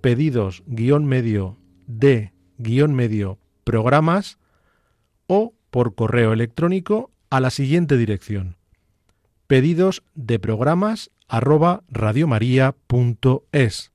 pedidos 0.00 0.62
guion 0.66 1.06
medio 1.06 1.58
de 1.86 2.32
guion 2.58 2.94
medio 2.94 3.38
programas 3.64 4.38
o 5.26 5.54
por 5.70 5.94
correo 5.94 6.32
electrónico 6.32 7.10
a 7.30 7.40
la 7.40 7.50
siguiente 7.50 7.96
dirección 7.96 8.56
pedidos 9.46 10.02
de 10.14 10.38
programas 10.38 11.10
arroba 11.28 11.82
radiomaria.es 11.88 13.92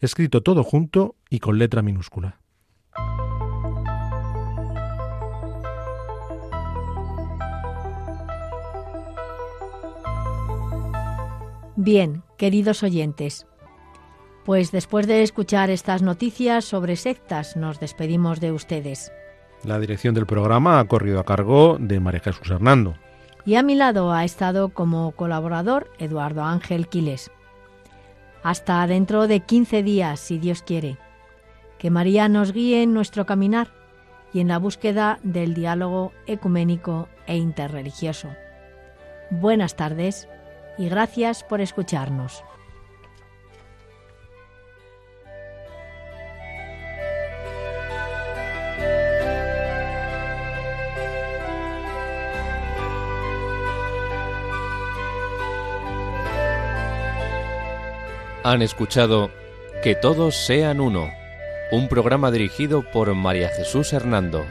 escrito 0.00 0.42
todo 0.42 0.64
junto 0.64 1.16
y 1.28 1.40
con 1.40 1.58
letra 1.58 1.82
minúscula. 1.82 2.40
Bien, 11.76 12.22
queridos 12.40 12.82
oyentes, 12.82 13.46
pues 14.46 14.72
después 14.72 15.06
de 15.06 15.22
escuchar 15.22 15.68
estas 15.68 16.00
noticias 16.00 16.64
sobre 16.64 16.96
sectas, 16.96 17.54
nos 17.54 17.80
despedimos 17.80 18.40
de 18.40 18.50
ustedes. 18.50 19.12
La 19.62 19.78
dirección 19.78 20.14
del 20.14 20.24
programa 20.24 20.80
ha 20.80 20.86
corrido 20.86 21.20
a 21.20 21.24
cargo 21.24 21.76
de 21.78 22.00
María 22.00 22.20
Jesús 22.20 22.50
Hernando. 22.50 22.94
Y 23.44 23.56
a 23.56 23.62
mi 23.62 23.74
lado 23.74 24.10
ha 24.10 24.24
estado 24.24 24.70
como 24.70 25.12
colaborador 25.12 25.90
Eduardo 25.98 26.42
Ángel 26.42 26.88
Quiles. 26.88 27.30
Hasta 28.42 28.86
dentro 28.86 29.26
de 29.28 29.40
15 29.40 29.82
días, 29.82 30.18
si 30.18 30.38
Dios 30.38 30.62
quiere. 30.62 30.96
Que 31.78 31.90
María 31.90 32.26
nos 32.30 32.54
guíe 32.54 32.82
en 32.82 32.94
nuestro 32.94 33.26
caminar 33.26 33.68
y 34.32 34.40
en 34.40 34.48
la 34.48 34.58
búsqueda 34.58 35.18
del 35.22 35.52
diálogo 35.52 36.12
ecuménico 36.26 37.06
e 37.26 37.36
interreligioso. 37.36 38.28
Buenas 39.30 39.76
tardes 39.76 40.26
y 40.78 40.88
gracias 40.88 41.44
por 41.44 41.60
escucharnos. 41.60 42.42
Han 58.42 58.62
escuchado 58.62 59.30
Que 59.82 59.94
todos 59.94 60.34
sean 60.34 60.80
uno, 60.80 61.10
un 61.72 61.88
programa 61.88 62.30
dirigido 62.30 62.82
por 62.90 63.14
María 63.14 63.48
Jesús 63.50 63.92
Hernando. 63.92 64.44